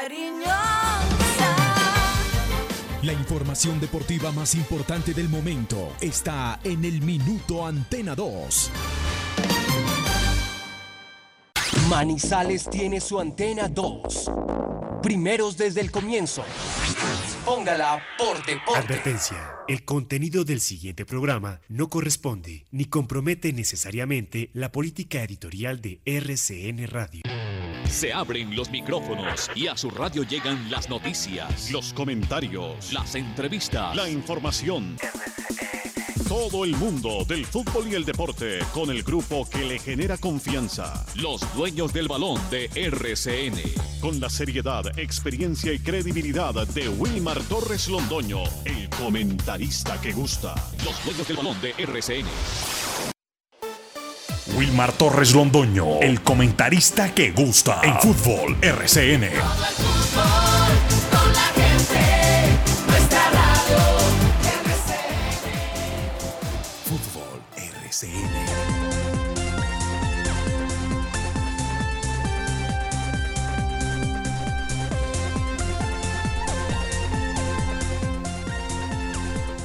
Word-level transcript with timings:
cariñosa. 0.00 1.56
La 3.02 3.12
información 3.12 3.80
deportiva 3.80 4.32
más 4.32 4.54
importante 4.54 5.14
del 5.14 5.28
momento 5.28 5.92
está 6.00 6.60
en 6.64 6.84
el 6.84 7.00
Minuto 7.02 7.64
Antena 7.64 8.14
2. 8.14 8.70
Manizales 11.88 12.68
tiene 12.68 13.00
su 13.00 13.20
antena 13.20 13.68
2. 13.68 14.30
Primeros 15.02 15.56
desde 15.56 15.80
el 15.80 15.90
comienzo. 15.90 16.44
Póngala 17.44 18.02
por 18.18 18.44
deporte. 18.44 18.80
Advertencia. 18.80 19.36
El 19.68 19.84
contenido 19.84 20.44
del 20.44 20.60
siguiente 20.60 21.06
programa 21.06 21.60
no 21.68 21.88
corresponde 21.88 22.66
ni 22.72 22.86
compromete 22.86 23.52
necesariamente 23.52 24.50
la 24.52 24.72
política 24.72 25.22
editorial 25.22 25.80
de 25.80 26.00
RCN 26.04 26.88
Radio. 26.88 27.22
Se 27.88 28.12
abren 28.12 28.54
los 28.54 28.70
micrófonos 28.70 29.50
y 29.54 29.68
a 29.68 29.76
su 29.76 29.90
radio 29.90 30.22
llegan 30.22 30.70
las 30.70 30.88
noticias, 30.88 31.70
los 31.70 31.92
comentarios, 31.92 32.92
las 32.92 33.14
entrevistas, 33.14 33.96
la 33.96 34.08
información. 34.08 34.96
Todo 36.28 36.64
el 36.64 36.72
mundo 36.76 37.24
del 37.24 37.46
fútbol 37.46 37.86
y 37.88 37.94
el 37.94 38.04
deporte 38.04 38.58
con 38.74 38.90
el 38.90 39.02
grupo 39.02 39.48
que 39.48 39.64
le 39.64 39.78
genera 39.78 40.18
confianza. 40.18 41.06
Los 41.14 41.40
dueños 41.54 41.92
del 41.92 42.08
balón 42.08 42.40
de 42.50 42.68
RCN. 42.74 43.62
Con 44.00 44.20
la 44.20 44.28
seriedad, 44.28 44.98
experiencia 44.98 45.72
y 45.72 45.78
credibilidad 45.78 46.66
de 46.66 46.88
Wilmar 46.88 47.40
Torres 47.44 47.88
Londoño, 47.88 48.42
el 48.64 48.90
comentarista 48.90 50.00
que 50.00 50.12
gusta. 50.12 50.54
Los 50.84 51.04
dueños 51.04 51.28
del 51.28 51.36
balón 51.36 51.60
de 51.60 51.74
RCN. 51.78 53.15
Wilmar 54.54 54.92
Torres 54.92 55.34
Londoño, 55.34 56.00
el 56.00 56.22
comentarista 56.22 57.12
que 57.12 57.32
gusta 57.32 57.80
en 57.82 57.98
fútbol 57.98 58.56
RCN. 58.62 59.28
Fútbol 66.84 67.42
RCN. 67.56 68.30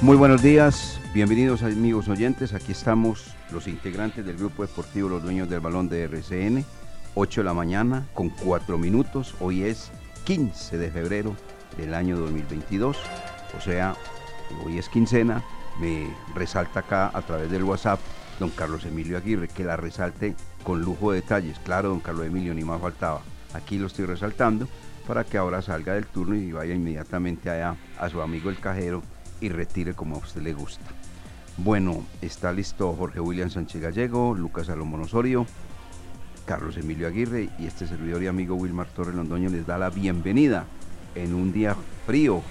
Muy 0.01 0.17
buenos 0.17 0.41
días, 0.41 0.99
bienvenidos 1.13 1.61
amigos 1.61 2.07
oyentes. 2.07 2.55
Aquí 2.55 2.71
estamos 2.71 3.35
los 3.51 3.67
integrantes 3.67 4.25
del 4.25 4.37
grupo 4.37 4.63
deportivo 4.63 5.09
Los 5.09 5.23
Dueños 5.23 5.49
del 5.49 5.59
Balón 5.59 5.89
de 5.89 6.03
RCN. 6.03 6.65
8 7.15 7.41
de 7.41 7.45
la 7.45 7.53
mañana 7.53 8.07
con 8.13 8.29
4 8.29 8.77
minutos. 8.77 9.35
Hoy 9.39 9.63
es 9.63 9.91
15 10.23 10.77
de 10.77 10.89
febrero 10.91 11.35
del 11.77 11.93
año 11.93 12.17
2022. 12.17 12.97
O 13.57 13.61
sea, 13.61 13.95
hoy 14.65 14.77
es 14.77 14.87
quincena. 14.89 15.43
Me 15.79 16.07
resalta 16.35 16.81
acá 16.81 17.11
a 17.13 17.21
través 17.21 17.51
del 17.51 17.63
WhatsApp 17.63 17.99
don 18.39 18.49
Carlos 18.49 18.85
Emilio 18.85 19.17
Aguirre, 19.17 19.47
que 19.47 19.63
la 19.63 19.77
resalte 19.77 20.35
con 20.63 20.81
lujo 20.81 21.11
de 21.11 21.21
detalles. 21.21 21.59
Claro, 21.59 21.89
don 21.89 21.99
Carlos 21.99 22.25
Emilio, 22.25 22.53
ni 22.53 22.63
más 22.63 22.81
faltaba. 22.81 23.21
Aquí 23.53 23.77
lo 23.77 23.87
estoy 23.87 24.05
resaltando 24.05 24.67
para 25.07 25.23
que 25.23 25.37
ahora 25.37 25.61
salga 25.61 25.93
del 25.93 26.05
turno 26.05 26.35
y 26.35 26.51
vaya 26.51 26.73
inmediatamente 26.73 27.49
allá 27.49 27.75
a 27.99 28.09
su 28.09 28.21
amigo 28.21 28.49
el 28.49 28.59
cajero 28.59 29.03
y 29.41 29.49
retire 29.49 29.93
como 29.93 30.15
a 30.15 30.19
usted 30.19 30.41
le 30.41 30.53
gusta. 30.53 30.85
Bueno, 31.57 32.05
está 32.21 32.51
listo 32.53 32.93
Jorge 32.93 33.19
William 33.19 33.49
Sánchez 33.49 33.81
Gallego, 33.81 34.33
Lucas 34.33 34.67
Salomón 34.67 35.01
Osorio, 35.01 35.45
Carlos 36.45 36.77
Emilio 36.77 37.07
Aguirre 37.07 37.49
y 37.59 37.67
este 37.67 37.85
servidor 37.85 38.23
y 38.23 38.27
amigo 38.27 38.55
Wilmar 38.55 38.87
Torres 38.87 39.13
Londoño 39.13 39.49
les 39.49 39.67
da 39.67 39.77
la 39.77 39.89
bienvenida 39.89 40.65
en 41.13 41.35
un 41.35 41.51
día 41.51 41.75
frío, 42.07 42.41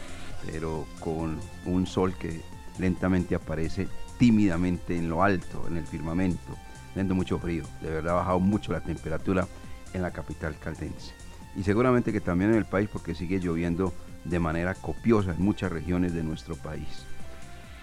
pero 0.47 0.87
con 1.01 1.39
un 1.65 1.87
sol 1.87 2.15
que 2.15 2.41
lentamente 2.79 3.35
aparece 3.35 3.89
tímidamente 4.19 4.97
en 4.97 5.09
lo 5.09 5.25
alto, 5.25 5.67
en 5.67 5.79
el 5.79 5.87
firmamento, 5.87 6.57
dando 6.95 7.15
mucho 7.15 7.39
frío. 7.39 7.65
De 7.81 7.91
verdad 7.91 8.13
ha 8.13 8.19
bajado 8.19 8.39
mucho 8.39 8.73
la 8.73 8.81
temperatura 8.81 9.49
en 9.93 10.03
la 10.03 10.13
capital 10.13 10.57
caldense. 10.59 11.15
Y 11.57 11.65
seguramente 11.65 12.13
que 12.13 12.21
también 12.21 12.51
en 12.51 12.59
el 12.59 12.67
país 12.67 12.89
porque 12.93 13.15
sigue 13.15 13.41
lloviendo 13.41 13.93
de 14.25 14.39
manera 14.39 14.75
copiosa 14.75 15.33
en 15.33 15.43
muchas 15.43 15.73
regiones 15.73 16.13
de 16.13 16.23
nuestro 16.23 16.55
país. 16.55 17.07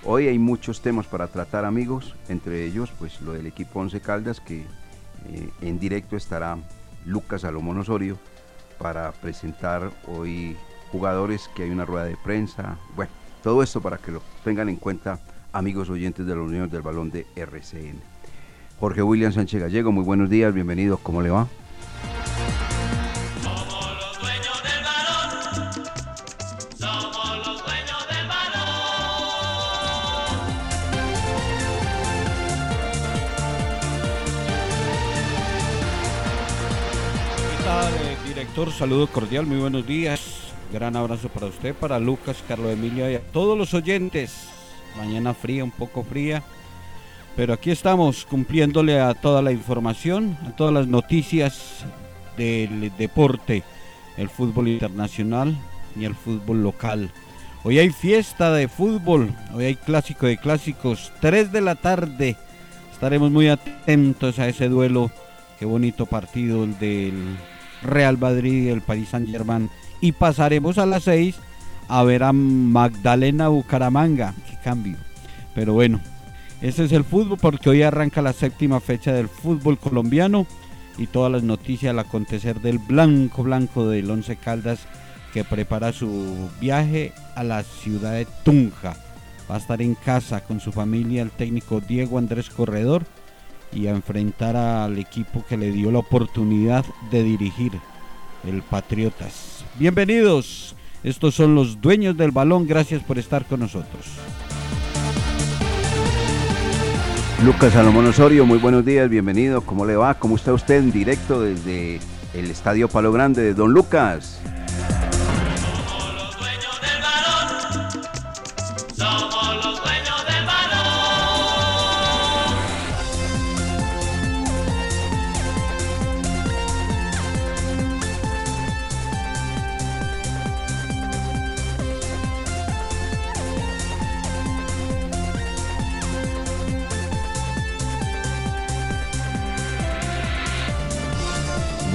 Hoy 0.03 0.27
hay 0.27 0.37
muchos 0.37 0.81
temas 0.81 1.07
para 1.07 1.27
tratar 1.27 1.65
amigos, 1.65 2.15
entre 2.29 2.65
ellos 2.65 2.91
pues 2.99 3.19
lo 3.21 3.33
del 3.33 3.47
equipo 3.47 3.79
Once 3.79 3.99
Caldas 3.99 4.39
que 4.39 4.59
eh, 5.27 5.49
en 5.61 5.79
directo 5.79 6.15
estará 6.15 6.57
Lucas 7.05 7.41
Salomón 7.41 7.79
Osorio 7.79 8.17
para 8.77 9.11
presentar 9.11 9.91
hoy 10.07 10.55
jugadores 10.91 11.49
que 11.55 11.63
hay 11.63 11.71
una 11.71 11.83
rueda 11.83 12.05
de 12.05 12.15
prensa, 12.15 12.77
bueno, 12.95 13.11
todo 13.43 13.63
esto 13.63 13.81
para 13.81 13.97
que 13.97 14.11
lo 14.11 14.21
tengan 14.43 14.69
en 14.69 14.75
cuenta 14.75 15.19
amigos 15.51 15.89
oyentes 15.89 16.25
de 16.25 16.35
la 16.35 16.41
Unión 16.41 16.69
del 16.69 16.83
Balón 16.83 17.09
de 17.09 17.25
RCN. 17.35 17.99
Jorge 18.79 19.01
William 19.01 19.33
Sánchez 19.33 19.61
Gallego, 19.61 19.91
muy 19.91 20.03
buenos 20.03 20.29
días, 20.29 20.53
bienvenido, 20.53 20.97
¿cómo 20.97 21.21
le 21.21 21.31
va? 21.31 21.47
Saludo 38.57 39.05
cordial, 39.05 39.45
muy 39.45 39.57
buenos 39.59 39.85
días. 39.85 40.19
Gran 40.73 40.95
abrazo 40.95 41.29
para 41.29 41.45
usted, 41.45 41.75
para 41.75 41.99
Lucas, 41.99 42.43
Carlos 42.47 42.73
Emilio 42.73 43.09
y 43.09 43.13
a 43.13 43.21
todos 43.21 43.55
los 43.55 43.75
oyentes. 43.75 44.49
Mañana 44.97 45.35
fría, 45.35 45.63
un 45.63 45.69
poco 45.69 46.03
fría. 46.03 46.41
Pero 47.35 47.53
aquí 47.53 47.69
estamos 47.69 48.25
cumpliéndole 48.25 48.99
a 48.99 49.13
toda 49.13 49.43
la 49.43 49.51
información, 49.51 50.39
a 50.43 50.55
todas 50.55 50.73
las 50.73 50.87
noticias 50.87 51.85
del 52.35 52.91
deporte, 52.97 53.61
el 54.17 54.27
fútbol 54.27 54.69
internacional 54.69 55.55
y 55.95 56.05
el 56.05 56.15
fútbol 56.15 56.63
local. 56.63 57.11
Hoy 57.63 57.77
hay 57.77 57.91
fiesta 57.91 58.51
de 58.51 58.67
fútbol, 58.67 59.35
hoy 59.53 59.65
hay 59.65 59.75
clásico 59.75 60.25
de 60.25 60.37
clásicos, 60.37 61.11
3 61.21 61.51
de 61.51 61.61
la 61.61 61.75
tarde. 61.75 62.35
Estaremos 62.91 63.29
muy 63.29 63.49
atentos 63.49 64.39
a 64.39 64.47
ese 64.47 64.67
duelo. 64.67 65.11
Qué 65.59 65.65
bonito 65.65 66.07
partido 66.07 66.63
el 66.63 66.77
del 66.79 67.37
Real 67.81 68.17
Madrid 68.17 68.63
y 68.63 68.69
el 68.69 68.81
Paris 68.81 69.09
Saint 69.09 69.29
Germain. 69.29 69.69
Y 70.01 70.11
pasaremos 70.11 70.77
a 70.77 70.85
las 70.85 71.03
6 71.03 71.35
a 71.87 72.03
ver 72.03 72.23
a 72.23 72.33
Magdalena 72.33 73.47
Bucaramanga. 73.47 74.33
Qué 74.49 74.57
cambio. 74.63 74.97
Pero 75.55 75.73
bueno, 75.73 75.99
ese 76.61 76.85
es 76.85 76.91
el 76.91 77.03
fútbol 77.03 77.37
porque 77.39 77.69
hoy 77.69 77.81
arranca 77.83 78.21
la 78.21 78.33
séptima 78.33 78.79
fecha 78.79 79.13
del 79.13 79.27
fútbol 79.27 79.77
colombiano 79.77 80.45
y 80.97 81.07
todas 81.07 81.31
las 81.31 81.43
noticias 81.43 81.91
al 81.91 81.99
acontecer 81.99 82.61
del 82.61 82.79
blanco 82.79 83.43
blanco 83.43 83.87
del 83.87 84.09
Once 84.09 84.35
Caldas 84.35 84.79
que 85.33 85.43
prepara 85.43 85.93
su 85.93 86.49
viaje 86.59 87.13
a 87.35 87.43
la 87.43 87.63
ciudad 87.63 88.13
de 88.13 88.27
Tunja. 88.43 88.95
Va 89.49 89.55
a 89.55 89.59
estar 89.59 89.81
en 89.81 89.95
casa 89.95 90.41
con 90.41 90.59
su 90.59 90.71
familia 90.71 91.21
el 91.21 91.31
técnico 91.31 91.79
Diego 91.79 92.17
Andrés 92.17 92.49
Corredor 92.49 93.05
y 93.71 93.87
a 93.87 93.91
enfrentar 93.91 94.55
al 94.55 94.97
equipo 94.97 95.45
que 95.47 95.57
le 95.57 95.71
dio 95.71 95.91
la 95.91 95.99
oportunidad 95.99 96.85
de 97.11 97.23
dirigir, 97.23 97.73
el 98.45 98.61
Patriotas. 98.61 99.65
Bienvenidos, 99.77 100.75
estos 101.03 101.35
son 101.35 101.55
los 101.55 101.81
dueños 101.81 102.17
del 102.17 102.31
balón, 102.31 102.67
gracias 102.67 103.03
por 103.03 103.17
estar 103.17 103.45
con 103.45 103.59
nosotros. 103.59 104.05
Lucas 107.43 107.73
Salomón 107.73 108.07
Osorio, 108.07 108.45
muy 108.45 108.57
buenos 108.57 108.83
días, 108.83 109.09
bienvenido, 109.09 109.61
¿cómo 109.61 109.85
le 109.85 109.95
va? 109.95 110.15
¿Cómo 110.15 110.35
está 110.35 110.53
usted 110.53 110.79
en 110.79 110.91
directo 110.91 111.41
desde 111.41 111.99
el 112.33 112.49
Estadio 112.49 112.87
Palo 112.87 113.11
Grande 113.11 113.43
de 113.43 113.53
Don 113.53 113.71
Lucas? 113.71 114.41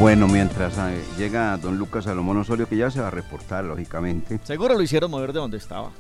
Bueno, 0.03 0.27
mientras 0.27 0.77
eh, 0.79 1.01
llega 1.17 1.57
don 1.59 1.79
Lucas 1.79 2.07
Salomón 2.07 2.37
Osorio, 2.39 2.69
que 2.69 2.77
ya 2.77 2.91
se 2.91 3.01
va 3.01 3.07
a 3.07 3.11
reportar, 3.13 3.63
lógicamente, 3.65 4.41
Seguro 4.43 4.75
lo 4.75 4.83
hicieron 4.83 5.13
mover 5.13 5.33
de 5.33 5.39
donde 5.39 5.59
estaba. 5.59 5.91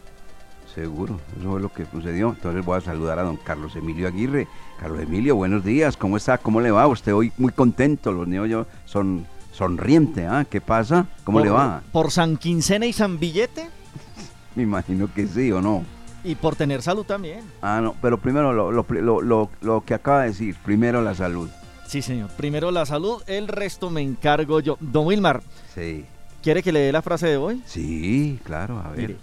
seguro, 0.74 1.20
eso 1.38 1.48
fue 1.48 1.60
lo 1.60 1.72
que 1.72 1.86
sucedió. 1.86 2.30
Entonces 2.30 2.64
voy 2.64 2.78
a 2.78 2.80
saludar 2.80 3.20
a 3.20 3.22
don 3.22 3.36
Carlos 3.36 3.76
Emilio 3.76 4.08
Aguirre. 4.08 4.48
Carlos 4.80 5.00
Emilio, 5.02 5.36
buenos 5.36 5.62
días, 5.64 5.96
¿cómo 5.96 6.16
está? 6.16 6.36
¿Cómo 6.38 6.60
le 6.60 6.72
va? 6.72 6.88
Usted 6.88 7.14
hoy 7.14 7.30
muy 7.38 7.52
contento, 7.52 8.10
los 8.10 8.26
niños 8.26 8.48
yo 8.48 8.66
son 8.86 9.24
Sonriente, 9.52 10.26
¿ah? 10.26 10.44
¿Qué 10.50 10.60
pasa? 10.60 11.06
¿Cómo 11.22 11.38
Por- 11.38 11.46
le 11.46 11.52
va? 11.52 11.82
¿Por 11.92 12.10
San 12.10 12.36
Quincena 12.38 12.86
y 12.86 12.92
San 12.92 13.20
Billete? 13.20 13.68
Me 14.56 14.64
imagino 14.64 15.08
que 15.14 15.28
sí 15.28 15.52
o 15.52 15.62
no. 15.62 15.84
Y 16.24 16.34
por 16.34 16.56
tener 16.56 16.82
salud 16.82 17.04
también. 17.04 17.44
Ah, 17.60 17.80
no, 17.80 17.94
pero 18.02 18.18
primero 18.18 18.52
lo, 18.52 18.72
lo, 18.72 18.84
lo, 18.88 19.20
lo- 19.22 19.50
lo 19.60 19.80
que 19.84 19.94
acaba 19.94 20.22
de 20.22 20.28
decir, 20.28 20.56
primero 20.64 21.02
la 21.02 21.14
salud. 21.14 21.48
Sí, 21.92 22.00
señor. 22.00 22.30
Primero 22.38 22.70
la 22.70 22.86
salud, 22.86 23.22
el 23.26 23.48
resto 23.48 23.90
me 23.90 24.00
encargo 24.00 24.60
yo. 24.60 24.78
Don 24.80 25.04
Wilmar, 25.06 25.42
Sí. 25.74 26.06
¿quiere 26.42 26.62
que 26.62 26.72
le 26.72 26.80
dé 26.80 26.90
la 26.90 27.02
frase 27.02 27.26
de 27.26 27.36
hoy? 27.36 27.62
Sí, 27.66 28.40
claro, 28.44 28.78
a 28.78 28.88
ver. 28.88 28.98
Mire, 28.98 29.16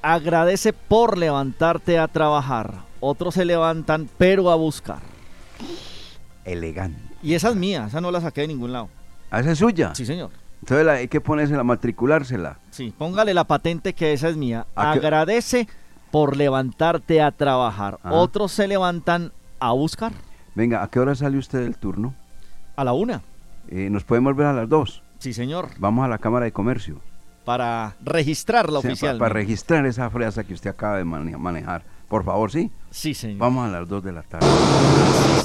agradece 0.00 0.72
por 0.72 1.18
levantarte 1.18 1.98
a 1.98 2.06
trabajar. 2.06 2.74
Otros 3.00 3.34
se 3.34 3.44
levantan, 3.44 4.08
pero 4.16 4.52
a 4.52 4.54
buscar. 4.54 5.00
Elegante. 6.44 7.00
Y 7.20 7.34
esa 7.34 7.48
es 7.48 7.56
mía, 7.56 7.86
esa 7.88 8.00
no 8.00 8.12
la 8.12 8.20
saqué 8.20 8.42
de 8.42 8.48
ningún 8.48 8.72
lado. 8.72 8.88
Ah, 9.32 9.40
esa 9.40 9.50
es 9.50 9.58
suya. 9.58 9.92
Sí, 9.96 10.06
señor. 10.06 10.30
Entonces 10.60 10.86
hay 10.86 11.08
que 11.08 11.20
ponérsela, 11.20 11.64
matriculársela. 11.64 12.58
Sí, 12.70 12.94
póngale 12.96 13.34
la 13.34 13.42
patente 13.42 13.92
que 13.92 14.12
esa 14.12 14.28
es 14.28 14.36
mía. 14.36 14.66
¿A 14.76 14.92
qué- 14.92 14.98
Agradece 15.00 15.66
por 16.12 16.36
levantarte 16.36 17.20
a 17.20 17.32
trabajar. 17.32 17.98
Ah. 18.04 18.12
Otros 18.12 18.52
se 18.52 18.68
levantan 18.68 19.32
a 19.58 19.72
buscar. 19.72 20.12
Venga, 20.54 20.82
¿a 20.82 20.88
qué 20.88 21.00
hora 21.00 21.14
sale 21.14 21.38
usted 21.38 21.60
del 21.60 21.76
turno? 21.76 22.14
A 22.76 22.84
la 22.84 22.92
una. 22.92 23.22
Eh, 23.68 23.88
¿Nos 23.90 24.04
podemos 24.04 24.36
ver 24.36 24.46
a 24.46 24.52
las 24.52 24.68
dos? 24.68 25.02
Sí, 25.18 25.32
señor. 25.32 25.70
Vamos 25.78 26.04
a 26.04 26.08
la 26.08 26.18
Cámara 26.18 26.44
de 26.44 26.52
Comercio. 26.52 27.00
Para 27.44 27.96
registrarla 28.02 28.80
Sí, 28.80 28.86
pa- 28.86 28.92
oficial. 28.92 29.18
Para 29.18 29.34
registrar 29.34 29.84
esa 29.86 30.08
frase 30.10 30.44
que 30.44 30.54
usted 30.54 30.70
acaba 30.70 30.96
de 30.98 31.04
mane- 31.04 31.36
manejar. 31.36 31.82
Por 32.08 32.24
favor, 32.24 32.50
¿sí? 32.50 32.70
Sí, 32.90 33.14
señor. 33.14 33.38
Vamos 33.38 33.66
a 33.68 33.70
las 33.70 33.88
2 33.88 34.04
de 34.04 34.12
la 34.12 34.22
tarde. 34.22 34.46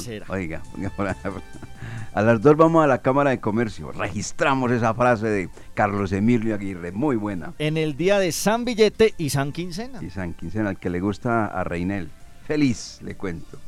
Será. 0.00 0.26
Oiga, 0.28 0.62
a 2.14 2.22
las 2.22 2.40
2 2.40 2.56
vamos 2.56 2.84
a 2.84 2.86
la 2.86 2.98
Cámara 2.98 3.30
de 3.30 3.40
Comercio. 3.40 3.92
Registramos 3.92 4.70
esa 4.70 4.94
frase 4.94 5.26
de 5.26 5.48
Carlos 5.74 6.12
Emilio 6.12 6.54
Aguirre. 6.54 6.92
Muy 6.92 7.16
buena. 7.16 7.52
En 7.58 7.76
el 7.76 7.96
día 7.96 8.18
de 8.18 8.32
San 8.32 8.64
Billete 8.64 9.14
y 9.18 9.30
San 9.30 9.52
Quincena. 9.52 10.02
Y 10.02 10.10
San 10.10 10.34
Quincena, 10.34 10.70
al 10.70 10.78
que 10.78 10.90
le 10.90 11.00
gusta 11.00 11.46
a 11.46 11.64
Reinel. 11.64 12.10
Feliz, 12.46 13.00
le 13.02 13.14
cuento. 13.16 13.58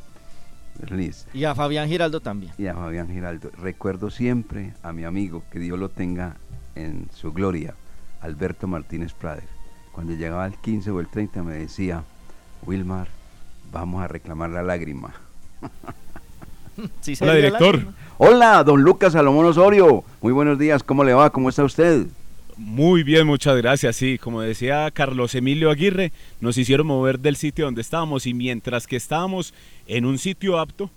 Feliz. 0.87 1.27
Y 1.33 1.43
a 1.45 1.55
Fabián 1.55 1.87
Giraldo 1.87 2.19
también. 2.19 2.51
Y 2.57 2.67
a 2.67 2.73
Fabián 2.73 3.07
Giraldo. 3.07 3.51
Recuerdo 3.61 4.09
siempre 4.09 4.73
a 4.83 4.91
mi 4.91 5.03
amigo, 5.03 5.43
que 5.51 5.59
Dios 5.59 5.77
lo 5.79 5.89
tenga 5.89 6.35
en 6.75 7.07
su 7.13 7.31
gloria, 7.31 7.75
Alberto 8.21 8.67
Martínez 8.67 9.13
Prader. 9.13 9.47
Cuando 9.91 10.13
llegaba 10.13 10.45
el 10.47 10.55
15 10.57 10.91
o 10.91 10.99
el 10.99 11.07
30 11.07 11.43
me 11.43 11.53
decía, 11.53 12.03
Wilmar, 12.65 13.07
vamos 13.71 14.01
a 14.03 14.07
reclamar 14.07 14.49
la 14.49 14.63
lágrima. 14.63 15.13
Sí, 17.01 17.13
Hola, 17.21 17.35
director. 17.35 17.75
lágrima. 17.75 17.93
Hola, 18.17 18.63
don 18.63 18.81
Lucas 18.81 19.13
Salomón 19.13 19.45
Osorio. 19.45 20.03
Muy 20.21 20.33
buenos 20.33 20.57
días, 20.57 20.81
¿cómo 20.81 21.03
le 21.03 21.13
va? 21.13 21.29
¿Cómo 21.29 21.49
está 21.49 21.63
usted? 21.63 22.07
Muy 22.65 23.03
bien, 23.03 23.27
muchas 23.27 23.57
gracias. 23.57 23.97
Sí, 23.97 24.17
como 24.17 24.39
decía 24.39 24.89
Carlos 24.91 25.35
Emilio 25.35 25.69
Aguirre, 25.69 26.13
nos 26.39 26.57
hicieron 26.57 26.87
mover 26.87 27.19
del 27.19 27.35
sitio 27.35 27.65
donde 27.65 27.81
estábamos 27.81 28.25
y 28.25 28.33
mientras 28.33 28.87
que 28.87 28.95
estábamos 28.95 29.53
en 29.85 30.05
un 30.05 30.17
sitio 30.17 30.57
apto, 30.57 30.89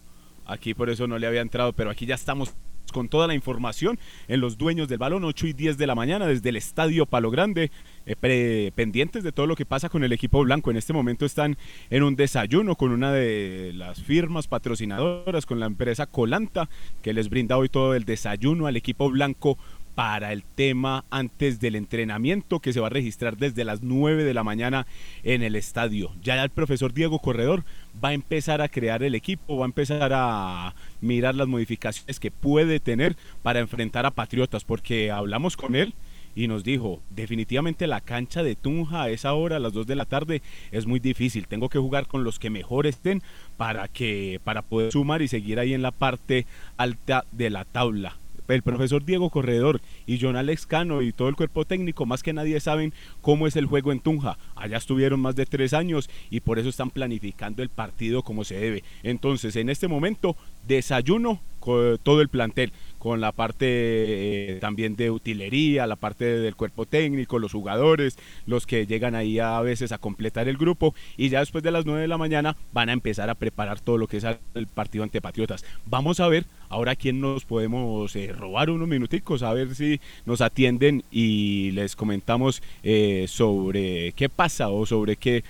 aquí 0.46 0.74
por 0.74 0.90
eso 0.90 1.08
no 1.08 1.18
le 1.18 1.26
había 1.26 1.40
entrado, 1.40 1.72
pero 1.72 1.90
aquí 1.90 2.06
ya 2.06 2.14
estamos 2.14 2.54
con 2.92 3.08
toda 3.08 3.26
la 3.26 3.34
información 3.34 3.98
en 4.28 4.40
los 4.40 4.58
dueños 4.58 4.88
del 4.88 4.98
balón, 4.98 5.24
8 5.24 5.48
y 5.48 5.52
10 5.54 5.76
de 5.76 5.86
la 5.86 5.94
mañana 5.94 6.26
desde 6.26 6.48
el 6.50 6.56
Estadio 6.56 7.04
Palo 7.04 7.30
Grande, 7.30 7.70
eh, 8.06 8.70
pendientes 8.74 9.24
de 9.24 9.32
todo 9.32 9.46
lo 9.46 9.56
que 9.56 9.66
pasa 9.66 9.88
con 9.88 10.04
el 10.04 10.12
equipo 10.12 10.42
blanco. 10.44 10.70
En 10.70 10.76
este 10.76 10.92
momento 10.92 11.26
están 11.26 11.58
en 11.90 12.04
un 12.04 12.16
desayuno 12.16 12.76
con 12.76 12.92
una 12.92 13.12
de 13.12 13.72
las 13.74 14.02
firmas 14.02 14.46
patrocinadoras, 14.46 15.46
con 15.46 15.60
la 15.60 15.66
empresa 15.66 16.06
Colanta, 16.06 16.68
que 17.02 17.12
les 17.12 17.28
brinda 17.28 17.56
hoy 17.56 17.68
todo 17.68 17.94
el 17.94 18.04
desayuno 18.04 18.66
al 18.66 18.76
equipo 18.76 19.10
blanco 19.10 19.58
para 19.96 20.32
el 20.34 20.44
tema 20.44 21.06
antes 21.10 21.58
del 21.58 21.74
entrenamiento 21.74 22.60
que 22.60 22.74
se 22.74 22.80
va 22.80 22.88
a 22.88 22.90
registrar 22.90 23.38
desde 23.38 23.64
las 23.64 23.82
9 23.82 24.24
de 24.24 24.34
la 24.34 24.44
mañana 24.44 24.86
en 25.24 25.42
el 25.42 25.56
estadio. 25.56 26.12
Ya 26.22 26.40
el 26.44 26.50
profesor 26.50 26.92
Diego 26.92 27.18
Corredor 27.18 27.64
va 28.04 28.10
a 28.10 28.12
empezar 28.12 28.60
a 28.60 28.68
crear 28.68 29.02
el 29.02 29.14
equipo, 29.14 29.56
va 29.56 29.64
a 29.64 29.72
empezar 29.72 30.12
a 30.12 30.74
mirar 31.00 31.34
las 31.34 31.48
modificaciones 31.48 32.20
que 32.20 32.30
puede 32.30 32.78
tener 32.78 33.16
para 33.42 33.60
enfrentar 33.60 34.04
a 34.04 34.10
Patriotas, 34.10 34.64
porque 34.64 35.10
hablamos 35.10 35.56
con 35.56 35.74
él 35.74 35.94
y 36.34 36.46
nos 36.46 36.62
dijo, 36.62 37.00
definitivamente 37.08 37.86
la 37.86 38.02
cancha 38.02 38.42
de 38.42 38.54
Tunja 38.54 39.04
a 39.04 39.08
esa 39.08 39.32
hora, 39.32 39.56
a 39.56 39.60
las 39.60 39.72
2 39.72 39.86
de 39.86 39.96
la 39.96 40.04
tarde, 40.04 40.42
es 40.72 40.84
muy 40.84 41.00
difícil. 41.00 41.48
Tengo 41.48 41.70
que 41.70 41.78
jugar 41.78 42.06
con 42.06 42.22
los 42.22 42.38
que 42.38 42.50
mejor 42.50 42.86
estén 42.86 43.22
para 43.56 43.88
que 43.88 44.42
para 44.44 44.60
poder 44.60 44.92
sumar 44.92 45.22
y 45.22 45.28
seguir 45.28 45.58
ahí 45.58 45.72
en 45.72 45.80
la 45.80 45.90
parte 45.92 46.44
alta 46.76 47.24
de 47.32 47.48
la 47.48 47.64
tabla 47.64 48.18
el 48.54 48.62
profesor 48.62 49.04
Diego 49.04 49.30
Corredor 49.30 49.80
y 50.06 50.18
John 50.20 50.36
Alex 50.36 50.66
Cano 50.66 51.02
y 51.02 51.12
todo 51.12 51.28
el 51.28 51.36
cuerpo 51.36 51.64
técnico, 51.64 52.06
más 52.06 52.22
que 52.22 52.32
nadie 52.32 52.60
saben 52.60 52.92
cómo 53.20 53.46
es 53.46 53.56
el 53.56 53.66
juego 53.66 53.92
en 53.92 54.00
Tunja. 54.00 54.38
Allá 54.54 54.76
estuvieron 54.76 55.20
más 55.20 55.36
de 55.36 55.46
tres 55.46 55.72
años 55.72 56.08
y 56.30 56.40
por 56.40 56.58
eso 56.58 56.68
están 56.68 56.90
planificando 56.90 57.62
el 57.62 57.68
partido 57.68 58.22
como 58.22 58.44
se 58.44 58.58
debe. 58.58 58.84
Entonces, 59.02 59.56
en 59.56 59.68
este 59.68 59.88
momento, 59.88 60.36
desayuno 60.66 61.40
con 61.66 61.98
todo 62.02 62.20
el 62.20 62.28
plantel, 62.28 62.72
con 62.98 63.20
la 63.20 63.32
parte 63.32 63.66
eh, 63.68 64.58
también 64.60 64.96
de 64.96 65.10
utilería, 65.10 65.86
la 65.86 65.96
parte 65.96 66.24
del 66.24 66.54
cuerpo 66.54 66.86
técnico, 66.86 67.38
los 67.38 67.52
jugadores, 67.52 68.18
los 68.46 68.66
que 68.66 68.86
llegan 68.86 69.14
ahí 69.14 69.38
a 69.40 69.60
veces 69.60 69.92
a 69.92 69.98
completar 69.98 70.48
el 70.48 70.56
grupo 70.56 70.94
y 71.16 71.28
ya 71.28 71.40
después 71.40 71.64
de 71.64 71.72
las 71.72 71.84
9 71.86 72.02
de 72.02 72.08
la 72.08 72.18
mañana 72.18 72.56
van 72.72 72.88
a 72.88 72.92
empezar 72.92 73.30
a 73.30 73.34
preparar 73.34 73.80
todo 73.80 73.98
lo 73.98 74.06
que 74.06 74.18
es 74.18 74.24
el 74.54 74.66
partido 74.68 75.02
ante 75.02 75.20
Patriotas. 75.20 75.64
Vamos 75.86 76.20
a 76.20 76.28
ver 76.28 76.46
ahora 76.68 76.96
quién 76.96 77.20
nos 77.20 77.44
podemos 77.44 78.14
eh, 78.16 78.32
robar 78.32 78.70
unos 78.70 78.88
minuticos, 78.88 79.42
a 79.42 79.52
ver 79.52 79.74
si 79.74 80.00
nos 80.24 80.40
atienden 80.40 81.02
y 81.10 81.72
les 81.72 81.96
comentamos 81.96 82.62
eh, 82.82 83.26
sobre 83.28 84.12
qué 84.12 84.28
pasa 84.28 84.68
o 84.68 84.86
sobre 84.86 85.16
qué 85.16 85.42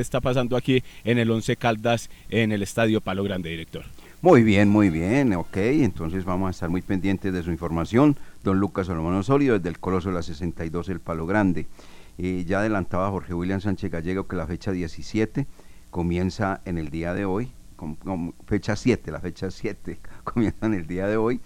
está 0.00 0.20
pasando 0.20 0.56
aquí 0.56 0.82
en 1.04 1.18
el 1.18 1.30
Once 1.30 1.56
Caldas 1.56 2.10
en 2.28 2.52
el 2.52 2.62
Estadio 2.62 3.00
Palo 3.00 3.22
Grande, 3.24 3.50
director. 3.50 3.84
Muy 4.24 4.42
bien, 4.42 4.70
muy 4.70 4.88
bien, 4.88 5.34
ok. 5.34 5.54
Entonces 5.58 6.24
vamos 6.24 6.46
a 6.46 6.50
estar 6.52 6.70
muy 6.70 6.80
pendientes 6.80 7.30
de 7.30 7.42
su 7.42 7.50
información. 7.50 8.16
Don 8.42 8.58
Lucas 8.58 8.86
Salomón 8.86 9.14
Osorio, 9.16 9.52
desde 9.52 9.68
el 9.68 9.78
Coloso 9.78 10.08
de 10.08 10.14
la 10.14 10.22
62, 10.22 10.88
el 10.88 10.98
Palo 10.98 11.26
Grande. 11.26 11.66
Eh, 12.16 12.42
ya 12.46 12.60
adelantaba 12.60 13.10
Jorge 13.10 13.34
William 13.34 13.60
Sánchez 13.60 13.90
Gallego 13.90 14.26
que 14.26 14.36
la 14.36 14.46
fecha 14.46 14.72
17 14.72 15.46
comienza 15.90 16.62
en 16.64 16.78
el 16.78 16.88
día 16.88 17.12
de 17.12 17.26
hoy. 17.26 17.50
fecha 18.46 18.76
7, 18.76 19.12
la 19.12 19.20
fecha 19.20 19.50
7 19.50 19.98
comienza 20.24 20.64
en 20.64 20.72
el 20.72 20.86
día 20.86 21.06
de 21.06 21.18
hoy. 21.18 21.42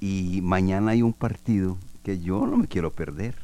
Y 0.00 0.40
mañana 0.42 0.92
hay 0.92 1.02
un 1.02 1.12
partido 1.12 1.76
que 2.02 2.18
yo 2.18 2.46
no 2.46 2.56
me 2.56 2.66
quiero 2.66 2.92
perder. 2.92 3.34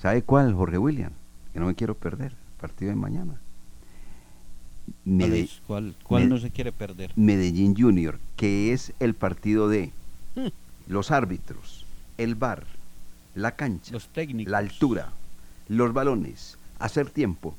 ¿Sabe 0.00 0.22
cuál, 0.22 0.54
Jorge 0.54 0.78
William? 0.78 1.10
Que 1.52 1.58
no 1.58 1.66
me 1.66 1.74
quiero 1.74 1.96
perder. 1.96 2.36
Partido 2.60 2.90
de 2.90 2.96
mañana. 2.96 3.40
¿Cuál, 5.04 5.16
Mede- 5.16 5.40
es? 5.40 5.62
¿Cuál- 5.66 6.28
no 6.28 6.38
se 6.38 6.50
quiere 6.50 6.72
perder? 6.72 7.12
Medellín 7.16 7.74
Junior, 7.76 8.18
que 8.36 8.72
es 8.72 8.92
el 9.00 9.14
partido 9.14 9.68
de 9.68 9.92
Hmm. 10.34 10.48
los 10.88 11.10
árbitros, 11.10 11.84
el 12.16 12.34
bar, 12.34 12.64
la 13.34 13.52
cancha, 13.56 13.92
Los 13.92 14.08
técnicos. 14.08 14.50
la 14.50 14.58
altura, 14.58 15.12
los 15.68 15.92
balones, 15.92 16.58
hacer 16.78 17.10
tiempo, 17.10 17.54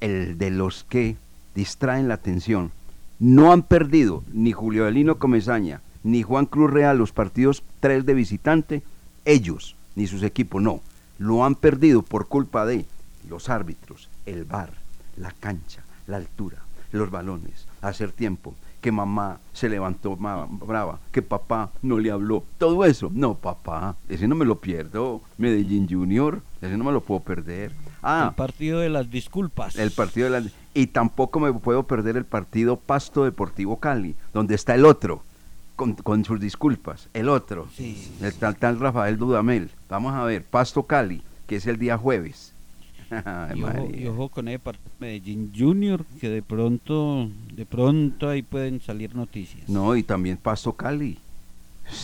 el 0.00 0.38
de 0.38 0.50
los 0.50 0.84
que 0.84 1.16
distraen 1.54 2.08
la 2.08 2.14
atención. 2.14 2.70
No 3.18 3.52
han 3.52 3.62
perdido 3.62 4.22
ni 4.32 4.52
Julio 4.52 4.84
Adelino 4.84 5.18
Comesaña 5.18 5.80
ni 6.04 6.22
Juan 6.22 6.46
Cruz 6.46 6.70
Real 6.70 6.96
los 6.96 7.10
partidos 7.12 7.62
tres 7.80 8.06
de 8.06 8.14
visitante, 8.14 8.82
ellos 9.24 9.74
ni 9.96 10.06
sus 10.06 10.22
equipos, 10.22 10.62
no. 10.62 10.80
Lo 11.18 11.44
han 11.44 11.56
perdido 11.56 12.02
por 12.02 12.28
culpa 12.28 12.64
de 12.64 12.86
los 13.28 13.48
árbitros, 13.48 14.08
el 14.24 14.44
bar, 14.44 14.70
la 15.16 15.32
cancha, 15.32 15.82
la 16.06 16.16
altura, 16.18 16.58
los 16.92 17.10
balones, 17.10 17.66
hacer 17.82 18.12
tiempo, 18.12 18.54
que 18.80 18.92
mamá 18.92 19.38
se 19.52 19.68
levantó 19.68 20.16
brava, 20.16 21.00
que 21.12 21.20
papá 21.22 21.70
no 21.82 21.98
le 21.98 22.10
habló, 22.10 22.44
todo 22.58 22.84
eso. 22.84 23.10
No, 23.12 23.34
papá, 23.34 23.96
ese 24.08 24.28
no 24.28 24.34
me 24.36 24.44
lo 24.44 24.60
pierdo. 24.60 25.20
Medellín 25.36 25.88
Junior, 25.88 26.42
ese 26.62 26.76
no 26.76 26.84
me 26.84 26.92
lo 26.92 27.00
puedo 27.00 27.20
perder. 27.20 27.72
Ah, 28.02 28.28
El 28.30 28.34
partido 28.36 28.78
de 28.80 28.88
las 28.88 29.10
disculpas. 29.10 29.76
el 29.76 29.90
partido 29.90 30.30
de 30.30 30.40
la... 30.40 30.48
Y 30.74 30.86
tampoco 30.88 31.40
me 31.40 31.52
puedo 31.52 31.82
perder 31.82 32.16
el 32.16 32.24
partido 32.24 32.76
Pasto 32.76 33.24
Deportivo 33.24 33.80
Cali, 33.80 34.14
donde 34.32 34.54
está 34.54 34.76
el 34.76 34.84
otro, 34.84 35.22
con, 35.74 35.94
con 35.94 36.24
sus 36.24 36.38
disculpas, 36.40 37.08
el 37.14 37.28
otro, 37.28 37.66
Sí. 37.74 38.10
el 38.22 38.32
tal, 38.34 38.54
tal 38.56 38.78
Rafael 38.78 39.18
Dudamel. 39.18 39.70
Vamos 39.88 40.14
a 40.14 40.22
ver, 40.24 40.44
Pasto 40.44 40.84
Cali, 40.84 41.22
que 41.48 41.56
es 41.56 41.66
el 41.66 41.78
día 41.78 41.98
jueves. 41.98 42.47
Ay, 43.24 43.58
Y 43.58 43.62
ojo, 43.62 43.72
María. 43.74 44.00
y 44.00 44.06
ojo 44.06 44.28
con 44.28 44.48
el 44.48 44.60
Medellín 45.00 45.52
Junior, 45.56 46.04
que 46.20 46.28
de 46.28 46.42
pronto, 46.42 47.28
de 47.54 47.66
pronto 47.66 48.28
ahí 48.28 48.42
pueden 48.42 48.80
salir 48.80 49.14
noticias. 49.14 49.68
No, 49.68 49.96
y 49.96 50.02
también 50.02 50.36
Pasto 50.36 50.72
Cali. 50.72 51.18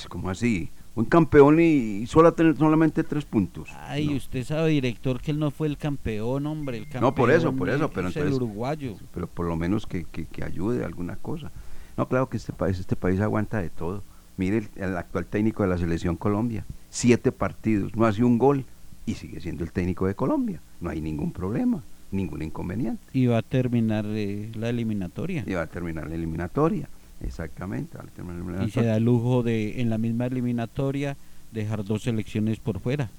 ¿Cómo 0.09 0.31
así? 0.31 0.71
Un 0.95 1.05
campeón 1.07 1.59
y, 1.61 2.07
solo 2.07 2.33
tener 2.33 2.57
solamente 2.57 3.03
tres 3.03 3.25
puntos. 3.25 3.69
Ay, 3.89 4.07
No. 4.07 4.17
usted 4.17 4.45
sabe, 4.45 4.71
director, 4.71 5.21
que 5.21 5.33
él 5.33 5.39
no 5.41 5.51
fue 5.51 5.67
el 5.67 5.77
campeón, 5.77 6.47
hombre. 6.47 6.79
El 6.79 6.85
campeón 6.85 7.03
No, 7.03 7.15
por 7.15 7.31
eso, 7.33 7.53
por 7.53 7.69
eso, 7.69 7.91
pero 7.91 8.09
es 8.09 8.17
el 8.17 8.23
entonces- 8.23 8.37
uruguayo. 8.43 8.95
pero 9.13 9.27
por 9.27 9.47
lo 9.47 9.57
menos 9.57 9.87
que, 9.87 10.05
que, 10.05 10.25
que 10.27 10.45
ayude 10.45 10.85
alguna 10.85 11.17
cosa. 11.17 11.51
No, 11.97 12.09
claro 12.09 12.29
que 12.29 12.37
este 12.37 12.53
país, 12.53 12.79
este 12.79 12.97
país 12.97 13.21
aguanta 13.21 13.61
de 13.61 13.71
todo. 13.71 14.03
Mire 14.37 14.59
el, 14.59 14.69
el 14.77 14.97
actual 14.97 15.27
técnico 15.27 15.63
de 15.65 15.69
la 15.69 15.79
selección 15.79 16.17
Colombia, 16.17 16.65
siete 16.91 17.31
partidos, 17.33 17.95
no 17.95 18.05
hace 18.07 18.25
un 18.25 18.39
gol 18.39 18.65
y 19.07 19.15
sigue 19.15 19.41
siendo 19.41 19.65
el 19.65 19.73
técnico 19.73 20.07
de 20.07 20.15
Colombia. 20.15 20.61
No 20.81 20.91
hay 20.91 21.01
ningún 21.01 21.33
problema, 21.33 21.83
ningún 22.11 22.43
inconveniente. 22.43 23.03
Y 23.13 23.27
va 23.27 23.39
a 23.39 23.43
terminar 23.43 24.05
eh, 24.09 24.51
la 24.55 24.69
eliminatoria. 24.69 25.45
Y 25.47 25.55
va 25.55 25.63
a 25.63 25.67
terminar 25.67 26.09
la 26.09 26.15
eliminatoria, 26.15 26.89
exactamente. 27.21 27.99
va 27.99 28.05
a 28.05 28.07
terminar 28.07 28.61
la 28.61 28.65
Y 28.65 28.71
se 28.71 28.85
da 28.85 28.97
el 28.97 29.05
lujo 29.05 29.43
de, 29.43 29.81
en 29.81 29.91
la 29.91 29.99
misma 29.99 30.27
eliminatoria, 30.27 31.17
dejar 31.53 31.85
dos 31.85 32.03
selecciones 32.03 32.59
por 32.59 32.81
fuera. 32.81 33.11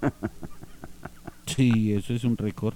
Sí, 1.56 1.92
eso 1.92 2.14
es 2.14 2.24
un 2.24 2.36
récord. 2.36 2.74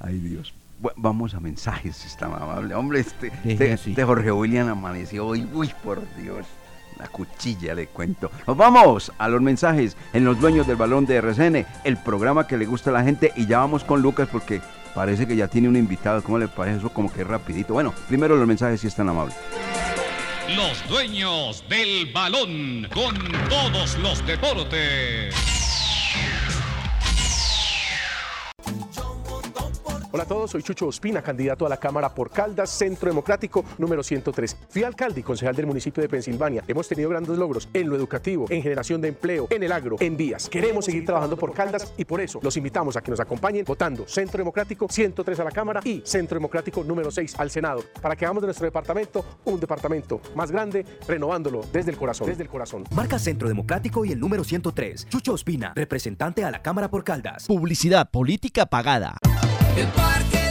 Ay 0.00 0.18
Dios. 0.18 0.52
Vamos 0.96 1.34
a 1.34 1.40
mensajes, 1.40 2.04
está 2.04 2.26
amable. 2.26 2.74
Hombre, 2.74 3.00
este, 3.00 3.32
este, 3.44 3.72
este 3.72 4.04
Jorge 4.04 4.30
William 4.30 4.68
amaneció 4.68 5.26
hoy. 5.26 5.46
Uy, 5.52 5.70
por 5.82 6.02
Dios. 6.16 6.46
La 6.98 7.08
cuchilla 7.08 7.74
le 7.74 7.86
cuento. 7.88 8.30
Nos 8.46 8.56
vamos 8.56 9.12
a 9.18 9.28
los 9.28 9.40
mensajes 9.40 9.96
en 10.12 10.24
Los 10.24 10.40
Dueños 10.40 10.66
del 10.66 10.76
Balón 10.76 11.06
de 11.06 11.16
RCN, 11.16 11.66
el 11.84 11.96
programa 11.96 12.46
que 12.46 12.56
le 12.56 12.66
gusta 12.66 12.90
a 12.90 12.92
la 12.92 13.04
gente. 13.04 13.32
Y 13.36 13.46
ya 13.46 13.58
vamos 13.58 13.84
con 13.84 14.02
Lucas 14.02 14.28
porque 14.30 14.60
parece 14.94 15.26
que 15.26 15.36
ya 15.36 15.48
tiene 15.48 15.68
un 15.68 15.76
invitado. 15.76 16.22
¿Cómo 16.22 16.38
le 16.38 16.48
parece 16.48 16.78
eso? 16.78 16.90
Como 16.90 17.12
que 17.12 17.24
rapidito. 17.24 17.74
Bueno, 17.74 17.94
primero 18.08 18.36
los 18.36 18.46
mensajes 18.46 18.80
si 18.80 18.88
están 18.88 19.08
amables. 19.08 19.36
Los 20.56 20.88
dueños 20.88 21.62
del 21.68 22.10
balón 22.12 22.88
con 22.92 23.14
todos 23.48 23.98
los 23.98 24.26
deportes. 24.26 25.57
Hola 30.10 30.22
a 30.22 30.26
todos, 30.26 30.52
soy 30.52 30.62
Chucho 30.62 30.86
Ospina, 30.86 31.20
candidato 31.20 31.66
a 31.66 31.68
la 31.68 31.76
Cámara 31.76 32.08
por 32.08 32.30
Caldas, 32.30 32.70
Centro 32.70 33.10
Democrático 33.10 33.62
número 33.76 34.02
103. 34.02 34.56
Fui 34.70 34.82
alcalde 34.82 35.20
y 35.20 35.22
concejal 35.22 35.54
del 35.54 35.66
municipio 35.66 36.02
de 36.02 36.08
Pensilvania. 36.08 36.64
Hemos 36.66 36.88
tenido 36.88 37.10
grandes 37.10 37.36
logros 37.36 37.68
en 37.74 37.90
lo 37.90 37.96
educativo, 37.96 38.46
en 38.48 38.62
generación 38.62 39.02
de 39.02 39.08
empleo, 39.08 39.48
en 39.50 39.62
el 39.64 39.70
agro, 39.70 39.96
en 40.00 40.16
vías. 40.16 40.48
Queremos 40.48 40.86
seguir 40.86 41.04
trabajando 41.04 41.36
por 41.36 41.52
Caldas 41.52 41.92
y 41.98 42.06
por 42.06 42.22
eso 42.22 42.40
los 42.42 42.56
invitamos 42.56 42.96
a 42.96 43.02
que 43.02 43.10
nos 43.10 43.20
acompañen 43.20 43.66
votando 43.66 44.08
Centro 44.08 44.38
Democrático 44.38 44.86
103 44.88 45.40
a 45.40 45.44
la 45.44 45.50
Cámara 45.50 45.82
y 45.84 46.00
Centro 46.06 46.36
Democrático 46.36 46.82
número 46.82 47.10
6 47.10 47.34
al 47.38 47.50
Senado, 47.50 47.84
para 48.00 48.16
que 48.16 48.24
hagamos 48.24 48.40
de 48.40 48.46
nuestro 48.46 48.64
departamento 48.64 49.22
un 49.44 49.60
departamento 49.60 50.22
más 50.34 50.50
grande, 50.50 50.86
renovándolo 51.06 51.66
desde 51.70 51.90
el 51.90 51.98
corazón, 51.98 52.28
desde 52.28 52.44
el 52.44 52.48
corazón. 52.48 52.84
Marca 52.92 53.18
Centro 53.18 53.46
Democrático 53.46 54.06
y 54.06 54.12
el 54.12 54.20
número 54.20 54.42
103. 54.42 55.06
Chucho 55.10 55.34
Ospina, 55.34 55.74
representante 55.76 56.44
a 56.44 56.50
la 56.50 56.62
Cámara 56.62 56.90
por 56.90 57.04
Caldas. 57.04 57.46
Publicidad 57.46 58.10
política 58.10 58.64
pagada. 58.64 59.18
El 59.78 60.47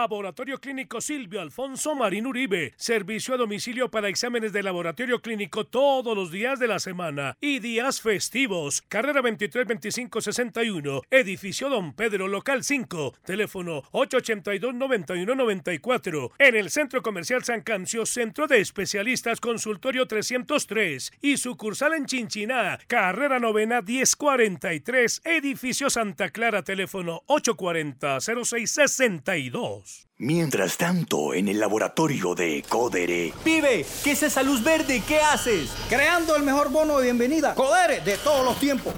Laboratorio 0.00 0.60
Clínico 0.60 1.00
Silvio 1.00 1.40
Alfonso 1.40 1.96
Marín 1.96 2.24
Uribe. 2.24 2.72
Servicio 2.76 3.34
a 3.34 3.36
domicilio 3.36 3.90
para 3.90 4.08
exámenes 4.08 4.52
de 4.52 4.62
laboratorio 4.62 5.20
clínico 5.20 5.66
todos 5.66 6.16
los 6.16 6.30
días 6.30 6.60
de 6.60 6.68
la 6.68 6.78
semana 6.78 7.36
y 7.40 7.58
días 7.58 8.00
festivos. 8.00 8.80
Carrera 8.82 9.22
23 9.22 9.66
25 9.66 10.20
61. 10.20 11.02
Edificio 11.10 11.68
Don 11.68 11.94
Pedro, 11.94 12.28
local 12.28 12.62
5. 12.62 13.14
Teléfono 13.24 13.82
882 13.90 14.72
91 14.72 15.34
94. 15.34 16.30
En 16.38 16.54
el 16.54 16.70
Centro 16.70 17.02
Comercial 17.02 17.42
San 17.42 17.62
Cancio, 17.62 18.06
Centro 18.06 18.46
de 18.46 18.60
Especialistas 18.60 19.40
Consultorio 19.40 20.06
303 20.06 21.12
y 21.20 21.38
sucursal 21.38 21.94
en 21.94 22.06
Chinchiná. 22.06 22.78
Carrera 22.86 23.40
Novena 23.40 23.82
1043. 23.82 25.22
Edificio 25.24 25.90
Santa 25.90 26.30
Clara, 26.30 26.62
teléfono 26.62 27.22
840 27.26 28.20
0662. 28.20 29.87
Mientras 30.20 30.76
tanto, 30.76 31.32
en 31.32 31.46
el 31.46 31.60
laboratorio 31.60 32.34
de 32.34 32.64
Codere. 32.68 33.32
Pibe, 33.44 33.86
¿qué 34.02 34.10
es 34.10 34.22
esa 34.24 34.42
luz 34.42 34.64
verde? 34.64 35.00
¿Qué 35.06 35.20
haces? 35.20 35.70
Creando 35.88 36.34
el 36.34 36.42
mejor 36.42 36.70
bono 36.70 36.98
de 36.98 37.04
bienvenida. 37.04 37.54
Codere 37.54 38.00
de 38.00 38.16
todos 38.16 38.44
los 38.44 38.58
tiempos. 38.58 38.94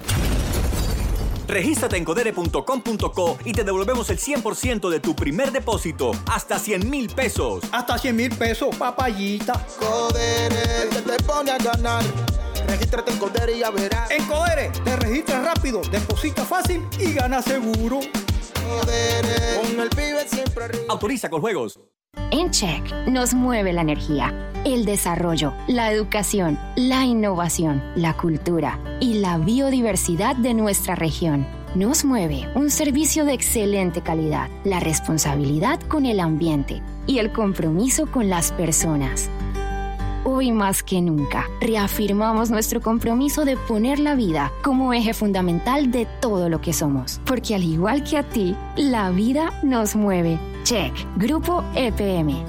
Regístrate 1.46 1.96
en 1.96 2.04
codere.com.co 2.04 3.38
y 3.44 3.52
te 3.52 3.64
devolvemos 3.64 4.08
el 4.08 4.18
100% 4.18 4.88
de 4.88 5.00
tu 5.00 5.14
primer 5.16 5.52
depósito, 5.52 6.12
hasta 6.26 6.58
100 6.58 6.88
mil 6.88 7.10
pesos. 7.10 7.64
Hasta 7.72 7.98
100 7.98 8.16
mil 8.16 8.30
pesos, 8.30 8.74
papayita. 8.76 9.66
Codere, 9.78 10.88
que 10.90 11.02
te 11.02 11.22
pone 11.24 11.50
a 11.50 11.58
ganar. 11.58 12.04
Regístrate 12.66 13.10
en 13.10 13.18
Codere 13.18 13.56
y 13.56 13.58
ya 13.58 13.70
verás. 13.70 14.10
En 14.10 14.24
Codere 14.26 14.70
te 14.84 14.96
registras 14.96 15.44
rápido, 15.44 15.82
deposita 15.90 16.44
fácil 16.44 16.86
y 16.98 17.12
gana 17.12 17.42
seguro. 17.42 18.00
Codere, 18.70 19.60
con 19.60 19.80
el 19.80 19.90
pibe 19.90 20.28
siempre 20.28 20.64
arriba. 20.64 20.84
Autoriza 20.88 21.28
con 21.28 21.40
juegos. 21.40 21.80
En 22.30 22.50
Check 22.50 22.92
nos 23.08 23.34
mueve 23.34 23.72
la 23.72 23.80
energía, 23.80 24.52
el 24.64 24.84
desarrollo, 24.84 25.52
la 25.66 25.92
educación, 25.92 26.58
la 26.76 27.04
innovación, 27.04 27.82
la 27.96 28.16
cultura 28.16 28.78
y 29.00 29.14
la 29.14 29.38
biodiversidad 29.38 30.36
de 30.36 30.54
nuestra 30.54 30.94
región. 30.94 31.46
Nos 31.74 32.04
mueve 32.04 32.48
un 32.54 32.70
servicio 32.70 33.24
de 33.24 33.32
excelente 33.32 34.02
calidad, 34.02 34.48
la 34.64 34.80
responsabilidad 34.80 35.80
con 35.82 36.06
el 36.06 36.20
ambiente 36.20 36.82
y 37.06 37.18
el 37.18 37.32
compromiso 37.32 38.06
con 38.06 38.28
las 38.28 38.52
personas. 38.52 39.28
Hoy 40.22 40.52
más 40.52 40.82
que 40.82 41.00
nunca, 41.00 41.48
reafirmamos 41.62 42.50
nuestro 42.50 42.82
compromiso 42.82 43.46
de 43.46 43.56
poner 43.56 43.98
la 43.98 44.14
vida 44.14 44.52
como 44.62 44.92
eje 44.92 45.14
fundamental 45.14 45.90
de 45.90 46.06
todo 46.20 46.50
lo 46.50 46.60
que 46.60 46.74
somos. 46.74 47.20
Porque 47.24 47.54
al 47.54 47.64
igual 47.64 48.04
que 48.04 48.18
a 48.18 48.22
ti, 48.22 48.54
la 48.76 49.10
vida 49.10 49.52
nos 49.62 49.96
mueve. 49.96 50.38
Check, 50.64 50.92
Grupo 51.16 51.64
EPM. 51.74 52.44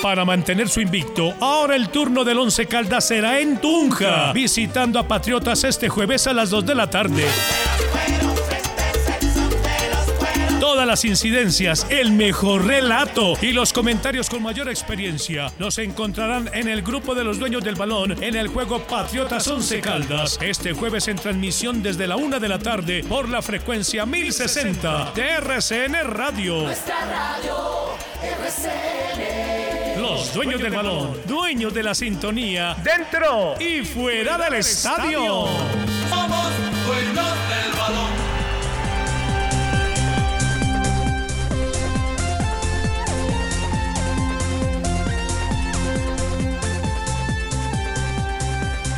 Para 0.00 0.24
mantener 0.24 0.68
su 0.68 0.80
invicto, 0.80 1.34
ahora 1.40 1.76
el 1.76 1.90
turno 1.90 2.24
del 2.24 2.38
Once 2.38 2.64
Caldas 2.66 3.08
será 3.08 3.40
en 3.40 3.60
Tunja, 3.60 4.32
visitando 4.32 4.98
a 4.98 5.06
Patriotas 5.06 5.64
este 5.64 5.88
jueves 5.88 6.26
a 6.28 6.32
las 6.32 6.48
2 6.48 6.64
de 6.64 6.74
la 6.74 6.88
tarde. 6.88 7.24
Todas 10.78 10.86
las 10.86 11.04
incidencias, 11.04 11.88
el 11.90 12.12
mejor 12.12 12.64
relato 12.64 13.32
y 13.42 13.50
los 13.50 13.72
comentarios 13.72 14.30
con 14.30 14.44
mayor 14.44 14.68
experiencia 14.68 15.52
los 15.58 15.76
encontrarán 15.78 16.48
en 16.54 16.68
el 16.68 16.82
grupo 16.82 17.16
de 17.16 17.24
los 17.24 17.40
dueños 17.40 17.64
del 17.64 17.74
balón 17.74 18.22
en 18.22 18.36
el 18.36 18.46
juego 18.46 18.78
Patriotas 18.84 19.48
Once 19.48 19.80
Caldas. 19.80 20.38
Este 20.40 20.72
jueves 20.74 21.08
en 21.08 21.16
transmisión 21.16 21.82
desde 21.82 22.06
la 22.06 22.14
1 22.14 22.38
de 22.38 22.48
la 22.48 22.60
tarde 22.60 23.04
por 23.08 23.28
la 23.28 23.42
frecuencia 23.42 24.06
1060 24.06 25.14
de 25.16 25.28
RCN 25.28 25.94
Radio. 26.04 26.62
Nuestra 26.62 27.04
radio 27.06 27.96
RCN. 28.22 30.00
Los 30.00 30.32
dueños 30.32 30.62
del 30.62 30.72
balón, 30.72 31.20
dueños 31.26 31.74
de 31.74 31.82
la 31.82 31.92
sintonía, 31.96 32.76
dentro 32.84 33.56
y 33.58 33.84
fuera 33.84 34.38
del 34.38 34.54
estadio. 34.54 35.48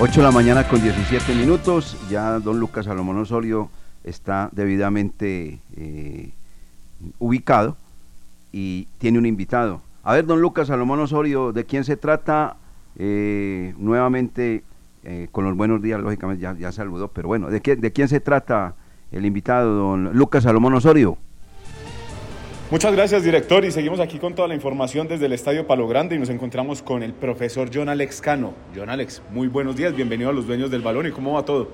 8 0.02 0.21
de 0.23 0.26
la 0.26 0.33
mañana 0.33 0.66
con 0.66 0.80
17 0.80 1.35
minutos. 1.35 1.95
Ya 2.09 2.38
don 2.38 2.59
Lucas 2.59 2.87
Salomón 2.87 3.19
Osorio 3.19 3.69
está 4.02 4.49
debidamente 4.52 5.61
eh, 5.76 6.30
ubicado 7.19 7.76
y 8.50 8.88
tiene 8.97 9.19
un 9.19 9.26
invitado. 9.26 9.83
A 10.02 10.14
ver, 10.14 10.25
don 10.25 10.40
Lucas 10.40 10.69
Salomón 10.69 11.00
Osorio, 11.00 11.52
¿de 11.52 11.66
quién 11.66 11.85
se 11.85 11.99
trata? 11.99 12.57
Eh, 12.97 13.75
nuevamente, 13.76 14.64
eh, 15.04 15.28
con 15.33 15.45
los 15.45 15.54
buenos 15.54 15.83
días, 15.83 16.00
lógicamente 16.00 16.40
ya, 16.40 16.57
ya 16.57 16.73
saludó, 16.73 17.09
pero 17.09 17.28
bueno, 17.28 17.50
¿de, 17.50 17.61
qué, 17.61 17.76
¿de 17.76 17.92
quién 17.92 18.09
se 18.09 18.21
trata 18.21 18.76
el 19.12 19.26
invitado, 19.26 19.75
don 19.75 20.14
Lucas 20.14 20.45
Salomón 20.45 20.73
Osorio? 20.73 21.19
Muchas 22.71 22.95
gracias, 22.95 23.25
director. 23.25 23.65
Y 23.65 23.73
seguimos 23.73 23.99
aquí 23.99 24.21
con 24.21 24.37
toda 24.37 24.47
la 24.47 24.55
información 24.55 25.09
desde 25.09 25.27
el 25.27 25.33
Estadio 25.33 25.67
Palo 25.67 25.89
Grande 25.89 26.15
y 26.15 26.21
nos 26.21 26.29
encontramos 26.29 26.83
con 26.83 27.03
el 27.03 27.12
profesor 27.12 27.69
John 27.75 27.89
Alex 27.89 28.21
Cano. 28.21 28.55
John 28.77 28.89
Alex, 28.89 29.23
muy 29.33 29.49
buenos 29.49 29.75
días, 29.75 29.93
bienvenido 29.97 30.31
a 30.31 30.33
los 30.33 30.47
dueños 30.47 30.71
del 30.71 30.81
balón. 30.81 31.09
¿Y 31.09 31.11
cómo 31.11 31.33
va 31.33 31.45
todo? 31.45 31.69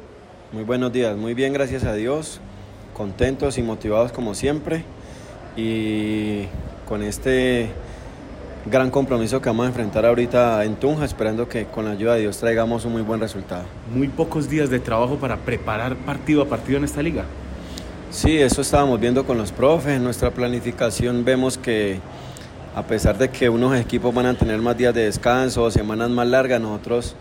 Muy 0.52 0.64
buenos 0.64 0.90
días, 0.94 1.14
muy 1.14 1.34
bien, 1.34 1.52
gracias 1.52 1.84
a 1.84 1.92
Dios. 1.92 2.40
Contentos 2.94 3.58
y 3.58 3.62
motivados 3.62 4.10
como 4.10 4.32
siempre. 4.32 4.84
Y 5.54 6.44
con 6.88 7.02
este 7.02 7.68
gran 8.64 8.90
compromiso 8.90 9.42
que 9.42 9.50
vamos 9.50 9.66
a 9.66 9.68
enfrentar 9.68 10.06
ahorita 10.06 10.64
en 10.64 10.76
Tunja, 10.76 11.04
esperando 11.04 11.46
que 11.46 11.66
con 11.66 11.84
la 11.84 11.90
ayuda 11.90 12.14
de 12.14 12.22
Dios 12.22 12.38
traigamos 12.38 12.86
un 12.86 12.92
muy 12.92 13.02
buen 13.02 13.20
resultado. 13.20 13.64
Muy 13.94 14.08
pocos 14.08 14.48
días 14.48 14.70
de 14.70 14.78
trabajo 14.78 15.16
para 15.16 15.36
preparar 15.36 15.94
partido 15.94 16.40
a 16.40 16.46
partido 16.46 16.78
en 16.78 16.84
esta 16.84 17.02
liga. 17.02 17.26
Sí, 18.16 18.38
eso 18.38 18.62
estábamos 18.62 18.98
viendo 18.98 19.26
con 19.26 19.36
los 19.36 19.52
profes. 19.52 19.96
En 19.96 20.02
nuestra 20.02 20.30
planificación 20.30 21.22
vemos 21.22 21.58
que 21.58 22.00
a 22.74 22.82
pesar 22.82 23.18
de 23.18 23.28
que 23.28 23.50
unos 23.50 23.76
equipos 23.76 24.14
van 24.14 24.24
a 24.24 24.32
tener 24.32 24.58
más 24.62 24.74
días 24.74 24.94
de 24.94 25.04
descanso 25.04 25.64
o 25.64 25.70
semanas 25.70 26.08
más 26.08 26.26
largas, 26.26 26.58
nosotros 26.58 27.14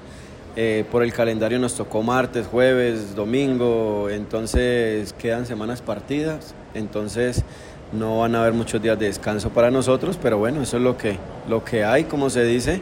eh, 0.55 0.85
por 0.89 1.03
el 1.03 1.11
calendario 1.11 1.59
nos 1.59 1.75
tocó 1.75 2.01
martes, 2.01 2.47
jueves, 2.47 3.13
domingo, 3.13 4.09
entonces 4.09 5.11
quedan 5.19 5.45
semanas 5.45 5.81
partidas, 5.81 6.55
entonces 6.73 7.43
no 7.91 8.19
van 8.19 8.33
a 8.35 8.39
haber 8.39 8.53
muchos 8.53 8.81
días 8.81 8.97
de 8.97 9.07
descanso 9.07 9.49
para 9.49 9.71
nosotros, 9.71 10.17
pero 10.21 10.37
bueno, 10.37 10.61
eso 10.61 10.77
es 10.77 10.83
lo 10.83 10.97
que, 10.97 11.17
lo 11.49 11.65
que 11.65 11.83
hay, 11.83 12.05
como 12.05 12.29
se 12.29 12.45
dice, 12.45 12.79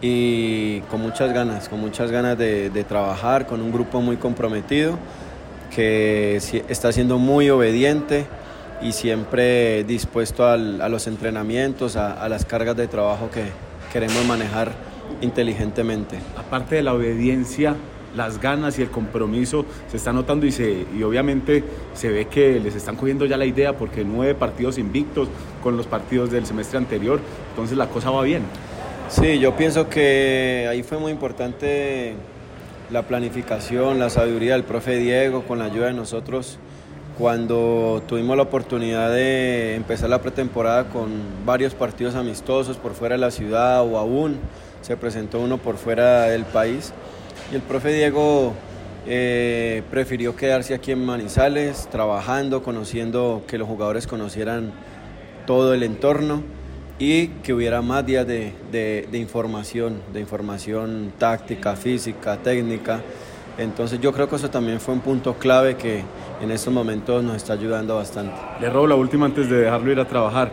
y 0.00 0.80
con 0.90 1.02
muchas 1.02 1.34
ganas, 1.34 1.68
con 1.68 1.80
muchas 1.80 2.10
ganas 2.10 2.38
de, 2.38 2.84
trabajar, 2.88 3.46
con 3.46 3.60
un 3.60 3.70
grupo 3.70 4.00
muy 4.00 4.16
comprometido, 4.16 4.98
que 5.74 6.36
está 6.68 6.92
siendo 6.92 7.18
muy 7.18 7.50
obediente 7.50 8.26
y 8.82 8.92
siempre 8.92 9.84
dispuesto 9.84 10.46
a 10.46 10.56
los 10.56 11.06
entrenamientos, 11.06 11.96
a 11.96 12.28
las 12.28 12.44
cargas 12.44 12.76
de 12.76 12.88
trabajo 12.88 13.30
que 13.30 13.44
queremos 13.92 14.24
manejar 14.26 14.72
inteligentemente. 15.20 16.18
Aparte 16.36 16.76
de 16.76 16.82
la 16.82 16.94
obediencia, 16.94 17.76
las 18.16 18.40
ganas 18.40 18.78
y 18.78 18.82
el 18.82 18.90
compromiso 18.90 19.64
se 19.90 19.96
está 19.96 20.12
notando 20.12 20.46
y, 20.46 20.52
se, 20.52 20.86
y 20.96 21.02
obviamente 21.02 21.64
se 21.94 22.08
ve 22.08 22.26
que 22.26 22.60
les 22.60 22.74
están 22.74 22.96
cogiendo 22.96 23.24
ya 23.26 23.36
la 23.36 23.46
idea 23.46 23.76
porque 23.76 24.04
nueve 24.04 24.34
partidos 24.34 24.78
invictos 24.78 25.28
con 25.62 25.76
los 25.76 25.86
partidos 25.86 26.30
del 26.30 26.44
semestre 26.46 26.78
anterior, 26.78 27.20
entonces 27.50 27.76
la 27.76 27.88
cosa 27.88 28.10
va 28.10 28.22
bien. 28.22 28.42
Sí, 29.08 29.38
yo 29.38 29.56
pienso 29.56 29.88
que 29.88 30.66
ahí 30.70 30.82
fue 30.82 30.98
muy 30.98 31.12
importante 31.12 32.14
la 32.90 33.02
planificación, 33.02 33.98
la 33.98 34.10
sabiduría 34.10 34.52
del 34.52 34.64
profe 34.64 34.96
Diego 34.96 35.42
con 35.42 35.58
la 35.58 35.66
ayuda 35.66 35.86
de 35.86 35.94
nosotros 35.94 36.58
cuando 37.18 38.02
tuvimos 38.06 38.36
la 38.36 38.44
oportunidad 38.44 39.10
de 39.10 39.74
empezar 39.74 40.08
la 40.08 40.22
pretemporada 40.22 40.84
con 40.84 41.10
varios 41.44 41.74
partidos 41.74 42.14
amistosos 42.14 42.76
por 42.78 42.94
fuera 42.94 43.16
de 43.16 43.20
la 43.20 43.30
ciudad 43.30 43.82
o 43.82 43.98
aún 43.98 44.38
se 44.80 44.96
presentó 44.96 45.40
uno 45.40 45.58
por 45.58 45.76
fuera 45.76 46.22
del 46.22 46.44
país. 46.44 46.92
Y 47.52 47.54
el 47.54 47.62
profe 47.62 47.92
Diego 47.92 48.54
eh, 49.06 49.82
prefirió 49.90 50.34
quedarse 50.36 50.74
aquí 50.74 50.92
en 50.92 51.04
Manizales, 51.04 51.88
trabajando, 51.90 52.62
conociendo, 52.62 53.42
que 53.46 53.58
los 53.58 53.68
jugadores 53.68 54.06
conocieran 54.06 54.72
todo 55.46 55.74
el 55.74 55.82
entorno 55.82 56.42
y 56.98 57.28
que 57.28 57.52
hubiera 57.52 57.82
más 57.82 58.04
días 58.06 58.26
de, 58.26 58.52
de, 58.70 59.18
información, 59.18 60.00
de 60.12 60.20
información 60.20 61.12
táctica, 61.18 61.76
física, 61.76 62.36
técnica. 62.36 63.00
Entonces 63.58 64.00
yo 64.00 64.12
creo 64.12 64.28
que 64.28 64.36
eso 64.36 64.50
también 64.50 64.80
fue 64.80 64.94
un 64.94 65.00
punto 65.00 65.34
clave 65.34 65.76
que 65.76 66.02
en 66.40 66.50
estos 66.50 66.72
momentos 66.72 67.22
nos 67.22 67.36
está 67.36 67.54
ayudando 67.54 67.96
bastante. 67.96 68.34
Le 68.60 68.70
robo 68.70 68.86
la 68.86 68.94
última 68.94 69.26
antes 69.26 69.50
de 69.50 69.56
dejarlo 69.56 69.92
ir 69.92 70.00
a 70.00 70.06
trabajar 70.06 70.50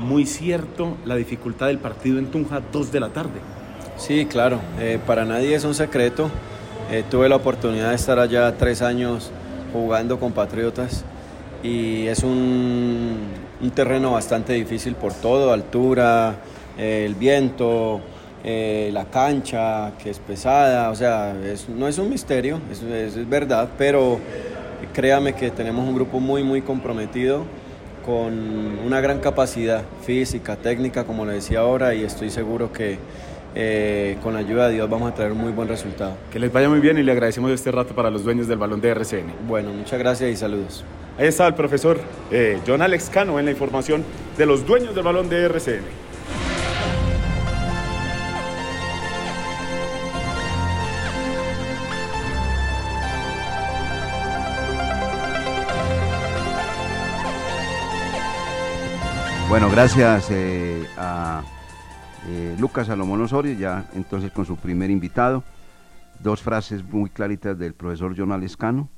muy 0.00 0.26
cierto 0.26 0.96
la 1.04 1.16
dificultad 1.16 1.66
del 1.66 1.78
partido 1.78 2.18
en 2.18 2.26
Tunja, 2.26 2.60
2 2.72 2.92
de 2.92 3.00
la 3.00 3.08
tarde. 3.08 3.40
Sí, 3.96 4.26
claro, 4.26 4.60
eh, 4.78 4.98
para 5.06 5.24
nadie 5.24 5.54
es 5.54 5.64
un 5.64 5.74
secreto. 5.74 6.30
Eh, 6.90 7.04
tuve 7.10 7.28
la 7.28 7.36
oportunidad 7.36 7.90
de 7.90 7.96
estar 7.96 8.18
allá 8.18 8.56
tres 8.56 8.80
años 8.80 9.30
jugando 9.72 10.18
con 10.18 10.32
Patriotas 10.32 11.04
y 11.62 12.06
es 12.06 12.22
un, 12.22 13.18
un 13.60 13.70
terreno 13.70 14.12
bastante 14.12 14.52
difícil 14.52 14.94
por 14.94 15.12
todo, 15.14 15.52
altura, 15.52 16.36
eh, 16.78 17.04
el 17.06 17.14
viento, 17.14 18.00
la 18.44 19.04
cancha 19.06 19.92
que 20.02 20.10
es 20.10 20.18
pesada, 20.20 20.90
o 20.90 20.94
sea, 20.94 21.34
no 21.76 21.86
es 21.86 21.98
un 21.98 22.08
misterio, 22.08 22.60
es, 22.70 22.82
es 22.82 23.28
verdad, 23.28 23.68
pero 23.76 24.18
créame 24.94 25.34
que 25.34 25.50
tenemos 25.50 25.86
un 25.86 25.94
grupo 25.94 26.18
muy, 26.18 26.42
muy 26.42 26.62
comprometido 26.62 27.44
con 28.08 28.78
una 28.86 29.02
gran 29.02 29.20
capacidad 29.20 29.82
física, 30.02 30.56
técnica, 30.56 31.04
como 31.04 31.26
le 31.26 31.34
decía 31.34 31.60
ahora, 31.60 31.94
y 31.94 32.04
estoy 32.04 32.30
seguro 32.30 32.72
que 32.72 32.98
eh, 33.60 34.16
con 34.22 34.34
la 34.34 34.38
ayuda 34.38 34.68
de 34.68 34.74
Dios 34.74 34.88
vamos 34.88 35.10
a 35.10 35.14
traer 35.16 35.32
un 35.32 35.38
muy 35.38 35.50
buen 35.50 35.68
resultado. 35.68 36.16
Que 36.30 36.38
les 36.38 36.52
vaya 36.52 36.68
muy 36.68 36.78
bien 36.78 36.96
y 36.96 37.02
le 37.02 37.10
agradecemos 37.10 37.50
este 37.50 37.72
rato 37.72 37.92
para 37.92 38.08
los 38.08 38.22
dueños 38.22 38.46
del 38.46 38.56
balón 38.56 38.80
de 38.80 38.90
RCN. 38.90 39.48
Bueno, 39.48 39.72
muchas 39.72 39.98
gracias 39.98 40.30
y 40.30 40.36
saludos. 40.36 40.84
Ahí 41.18 41.26
está 41.26 41.44
el 41.48 41.54
profesor 41.54 41.98
eh, 42.30 42.60
John 42.64 42.82
Alex 42.82 43.10
Cano 43.10 43.36
en 43.40 43.46
la 43.46 43.50
información 43.50 44.04
de 44.36 44.46
los 44.46 44.64
dueños 44.64 44.94
del 44.94 45.02
balón 45.02 45.28
de 45.28 45.44
RCN. 45.46 45.82
Bueno, 59.48 59.68
gracias 59.68 60.28
eh, 60.30 60.86
a 60.96 61.42
eh, 62.26 62.56
Lucas 62.58 62.88
Salomón 62.88 63.20
Osorio, 63.22 63.52
ya 63.52 63.88
entonces 63.94 64.32
con 64.32 64.44
su 64.44 64.56
primer 64.56 64.90
invitado. 64.90 65.44
Dos 66.20 66.42
frases 66.42 66.84
muy 66.84 67.10
claritas 67.10 67.58
del 67.58 67.74
profesor 67.74 68.14
John 68.16 68.38
Lescano. 68.40 68.88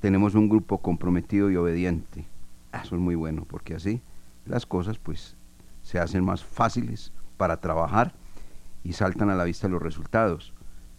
Tenemos 0.00 0.34
un 0.34 0.48
grupo 0.48 0.78
comprometido 0.78 1.50
y 1.50 1.56
obediente. 1.56 2.26
Eso 2.72 2.94
es 2.94 3.00
muy 3.00 3.14
bueno, 3.14 3.46
porque 3.48 3.74
así 3.74 4.02
las 4.44 4.66
cosas 4.66 4.98
pues 4.98 5.36
se 5.82 5.98
hacen 5.98 6.24
más 6.24 6.44
fáciles 6.44 7.12
para 7.36 7.60
trabajar 7.60 8.14
y 8.84 8.92
saltan 8.92 9.30
a 9.30 9.34
la 9.34 9.44
vista 9.44 9.68
los 9.68 9.82
resultados. 9.82 10.52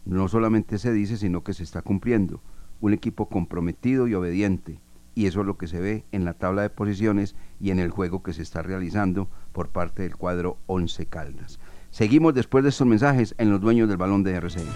No 0.06 0.28
solamente 0.28 0.78
se 0.78 0.92
dice, 0.92 1.18
sino 1.18 1.44
que 1.44 1.54
se 1.54 1.64
está 1.64 1.82
cumpliendo. 1.82 2.42
Un 2.82 2.94
equipo 2.94 3.28
comprometido 3.28 4.08
y 4.08 4.16
obediente 4.16 4.80
y 5.20 5.28
eso 5.28 5.42
es 5.42 5.46
lo 5.46 5.58
que 5.58 5.68
se 5.68 5.82
ve 5.82 6.06
en 6.14 6.24
la 6.24 6.34
tabla 6.34 6.62
de 6.62 6.70
posiciones 6.70 7.36
y 7.60 7.72
en 7.72 7.80
el 7.80 7.90
juego 7.90 8.24
que 8.24 8.32
se 8.32 8.42
está 8.42 8.62
realizando 8.62 9.28
por 9.52 9.68
parte 9.68 10.04
del 10.04 10.16
cuadro 10.16 10.60
11 10.68 11.08
Caldas. 11.08 11.60
Seguimos 11.92 12.34
después 12.34 12.64
de 12.64 12.70
estos 12.70 12.88
mensajes 12.88 13.36
en 13.38 13.50
los 13.50 13.60
dueños 13.60 13.90
del 13.90 13.98
balón 13.98 14.24
de 14.24 14.36
RCN. 14.36 14.70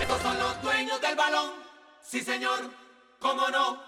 Estos 0.00 0.22
son 0.22 0.38
los 0.38 0.62
dueños 0.62 1.02
del 1.02 1.16
balón, 1.16 1.50
sí 2.00 2.20
señor, 2.20 2.60
cómo 3.18 3.50
no. 3.50 3.81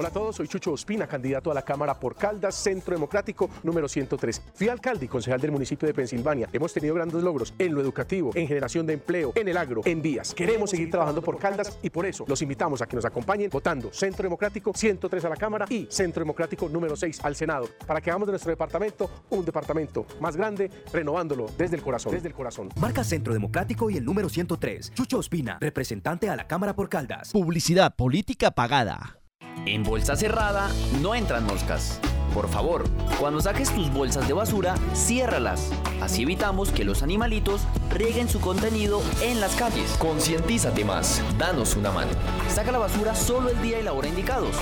Hola 0.00 0.10
a 0.10 0.12
todos, 0.12 0.36
soy 0.36 0.46
Chucho 0.46 0.70
Ospina, 0.70 1.08
candidato 1.08 1.50
a 1.50 1.54
la 1.54 1.62
Cámara 1.62 1.98
por 1.98 2.14
Caldas, 2.14 2.54
Centro 2.54 2.94
Democrático 2.94 3.50
número 3.64 3.88
103. 3.88 4.42
Fui 4.54 4.68
alcalde 4.68 5.06
y 5.06 5.08
concejal 5.08 5.40
del 5.40 5.50
municipio 5.50 5.88
de 5.88 5.92
Pensilvania. 5.92 6.48
Hemos 6.52 6.72
tenido 6.72 6.94
grandes 6.94 7.20
logros 7.20 7.52
en 7.58 7.74
lo 7.74 7.80
educativo, 7.80 8.30
en 8.36 8.46
generación 8.46 8.86
de 8.86 8.92
empleo, 8.92 9.32
en 9.34 9.48
el 9.48 9.56
agro, 9.56 9.82
en 9.84 10.00
vías. 10.00 10.34
Queremos 10.34 10.70
seguir 10.70 10.88
trabajando 10.88 11.20
por 11.20 11.36
Caldas 11.40 11.76
y 11.82 11.90
por 11.90 12.06
eso 12.06 12.24
los 12.28 12.40
invitamos 12.42 12.80
a 12.80 12.86
que 12.86 12.94
nos 12.94 13.06
acompañen 13.06 13.50
votando 13.50 13.92
Centro 13.92 14.22
Democrático 14.22 14.70
103 14.72 15.24
a 15.24 15.28
la 15.30 15.36
Cámara 15.36 15.66
y 15.68 15.88
Centro 15.90 16.20
Democrático 16.20 16.68
número 16.68 16.94
6 16.94 17.18
al 17.24 17.34
Senado 17.34 17.68
para 17.84 18.00
que 18.00 18.10
hagamos 18.10 18.28
de 18.28 18.32
nuestro 18.34 18.50
departamento 18.50 19.10
un 19.30 19.44
departamento 19.44 20.06
más 20.20 20.36
grande, 20.36 20.70
renovándolo 20.92 21.46
desde 21.58 21.74
el 21.74 21.82
corazón. 21.82 22.12
Desde 22.12 22.28
el 22.28 22.34
corazón. 22.34 22.68
Marca 22.76 23.02
Centro 23.02 23.32
Democrático 23.32 23.90
y 23.90 23.96
el 23.96 24.04
número 24.04 24.28
103. 24.28 24.92
Chucho 24.94 25.18
Ospina, 25.18 25.58
representante 25.60 26.30
a 26.30 26.36
la 26.36 26.46
Cámara 26.46 26.76
por 26.76 26.88
Caldas. 26.88 27.32
Publicidad 27.32 27.96
política 27.96 28.52
pagada. 28.52 29.17
En 29.66 29.82
bolsa 29.82 30.16
cerrada 30.16 30.70
no 31.00 31.14
entran 31.14 31.44
moscas. 31.44 32.00
Por 32.34 32.48
favor, 32.48 32.84
cuando 33.18 33.40
saques 33.40 33.74
tus 33.74 33.92
bolsas 33.92 34.28
de 34.28 34.34
basura, 34.34 34.74
ciérralas. 34.94 35.70
Así 36.00 36.22
evitamos 36.22 36.70
que 36.70 36.84
los 36.84 37.02
animalitos 37.02 37.62
rieguen 37.90 38.28
su 38.28 38.40
contenido 38.40 39.02
en 39.22 39.40
las 39.40 39.54
calles. 39.56 39.96
Concientízate 39.98 40.84
más, 40.84 41.22
danos 41.38 41.74
una 41.76 41.90
mano. 41.90 42.10
Saca 42.54 42.70
la 42.70 42.78
basura 42.78 43.14
solo 43.14 43.50
el 43.50 43.60
día 43.62 43.80
y 43.80 43.82
la 43.82 43.92
hora 43.92 44.08
indicados. 44.08 44.54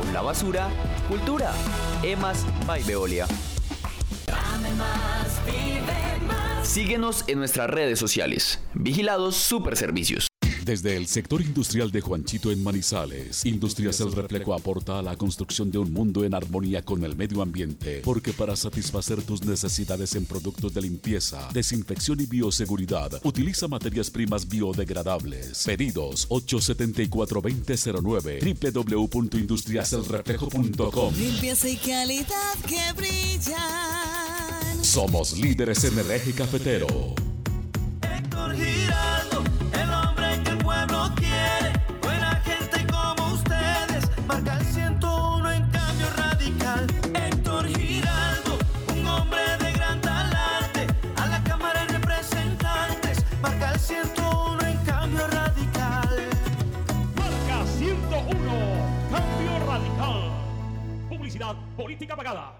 Con 0.00 0.12
la 0.12 0.22
basura, 0.22 0.68
cultura. 1.08 1.52
Emas 2.02 2.46
by 2.66 2.82
Veolia. 2.84 3.26
Síguenos 6.62 7.24
en 7.26 7.38
nuestras 7.38 7.68
redes 7.68 7.98
sociales. 7.98 8.60
Vigilados 8.74 9.36
Super 9.36 9.76
Servicios. 9.76 10.27
Desde 10.68 10.96
el 10.98 11.06
sector 11.06 11.40
industrial 11.40 11.90
de 11.90 12.02
Juanchito 12.02 12.52
en 12.52 12.62
Manizales, 12.62 13.46
Industrias 13.46 14.00
El 14.00 14.12
Reflejo 14.12 14.52
aporta 14.52 14.98
a 14.98 15.02
la 15.02 15.16
construcción 15.16 15.70
de 15.70 15.78
un 15.78 15.90
mundo 15.90 16.24
en 16.24 16.34
armonía 16.34 16.82
con 16.82 17.02
el 17.04 17.16
medio 17.16 17.40
ambiente, 17.40 18.02
porque 18.04 18.34
para 18.34 18.54
satisfacer 18.54 19.22
tus 19.22 19.42
necesidades 19.46 20.14
en 20.14 20.26
productos 20.26 20.74
de 20.74 20.82
limpieza, 20.82 21.48
desinfección 21.54 22.20
y 22.20 22.26
bioseguridad, 22.26 23.18
utiliza 23.24 23.66
materias 23.66 24.10
primas 24.10 24.46
biodegradables. 24.46 25.62
Pedidos 25.64 26.28
874-2009 26.28 29.08
www.industriaselreflejo.com 29.08 31.14
Limpieza 31.16 31.70
y 31.70 31.78
calidad 31.78 32.58
que 32.66 32.92
brillan. 32.94 34.84
Somos 34.84 35.38
líderes 35.38 35.82
en 35.84 35.98
el 35.98 36.10
eje 36.10 36.34
cafetero. 36.34 37.14
Héctor 38.02 38.54
Giraldo, 38.54 39.47
Política 61.76 62.16
pagada. 62.16 62.54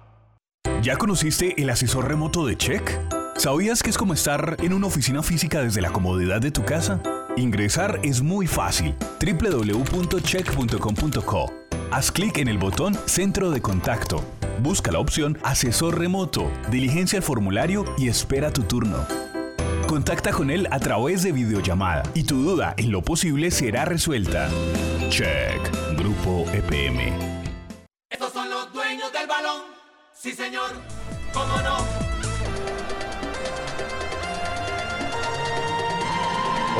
¿Ya 0.82 0.96
conociste 0.96 1.60
el 1.60 1.70
asesor 1.70 2.06
remoto 2.08 2.46
de 2.46 2.56
Check? 2.56 2.96
¿Sabías 3.36 3.82
que 3.82 3.90
es 3.90 3.98
como 3.98 4.14
estar 4.14 4.56
en 4.60 4.72
una 4.72 4.86
oficina 4.86 5.20
física 5.22 5.60
desde 5.62 5.80
la 5.80 5.90
comodidad 5.90 6.40
de 6.40 6.52
tu 6.52 6.64
casa? 6.64 7.02
Ingresar 7.36 8.00
es 8.02 8.22
muy 8.22 8.46
fácil. 8.46 8.94
www.check.com.co. 9.20 11.52
Haz 11.90 12.12
clic 12.12 12.38
en 12.38 12.48
el 12.48 12.58
botón 12.58 12.96
Centro 13.06 13.50
de 13.50 13.60
Contacto. 13.60 14.22
Busca 14.60 14.92
la 14.92 14.98
opción 14.98 15.38
Asesor 15.42 15.98
Remoto, 15.98 16.50
diligencia 16.70 17.16
el 17.16 17.22
formulario 17.22 17.84
y 17.96 18.08
espera 18.08 18.52
tu 18.52 18.62
turno. 18.62 19.06
Contacta 19.86 20.32
con 20.32 20.50
él 20.50 20.68
a 20.70 20.80
través 20.80 21.22
de 21.22 21.32
videollamada 21.32 22.02
y 22.14 22.24
tu 22.24 22.42
duda 22.42 22.74
en 22.76 22.92
lo 22.92 23.02
posible 23.02 23.50
será 23.50 23.84
resuelta. 23.84 24.50
Check, 25.08 25.60
Grupo 25.96 26.44
EPM. 26.52 27.37
Sí, 30.18 30.32
señor. 30.32 30.70
¿Cómo 31.32 31.56
no? 31.62 31.76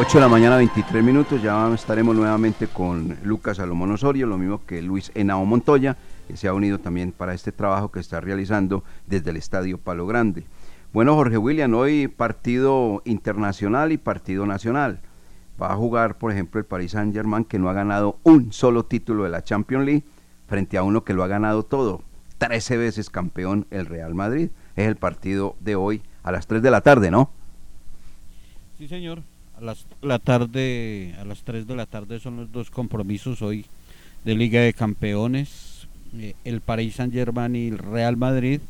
8 0.01 0.19
de 0.19 0.21
la 0.21 0.29
mañana, 0.29 0.57
23 0.57 1.05
minutos. 1.05 1.41
Ya 1.41 1.73
estaremos 1.73 2.17
nuevamente 2.17 2.67
con 2.67 3.17
Lucas 3.23 3.59
Salomón 3.59 3.93
Osorio, 3.93 4.27
lo 4.27 4.39
mismo 4.39 4.67
que 4.67 4.83
Luis 4.83 5.13
Henao 5.15 5.45
Montoya, 5.45 5.97
que 6.27 6.37
se 6.37 6.49
ha 6.49 6.53
unido 6.53 6.81
también 6.81 7.13
para 7.13 7.33
este 7.33 7.53
trabajo 7.53 7.93
que 7.93 8.01
está 8.01 8.21
realizando 8.21 8.83
desde 9.07 9.31
el 9.31 9.37
Estadio 9.37 9.79
Palo 9.79 10.09
Grande. 10.09 10.45
Bueno, 10.93 11.15
Jorge 11.15 11.39
William, 11.39 11.73
hoy 11.75 12.09
partido 12.09 13.03
internacional 13.05 13.93
y 13.93 13.99
partido 13.99 14.47
nacional. 14.47 15.01
Va 15.63 15.73
a 15.73 15.77
jugar, 15.77 16.19
por 16.19 16.33
ejemplo, 16.33 16.59
el 16.59 16.67
Paris 16.67 16.91
Saint-Germain, 16.91 17.45
que 17.45 17.61
no 17.61 17.71
ha 17.71 17.73
ganado 17.73 18.19
un 18.25 18.53
solo 18.53 18.85
título 18.85 19.23
de 19.23 19.31
la 19.31 19.45
Champions 19.45 19.85
League, 19.85 20.05
frente 20.49 20.77
a 20.77 20.83
uno 20.83 21.05
que 21.05 21.15
lo 21.15 21.23
ha 21.23 21.29
ganado 21.29 21.63
todo. 21.63 22.08
13 22.39 22.77
veces 22.77 23.11
campeón 23.11 23.67
el 23.71 23.87
Real 23.87 24.15
Madrid. 24.15 24.51
Es 24.77 24.87
el 24.87 24.97
partido 24.97 25.57
de 25.61 25.77
hoy 25.77 26.03
a 26.23 26.33
las 26.33 26.47
3 26.47 26.63
de 26.63 26.71
la 26.71 26.81
tarde, 26.81 27.11
¿no? 27.11 27.31
Sí, 28.79 28.89
señor. 28.89 29.23
A 29.57 29.61
las 29.61 29.87
la 30.03 30.21
tarde, 30.21 31.17
a 31.19 31.25
las 31.25 31.43
3 31.43 31.67
de 31.67 31.75
la 31.75 31.87
tarde 31.87 32.21
son 32.21 32.37
los 32.37 32.53
dos 32.53 32.71
compromisos 32.71 33.43
hoy 33.43 33.67
de 34.25 34.37
Liga 34.37 34.61
de 34.61 34.73
Campeones, 34.73 35.89
eh, 36.17 36.35
el 36.45 36.61
Paris 36.61 36.95
Saint-Germain 36.97 37.57
y 37.57 37.69
el 37.69 37.79
Real 37.79 38.17
Madrid, 38.17 38.61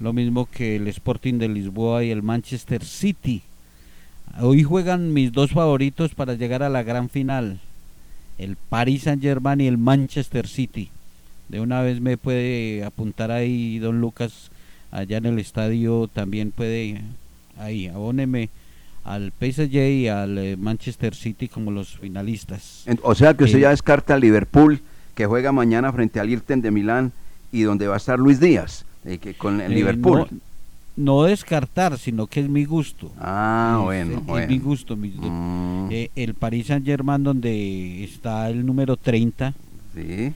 lo 0.00 0.12
mismo 0.12 0.46
que 0.46 0.76
el 0.76 0.88
Sporting 0.88 1.34
de 1.34 1.48
Lisboa 1.48 2.02
y 2.02 2.10
el 2.10 2.22
Manchester 2.22 2.84
City. 2.84 3.42
Hoy 4.40 4.64
juegan 4.64 5.12
mis 5.12 5.32
dos 5.32 5.52
favoritos 5.52 6.14
para 6.14 6.34
llegar 6.34 6.64
a 6.64 6.68
la 6.68 6.82
gran 6.82 7.08
final, 7.08 7.60
el 8.38 8.56
Paris 8.56 9.02
Saint-Germain 9.02 9.60
y 9.60 9.68
el 9.68 9.78
Manchester 9.78 10.48
City. 10.48 10.90
De 11.50 11.60
una 11.60 11.82
vez 11.82 12.00
me 12.00 12.16
puede 12.16 12.84
apuntar 12.84 13.30
ahí 13.32 13.78
don 13.80 14.00
Lucas 14.00 14.50
allá 14.92 15.18
en 15.18 15.26
el 15.26 15.38
estadio 15.38 16.08
también 16.12 16.50
puede 16.52 17.00
ahí 17.58 17.88
abóneme 17.88 18.48
al 19.04 19.32
PSG 19.38 19.74
y 19.74 20.08
al 20.08 20.38
eh, 20.38 20.56
Manchester 20.56 21.14
City 21.14 21.48
como 21.48 21.70
los 21.70 21.96
finalistas. 21.98 22.84
O 23.02 23.14
sea 23.14 23.34
que 23.34 23.44
usted 23.44 23.58
Eh, 23.58 23.62
ya 23.62 23.70
descarta 23.70 24.14
al 24.14 24.20
Liverpool, 24.20 24.80
que 25.14 25.26
juega 25.26 25.50
mañana 25.52 25.92
frente 25.92 26.20
al 26.20 26.30
Irten 26.30 26.60
de 26.60 26.70
Milán 26.70 27.12
y 27.50 27.62
donde 27.62 27.88
va 27.88 27.94
a 27.94 27.96
estar 27.96 28.18
Luis 28.18 28.38
Díaz, 28.40 28.84
eh, 29.04 29.18
que 29.18 29.34
con 29.34 29.60
el 29.60 29.72
Eh, 29.72 29.74
Liverpool. 29.74 30.26
No, 30.30 30.38
no 30.96 31.22
descartar, 31.24 31.98
sino 31.98 32.26
que 32.26 32.40
es 32.40 32.48
mi 32.48 32.64
gusto. 32.64 33.10
Ah, 33.18 33.76
Es- 33.78 33.84
bueno, 33.84 34.12
es, 34.12 34.18
es 34.18 34.26
bueno. 34.26 34.46
mi 34.48 34.58
gusto. 34.58 34.96
mi- 34.96 35.08
Mm. 35.16 35.88
el 36.14 36.34
Paris 36.34 36.66
Saint 36.68 36.84
Germain 36.86 37.22
donde 37.24 38.04
está 38.04 38.48
el 38.50 38.64
número 38.64 38.96
30 38.96 39.54
Sí. 39.94 40.32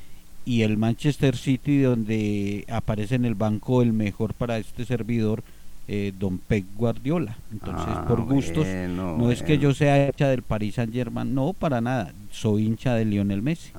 Y 0.46 0.62
el 0.62 0.76
Manchester 0.76 1.36
City 1.36 1.80
donde 1.80 2.64
aparece 2.70 3.14
en 3.14 3.24
el 3.24 3.34
banco 3.34 3.82
el 3.82 3.92
mejor 3.92 4.34
para 4.34 4.58
este 4.58 4.84
servidor, 4.84 5.42
eh, 5.88 6.12
Don 6.18 6.38
Pep 6.38 6.64
Guardiola. 6.76 7.36
Entonces, 7.52 7.84
Ah, 7.88 8.04
por 8.08 8.22
gustos, 8.24 8.64
bueno, 8.66 9.16
no 9.18 9.30
es 9.30 9.42
que 9.42 9.58
yo 9.58 9.74
sea 9.74 10.06
hincha 10.06 10.28
del 10.28 10.42
Paris 10.42 10.76
Saint 10.76 10.92
Germain, 10.92 11.34
no, 11.34 11.52
para 11.52 11.80
nada. 11.80 12.12
Soy 12.30 12.64
hincha 12.66 12.94
de 12.94 13.04
Lionel 13.04 13.42
Messi. 13.42 13.70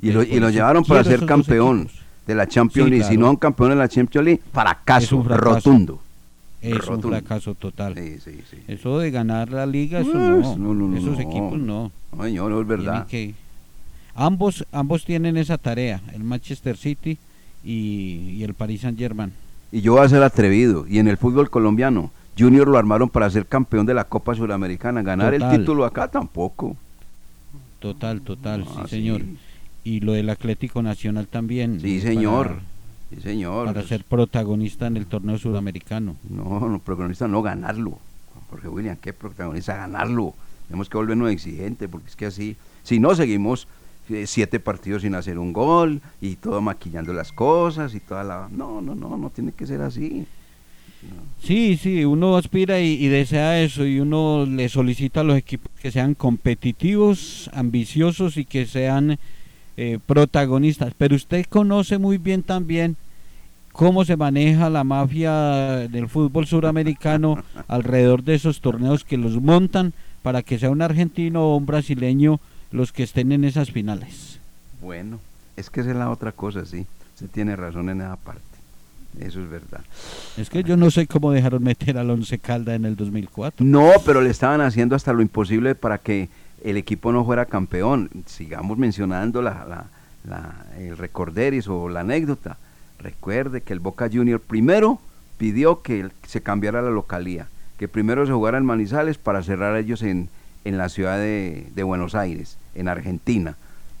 Y 0.00 0.06
lo, 0.12 0.22
Entonces, 0.22 0.36
y 0.36 0.40
lo 0.40 0.50
llevaron 0.50 0.84
para 0.84 1.04
ser 1.04 1.24
campeón 1.26 1.88
de 2.26 2.34
la 2.34 2.46
Champions 2.46 2.86
Sí, 2.86 2.90
League. 2.96 3.04
Si 3.08 3.16
no 3.16 3.26
son 3.26 3.36
campeón 3.36 3.70
de 3.70 3.76
la 3.76 3.88
Champions 3.88 4.24
League, 4.24 4.42
fracaso, 4.52 5.16
un 5.18 5.28
rotundo. 5.28 6.00
Es 6.60 6.78
Rotundo. 6.78 7.08
un 7.08 7.14
fracaso 7.14 7.54
total. 7.56 7.94
Sí, 7.96 8.18
sí, 8.24 8.40
sí. 8.48 8.56
Eso 8.68 8.98
de 9.00 9.10
ganar 9.10 9.50
la 9.50 9.66
liga, 9.66 9.98
eso 10.00 10.14
no. 10.14 10.38
no, 10.38 10.56
no, 10.56 10.74
no, 10.74 10.96
Esos 10.96 11.18
equipos 11.18 11.58
no. 11.58 11.90
No, 12.16 12.22
señor, 12.24 12.52
es 12.60 12.66
verdad. 12.68 13.06
Tienen 13.08 13.34
que- 13.34 13.42
ambos, 14.14 14.66
ambos 14.72 15.04
tienen 15.04 15.36
esa 15.36 15.58
tarea, 15.58 16.00
el 16.12 16.22
Manchester 16.24 16.76
City 16.76 17.18
y, 17.64 18.30
y 18.36 18.44
el 18.44 18.54
Paris 18.54 18.82
Saint 18.82 18.98
Germain. 18.98 19.32
Y 19.70 19.80
yo 19.80 19.92
voy 19.94 20.02
a 20.04 20.08
ser 20.08 20.22
atrevido. 20.22 20.86
Y 20.86 20.98
en 20.98 21.08
el 21.08 21.16
fútbol 21.16 21.48
colombiano, 21.50 22.10
Junior 22.38 22.68
lo 22.68 22.78
armaron 22.78 23.08
para 23.08 23.30
ser 23.30 23.46
campeón 23.46 23.86
de 23.86 23.94
la 23.94 24.04
Copa 24.04 24.34
Suramericana. 24.34 25.02
Ganar 25.02 25.34
el 25.34 25.48
título 25.50 25.84
acá 25.84 26.08
tampoco. 26.08 26.76
Total, 27.78 28.20
total, 28.20 28.64
Ah, 28.76 28.82
sí, 28.84 28.96
señor. 28.96 29.22
Y 29.84 30.00
lo 30.00 30.12
del 30.12 30.30
Atlético 30.30 30.82
Nacional 30.82 31.26
también. 31.26 31.80
Sí, 31.80 32.00
señor. 32.00 32.48
Para, 32.48 32.60
Sí, 33.10 33.20
señor. 33.20 33.66
para 33.66 33.82
ser 33.82 34.04
protagonista 34.04 34.86
en 34.86 34.96
el 34.96 35.04
torneo 35.06 35.36
sudamericano. 35.36 36.16
No, 36.30 36.60
no, 36.68 36.78
protagonista 36.78 37.28
no, 37.28 37.42
ganarlo. 37.42 37.98
Jorge 38.48 38.68
William, 38.68 38.96
¿qué 38.96 39.12
protagonista? 39.12 39.76
Ganarlo. 39.76 40.32
Tenemos 40.68 40.88
que 40.88 40.96
volvernos 40.96 41.30
exigentes, 41.30 41.88
porque 41.90 42.08
es 42.08 42.16
que 42.16 42.26
así, 42.26 42.56
si 42.84 43.00
no 43.00 43.14
seguimos 43.14 43.66
siete 44.26 44.60
partidos 44.60 45.02
sin 45.02 45.14
hacer 45.14 45.38
un 45.38 45.52
gol 45.52 46.00
y 46.20 46.36
todo 46.36 46.60
maquillando 46.60 47.12
las 47.12 47.32
cosas 47.32 47.94
y 47.94 48.00
toda 48.00 48.24
la... 48.24 48.48
No, 48.50 48.80
no, 48.80 48.94
no, 48.94 49.16
no 49.16 49.30
tiene 49.30 49.52
que 49.52 49.66
ser 49.66 49.80
así. 49.82 50.26
Sí, 51.42 51.76
sí, 51.76 52.04
uno 52.04 52.36
aspira 52.36 52.78
y, 52.80 52.92
y 52.92 53.08
desea 53.08 53.60
eso 53.60 53.84
y 53.84 53.98
uno 53.98 54.46
le 54.46 54.68
solicita 54.68 55.20
a 55.20 55.24
los 55.24 55.36
equipos 55.36 55.72
que 55.80 55.90
sean 55.90 56.14
competitivos, 56.14 57.50
ambiciosos 57.52 58.36
y 58.36 58.44
que 58.44 58.66
sean 58.66 59.18
eh, 59.76 59.98
protagonistas. 60.06 60.92
Pero 60.96 61.16
usted 61.16 61.46
conoce 61.46 61.98
muy 61.98 62.18
bien 62.18 62.42
también 62.42 62.96
cómo 63.72 64.04
se 64.04 64.16
maneja 64.16 64.68
la 64.68 64.84
mafia 64.84 65.32
del 65.88 66.08
fútbol 66.08 66.46
suramericano 66.46 67.42
alrededor 67.68 68.22
de 68.22 68.34
esos 68.34 68.60
torneos 68.60 69.02
que 69.02 69.16
los 69.16 69.40
montan 69.40 69.94
para 70.22 70.42
que 70.42 70.58
sea 70.58 70.70
un 70.70 70.82
argentino 70.82 71.42
o 71.42 71.56
un 71.56 71.66
brasileño 71.66 72.38
los 72.72 72.92
que 72.92 73.02
estén 73.02 73.32
en 73.32 73.44
esas 73.44 73.70
finales. 73.70 74.38
Bueno, 74.80 75.20
es 75.56 75.70
que 75.70 75.80
esa 75.80 75.90
es 75.90 75.96
la 75.96 76.10
otra 76.10 76.32
cosa, 76.32 76.64
sí. 76.66 76.86
Usted 77.14 77.28
tiene 77.28 77.54
razón 77.56 77.88
en 77.90 78.00
esa 78.00 78.16
parte. 78.16 78.40
Eso 79.20 79.42
es 79.42 79.50
verdad. 79.50 79.82
Es 80.38 80.48
que 80.48 80.62
yo 80.64 80.76
no 80.76 80.90
sé 80.90 81.06
cómo 81.06 81.30
dejaron 81.32 81.62
meter 81.62 81.98
al 81.98 82.08
Once 82.10 82.38
Calda 82.38 82.74
en 82.74 82.86
el 82.86 82.96
2004. 82.96 83.64
No, 83.64 83.90
pero 84.06 84.22
le 84.22 84.30
estaban 84.30 84.62
haciendo 84.62 84.96
hasta 84.96 85.12
lo 85.12 85.20
imposible 85.20 85.74
para 85.74 85.98
que 85.98 86.28
el 86.64 86.76
equipo 86.78 87.12
no 87.12 87.24
fuera 87.24 87.44
campeón. 87.44 88.08
Sigamos 88.26 88.78
mencionando 88.78 89.42
la, 89.42 89.66
la, 89.68 89.84
la- 90.28 90.64
el 90.78 90.96
recorderis 90.96 91.68
o 91.68 91.90
la 91.90 92.00
anécdota. 92.00 92.56
Recuerde 92.98 93.60
que 93.60 93.74
el 93.74 93.80
Boca 93.80 94.08
Junior 94.10 94.40
primero 94.40 94.98
pidió 95.36 95.82
que 95.82 96.08
se 96.26 96.40
cambiara 96.40 96.80
la 96.80 96.90
localía, 96.90 97.48
que 97.78 97.88
primero 97.88 98.24
se 98.26 98.32
jugara 98.32 98.56
en 98.58 98.64
Manizales 98.64 99.18
para 99.18 99.42
cerrar 99.42 99.76
ellos 99.76 100.02
en, 100.02 100.28
en 100.64 100.78
la 100.78 100.88
ciudad 100.88 101.18
de, 101.18 101.66
de 101.74 101.82
Buenos 101.82 102.14
Aires, 102.14 102.56
en 102.74 102.88
Argentina. 102.88 103.56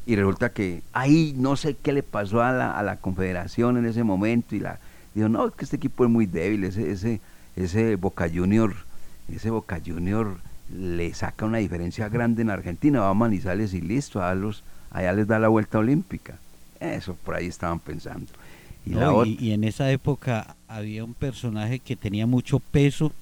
Y 0.06 0.16
resulta 0.16 0.50
que 0.50 0.82
ahí 0.92 1.34
no 1.36 1.56
sé 1.56 1.76
qué 1.80 1.92
le 1.92 2.02
pasó 2.02 2.42
a 2.42 2.52
la, 2.52 2.76
a 2.76 2.82
la 2.82 2.96
confederación 2.96 3.76
en 3.76 3.86
ese 3.86 4.02
momento 4.02 4.56
y 4.56 4.60
la 4.60 4.80
dijo, 5.14 5.28
no, 5.28 5.46
es 5.46 5.54
que 5.54 5.64
este 5.64 5.76
equipo 5.76 6.04
es 6.04 6.10
muy 6.10 6.26
débil, 6.26 6.64
ese, 6.64 6.90
ese, 6.90 7.20
ese 7.56 7.96
Boca 7.96 8.28
Junior, 8.32 8.74
ese 9.28 9.50
Boca 9.50 9.80
Junior 9.84 10.38
le 10.76 11.12
saca 11.14 11.44
una 11.44 11.58
diferencia 11.58 12.08
grande 12.08 12.42
en 12.42 12.50
Argentina, 12.50 13.00
va 13.00 13.10
a 13.10 13.14
Manizales 13.14 13.74
y 13.74 13.80
listo, 13.80 14.22
a 14.22 14.34
los, 14.34 14.64
allá 14.90 15.12
les 15.12 15.26
da 15.26 15.38
la 15.38 15.48
vuelta 15.48 15.78
olímpica. 15.78 16.38
Eso 16.80 17.14
por 17.14 17.36
ahí 17.36 17.46
estaban 17.46 17.78
pensando. 17.78 18.26
Y 18.84 18.90
No, 18.90 19.22
la 19.22 19.28
y, 19.28 19.36
y 19.38 19.52
en 19.52 19.64
esa 19.64 19.90
época 19.92 20.56
había 20.66 21.04
un 21.04 21.14
personaje 21.14 21.78
que 21.78 21.94
tenía 21.94 22.26
mucho 22.26 22.58
peso 22.58 23.12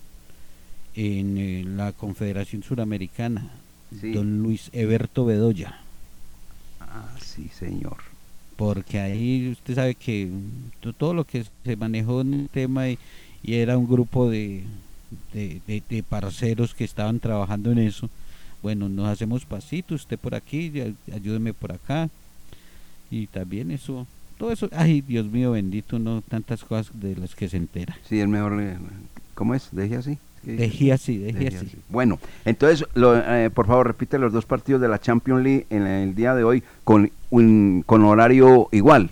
en 0.94 1.38
eh, 1.38 1.64
la 1.66 1.92
Confederación 1.92 2.62
Suramericana, 2.62 3.50
Sí. 3.98 4.12
don 4.12 4.42
Luis 4.42 4.70
Eberto 4.72 5.24
Bedoya, 5.24 5.78
Ah, 6.80 7.08
sí, 7.20 7.48
señor. 7.58 7.96
porque 8.56 9.00
ahí 9.00 9.48
usted 9.50 9.74
sabe 9.74 9.94
que 9.94 10.28
to- 10.80 10.92
todo 10.92 11.14
lo 11.14 11.24
que 11.24 11.44
se 11.64 11.76
manejó 11.76 12.20
en 12.20 12.34
el 12.34 12.48
tema 12.48 12.88
y, 12.88 12.98
y 13.42 13.54
era 13.54 13.76
un 13.78 13.88
grupo 13.88 14.28
de, 14.30 14.62
de, 15.32 15.60
de- 15.66 15.82
de 15.88 16.02
parceros 16.02 16.74
que 16.74 16.84
estaban 16.84 17.18
trabajando 17.20 17.72
en 17.72 17.78
eso. 17.78 18.08
Bueno, 18.62 18.88
nos 18.88 19.08
hacemos 19.08 19.44
pasitos, 19.46 20.02
usted 20.02 20.18
por 20.18 20.34
aquí, 20.34 20.72
ayúdeme 21.12 21.54
por 21.54 21.72
acá. 21.72 22.08
Y 23.10 23.26
también 23.26 23.70
eso, 23.70 24.06
todo 24.38 24.52
eso, 24.52 24.68
ay 24.72 25.00
Dios 25.00 25.26
mío 25.26 25.52
bendito, 25.52 25.98
no 25.98 26.22
tantas 26.22 26.62
cosas 26.62 26.90
de 27.00 27.16
las 27.16 27.34
que 27.34 27.48
se 27.48 27.56
entera. 27.56 27.96
Sí, 28.08 28.20
el 28.20 28.28
mejor. 28.28 28.62
¿Cómo 29.34 29.54
es? 29.54 29.68
Deje 29.72 29.96
así. 29.96 30.18
Dejé 30.42 30.92
así, 30.92 31.18
dejé 31.18 31.38
Dejé 31.38 31.56
así. 31.58 31.66
así. 31.66 31.76
Bueno, 31.90 32.18
entonces, 32.44 32.86
lo, 32.94 33.16
eh, 33.16 33.50
por 33.50 33.66
favor, 33.66 33.86
repite 33.86 34.18
los 34.18 34.32
dos 34.32 34.46
partidos 34.46 34.80
de 34.80 34.88
la 34.88 34.98
Champions 34.98 35.42
League 35.44 35.66
en 35.70 35.86
el 35.86 36.14
día 36.14 36.34
de 36.34 36.44
hoy 36.44 36.62
con, 36.84 37.10
un, 37.30 37.82
con 37.86 38.04
horario 38.04 38.68
igual. 38.72 39.10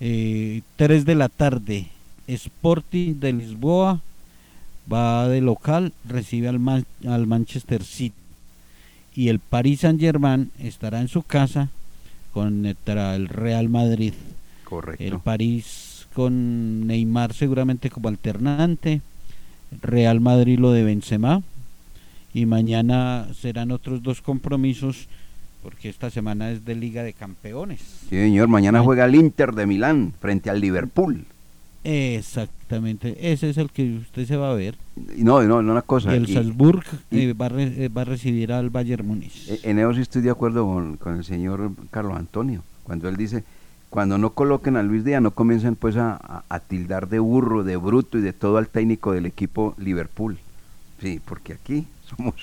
Eh, 0.00 0.62
3 0.76 1.04
de 1.04 1.14
la 1.14 1.28
tarde, 1.28 1.86
Sporting 2.26 3.14
de 3.20 3.32
Lisboa 3.32 4.00
va 4.92 5.28
de 5.28 5.40
local, 5.40 5.92
recibe 6.08 6.48
al, 6.48 6.58
Man- 6.58 6.86
al 7.06 7.26
Manchester 7.26 7.82
City. 7.82 8.14
Y 9.14 9.28
el 9.28 9.38
Paris 9.38 9.80
Saint 9.80 9.98
Germain 10.00 10.50
estará 10.58 11.00
en 11.00 11.08
su 11.08 11.22
casa 11.22 11.70
contra 12.32 13.14
el 13.16 13.28
Real 13.28 13.68
Madrid. 13.70 14.12
Correcto. 14.64 15.02
El 15.02 15.18
París 15.20 16.06
con 16.12 16.86
Neymar 16.86 17.32
seguramente 17.32 17.88
como 17.88 18.08
alternante. 18.08 19.00
Real 19.82 20.20
Madrid 20.20 20.58
lo 20.58 20.72
de 20.72 20.84
Benzema. 20.84 21.42
Y 22.34 22.44
mañana 22.46 23.28
serán 23.34 23.70
otros 23.70 24.02
dos 24.02 24.20
compromisos 24.20 25.08
porque 25.62 25.88
esta 25.88 26.10
semana 26.10 26.50
es 26.50 26.64
de 26.64 26.74
Liga 26.74 27.02
de 27.02 27.12
Campeones. 27.12 27.80
Sí, 28.08 28.16
señor, 28.16 28.46
mañana 28.48 28.82
juega 28.82 29.04
el 29.06 29.14
Inter 29.14 29.52
de 29.52 29.66
Milán 29.66 30.12
frente 30.20 30.50
al 30.50 30.60
Liverpool. 30.60 31.24
Exactamente, 31.82 33.32
ese 33.32 33.50
es 33.50 33.56
el 33.58 33.70
que 33.70 33.96
usted 33.98 34.26
se 34.26 34.36
va 34.36 34.50
a 34.50 34.54
ver. 34.54 34.74
No, 35.18 35.42
no, 35.42 35.62
no 35.62 35.72
una 35.72 35.82
cosa. 35.82 36.14
El 36.14 36.28
y- 36.28 36.34
Salzburg 36.34 36.84
y- 37.10 37.20
eh, 37.20 37.32
va, 37.32 37.46
a 37.46 37.48
re- 37.48 37.84
eh, 37.84 37.88
va 37.88 38.02
a 38.02 38.04
recibir 38.04 38.52
al 38.52 38.70
Bayern 38.70 39.06
Múnich. 39.06 39.48
Eh, 39.48 39.60
En 39.64 39.78
eso 39.78 39.94
sí 39.94 40.00
estoy 40.00 40.22
de 40.22 40.30
acuerdo 40.30 40.66
con, 40.66 40.96
con 40.96 41.16
el 41.16 41.24
señor 41.24 41.70
Carlos 41.90 42.16
Antonio, 42.16 42.62
cuando 42.84 43.08
él 43.08 43.16
dice, 43.16 43.44
cuando 43.90 44.18
no 44.18 44.30
coloquen 44.30 44.76
a 44.76 44.82
Luis 44.82 45.04
Díaz, 45.04 45.22
no 45.22 45.30
comiencen 45.30 45.76
pues 45.76 45.96
a, 45.96 46.12
a- 46.14 46.44
a 46.48 46.60
tildar 46.60 47.08
de 47.08 47.18
burro, 47.18 47.64
de 47.64 47.76
bruto 47.76 48.18
y 48.18 48.20
de 48.20 48.32
todo 48.32 48.58
al 48.58 48.68
técnico 48.68 49.12
del 49.12 49.26
equipo 49.26 49.74
Liverpool. 49.78 50.38
Sí, 51.00 51.20
porque 51.24 51.54
aquí 51.54 51.86
somos 52.16 52.34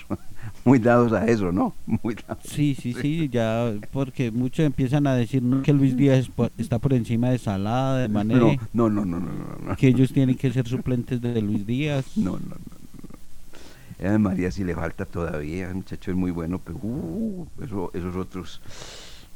muy 0.65 0.79
dados 0.79 1.12
a 1.13 1.25
eso, 1.25 1.51
¿no? 1.51 1.73
Muy 1.86 2.15
dados. 2.15 2.43
Sí, 2.45 2.75
sí, 2.79 2.93
sí, 2.93 3.29
ya, 3.29 3.71
porque 3.91 4.32
muchos 4.32 4.65
empiezan 4.65 5.06
a 5.08 5.15
decir 5.15 5.41
¿no? 5.43 5.62
que 5.62 5.73
Luis 5.73 5.95
Díaz 5.97 6.29
está 6.58 6.79
por 6.79 6.93
encima 6.93 7.29
de 7.29 7.38
Salada, 7.39 7.99
de 7.99 8.08
Mané, 8.10 8.36
No, 8.36 8.58
no, 8.73 8.89
no, 8.89 9.06
no, 9.06 9.19
no, 9.19 9.32
no, 9.32 9.69
no. 9.69 9.75
que 9.75 9.88
ellos 9.88 10.12
tienen 10.13 10.36
que 10.38 10.51
ser 10.51 10.67
suplentes 10.67 11.21
de 11.21 11.41
Luis 11.41 11.65
Díaz. 11.65 12.06
No, 12.15 12.32
no, 12.34 12.39
no. 12.39 12.56
no. 12.56 14.10
A 14.15 14.17
María 14.17 14.51
sí 14.51 14.63
le 14.65 14.75
falta 14.75 15.06
todavía, 15.06 15.69
el 15.69 15.75
muchacho 15.75 16.12
es 16.12 16.17
muy 16.17 16.32
bueno, 16.32 16.60
pero 16.60 16.77
uh, 16.82 17.47
eso- 17.63 17.91
esos 17.93 18.15
otros 18.17 18.60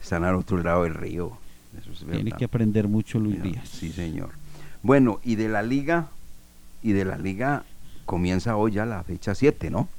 están 0.01 0.23
al 0.25 0.35
otro 0.35 0.61
lado 0.61 0.83
del 0.83 0.93
río. 0.93 1.31
Eso 1.79 1.91
es 1.91 2.11
Tiene 2.11 2.31
que 2.31 2.45
aprender 2.45 2.87
mucho 2.87 3.19
Luis 3.19 3.37
Señor, 3.37 3.53
Díaz. 3.53 3.69
Sí, 3.69 3.91
señor. 3.91 4.29
Bueno, 4.83 5.19
y 5.23 5.35
de 5.35 5.49
la 5.49 5.63
liga, 5.63 6.09
y 6.83 6.91
de 6.91 7.05
la 7.05 7.17
liga 7.17 7.63
comienza 8.05 8.55
hoy 8.55 8.73
ya 8.73 8.85
la 8.85 9.03
fecha 9.03 9.35
7, 9.35 9.69
¿no? 9.69 9.89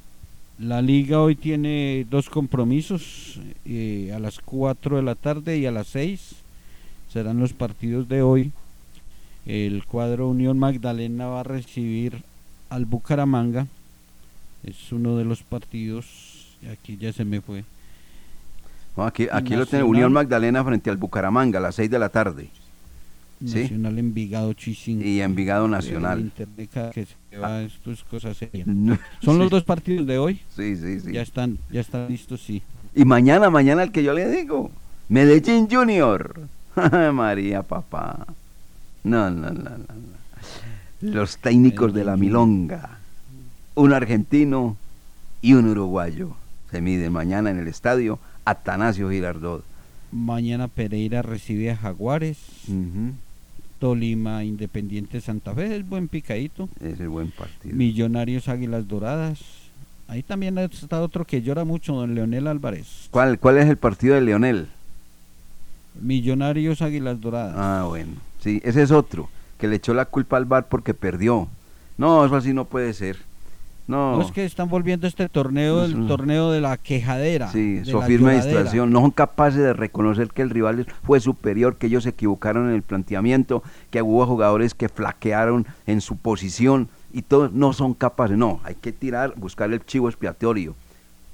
La 0.57 0.81
liga 0.81 1.21
hoy 1.21 1.35
tiene 1.35 2.05
dos 2.09 2.29
compromisos, 2.29 3.39
eh, 3.65 4.11
a 4.13 4.19
las 4.19 4.39
4 4.39 4.97
de 4.97 5.03
la 5.03 5.15
tarde 5.15 5.57
y 5.57 5.65
a 5.65 5.71
las 5.71 5.87
6 5.87 6.35
serán 7.13 7.39
los 7.39 7.53
partidos 7.53 8.09
de 8.09 8.21
hoy. 8.21 8.51
El 9.45 9.85
cuadro 9.85 10.27
Unión 10.27 10.59
Magdalena 10.59 11.27
va 11.27 11.39
a 11.41 11.43
recibir 11.43 12.23
al 12.69 12.85
Bucaramanga, 12.85 13.67
es 14.63 14.91
uno 14.91 15.17
de 15.17 15.25
los 15.25 15.43
partidos, 15.43 16.57
aquí 16.71 16.97
ya 16.97 17.13
se 17.13 17.25
me 17.25 17.41
fue. 17.41 17.63
No, 18.97 19.05
aquí 19.05 19.27
aquí 19.31 19.55
lo 19.55 19.65
tiene. 19.65 19.83
Unión 19.83 20.11
Magdalena 20.11 20.63
frente 20.63 20.89
al 20.89 20.97
Bucaramanga 20.97 21.59
a 21.59 21.61
las 21.61 21.75
6 21.75 21.89
de 21.89 21.99
la 21.99 22.09
tarde. 22.09 22.49
¿Sí? 23.45 23.61
Nacional 23.61 23.97
Envigado 23.99 24.51
Chisingo. 24.53 25.03
Y 25.05 25.21
Envigado 25.21 25.67
Nacional. 25.69 26.19
internet 26.19 26.69
cada 26.73 26.91
que 26.91 27.05
se 27.05 27.37
va, 27.37 27.61
esto 27.61 27.91
es 27.91 28.03
cosa 28.03 28.33
seria. 28.33 28.63
No, 28.67 28.97
Son 29.21 29.37
los 29.37 29.47
sí. 29.47 29.51
dos 29.51 29.63
partidos 29.63 30.05
de 30.05 30.17
hoy. 30.17 30.41
Sí, 30.55 30.75
sí, 30.75 30.99
sí. 30.99 31.13
Ya 31.13 31.21
están, 31.21 31.57
ya 31.71 31.79
están 31.79 32.09
listos, 32.09 32.41
sí. 32.41 32.61
Y 32.93 33.05
mañana, 33.05 33.49
mañana 33.49 33.83
el 33.83 33.91
que 33.93 34.03
yo 34.03 34.13
le 34.13 34.29
digo, 34.29 34.71
Medellín 35.07 35.69
Junior. 35.69 36.41
María, 37.13 37.63
papá. 37.63 38.27
No, 39.03 39.29
no, 39.29 39.51
no. 39.51 39.69
no. 39.69 40.09
Los 41.01 41.37
técnicos 41.37 41.93
de 41.93 42.03
la 42.03 42.17
Milonga. 42.17 42.97
Un 43.75 43.93
argentino 43.93 44.75
y 45.41 45.53
un 45.53 45.69
uruguayo. 45.69 46.35
Se 46.71 46.81
miden 46.81 47.13
mañana 47.13 47.49
en 47.49 47.57
el 47.59 47.67
estadio 47.69 48.19
Atanasio 48.45 49.09
Girardot. 49.09 49.63
Mañana 50.11 50.67
Pereira 50.67 51.21
recibe 51.21 51.71
a 51.71 51.77
Jaguares. 51.77 52.37
Tolima 53.79 54.43
Independiente 54.43 55.21
Santa 55.21 55.53
Fe 55.53 55.77
es 55.77 55.87
buen 55.87 56.07
picadito. 56.07 56.67
Es 56.81 56.99
el 56.99 57.09
buen 57.09 57.31
partido. 57.31 57.75
Millonarios 57.75 58.47
Águilas 58.49 58.87
Doradas. 58.87 59.39
Ahí 60.07 60.23
también 60.23 60.57
está 60.57 61.01
otro 61.01 61.25
que 61.25 61.41
llora 61.41 61.65
mucho, 61.65 61.93
don 61.93 62.15
Leonel 62.15 62.47
Álvarez. 62.47 63.07
¿Cuál, 63.11 63.39
¿Cuál 63.39 63.59
es 63.59 63.67
el 63.67 63.77
partido 63.77 64.15
de 64.15 64.21
Leonel? 64.21 64.67
Millonarios 66.01 66.81
Águilas 66.81 67.21
Doradas. 67.21 67.55
Ah, 67.55 67.85
bueno. 67.87 68.13
Sí, 68.39 68.59
ese 68.63 68.81
es 68.81 68.91
otro, 68.91 69.29
que 69.59 69.67
le 69.67 69.75
echó 69.75 69.93
la 69.93 70.05
culpa 70.05 70.37
al 70.37 70.45
bar 70.45 70.67
porque 70.67 70.93
perdió. 70.93 71.47
No, 71.97 72.25
eso 72.25 72.35
así 72.35 72.53
no 72.53 72.65
puede 72.65 72.93
ser. 72.93 73.17
No. 73.89 74.15
No, 74.17 74.21
es 74.21 74.31
que 74.31 74.45
están 74.45 74.69
volviendo 74.69 75.07
este 75.07 75.27
torneo, 75.29 75.83
el 75.83 76.05
torneo 76.07 76.51
de 76.51 76.61
la 76.61 76.77
quejadera. 76.77 77.47
Sí, 77.51 77.79
de 77.79 77.85
lloradera. 77.85 78.33
distracción. 78.35 78.91
No 78.91 79.01
son 79.01 79.09
capaces 79.11 79.59
de 79.59 79.73
reconocer 79.73 80.29
que 80.29 80.43
el 80.43 80.51
rival 80.51 80.85
fue 81.03 81.19
superior, 81.19 81.75
que 81.77 81.87
ellos 81.87 82.03
se 82.03 82.09
equivocaron 82.09 82.69
en 82.69 82.75
el 82.75 82.83
planteamiento, 82.83 83.63
que 83.89 84.01
hubo 84.03 84.25
jugadores 84.27 84.75
que 84.75 84.89
flaquearon 84.89 85.65
en 85.87 86.01
su 86.01 86.17
posición 86.17 86.87
y 87.11 87.23
todos 87.23 87.51
no 87.51 87.73
son 87.73 87.95
capaces. 87.95 88.37
No, 88.37 88.59
hay 88.63 88.75
que 88.75 88.91
tirar, 88.91 89.33
buscar 89.35 89.73
el 89.73 89.83
chivo 89.83 90.07
expiatorio. 90.07 90.75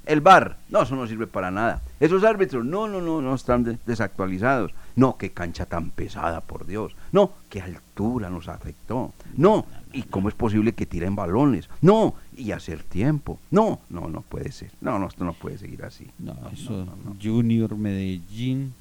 El 0.06 0.20
VAR, 0.22 0.56
no, 0.70 0.82
eso 0.82 0.96
no 0.96 1.06
sirve 1.06 1.26
para 1.26 1.50
nada. 1.50 1.82
Esos 2.00 2.24
árbitros, 2.24 2.64
no, 2.64 2.88
no, 2.88 3.00
no, 3.02 3.20
no 3.20 3.34
están 3.34 3.64
de- 3.64 3.76
desactualizados. 3.84 4.72
No, 4.96 5.16
qué 5.18 5.30
cancha 5.30 5.66
tan 5.66 5.90
pesada, 5.90 6.40
por 6.40 6.66
Dios. 6.66 6.94
No, 7.12 7.32
qué 7.50 7.60
altura 7.60 8.30
nos 8.30 8.48
afectó. 8.48 9.12
No, 9.36 9.66
¿y 9.92 10.02
cómo 10.04 10.28
es 10.30 10.34
posible 10.34 10.72
que 10.72 10.86
tiren 10.86 11.14
balones? 11.14 11.68
No, 11.82 12.14
y 12.36 12.52
hacer 12.52 12.82
tiempo. 12.82 13.38
No, 13.50 13.80
no, 13.90 14.08
no 14.08 14.22
puede 14.22 14.50
ser. 14.52 14.70
No, 14.80 14.98
no, 14.98 15.08
esto 15.08 15.24
no 15.24 15.34
puede 15.34 15.58
seguir 15.58 15.84
así. 15.84 16.06
No, 16.18 16.34
eso, 16.52 16.86
Junior, 17.22 17.76
Medellín. 17.76 18.72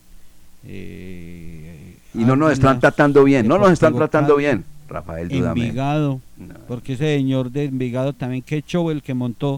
eh, 0.64 1.98
Y 2.14 2.24
no 2.24 2.36
nos 2.36 2.54
están 2.54 2.80
tratando 2.80 3.24
bien, 3.24 3.48
no 3.48 3.58
nos 3.58 3.72
están 3.72 3.96
tratando 3.96 4.36
bien. 4.38 4.64
Rafael 4.88 5.28
Dudamel. 5.30 5.64
Envigado, 5.66 6.22
porque 6.68 6.94
ese 6.94 7.18
señor 7.18 7.52
de 7.52 7.66
Envigado 7.66 8.14
también, 8.14 8.42
que 8.44 8.62
show 8.62 8.90
el 8.92 9.02
que 9.02 9.14
montó 9.14 9.56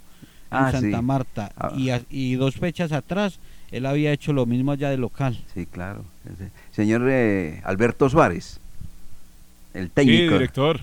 en 0.50 0.58
Ah, 0.58 0.72
Santa 0.72 0.98
sí. 1.00 1.04
Marta. 1.04 1.52
Ah. 1.58 1.74
Y 2.10 2.36
dos 2.36 2.56
fechas 2.56 2.92
atrás, 2.94 3.38
él 3.72 3.86
había 3.86 4.12
hecho 4.12 4.34
lo 4.34 4.46
mismo 4.46 4.72
allá 4.72 4.90
de 4.90 4.98
local. 4.98 5.38
Sí, 5.54 5.66
claro. 5.66 6.04
Señor 6.72 7.08
eh, 7.10 7.62
Alberto 7.64 8.10
Suárez, 8.10 8.60
el 9.74 9.86
Sí, 9.88 9.92
técnico. 9.94 10.34
director. 10.34 10.82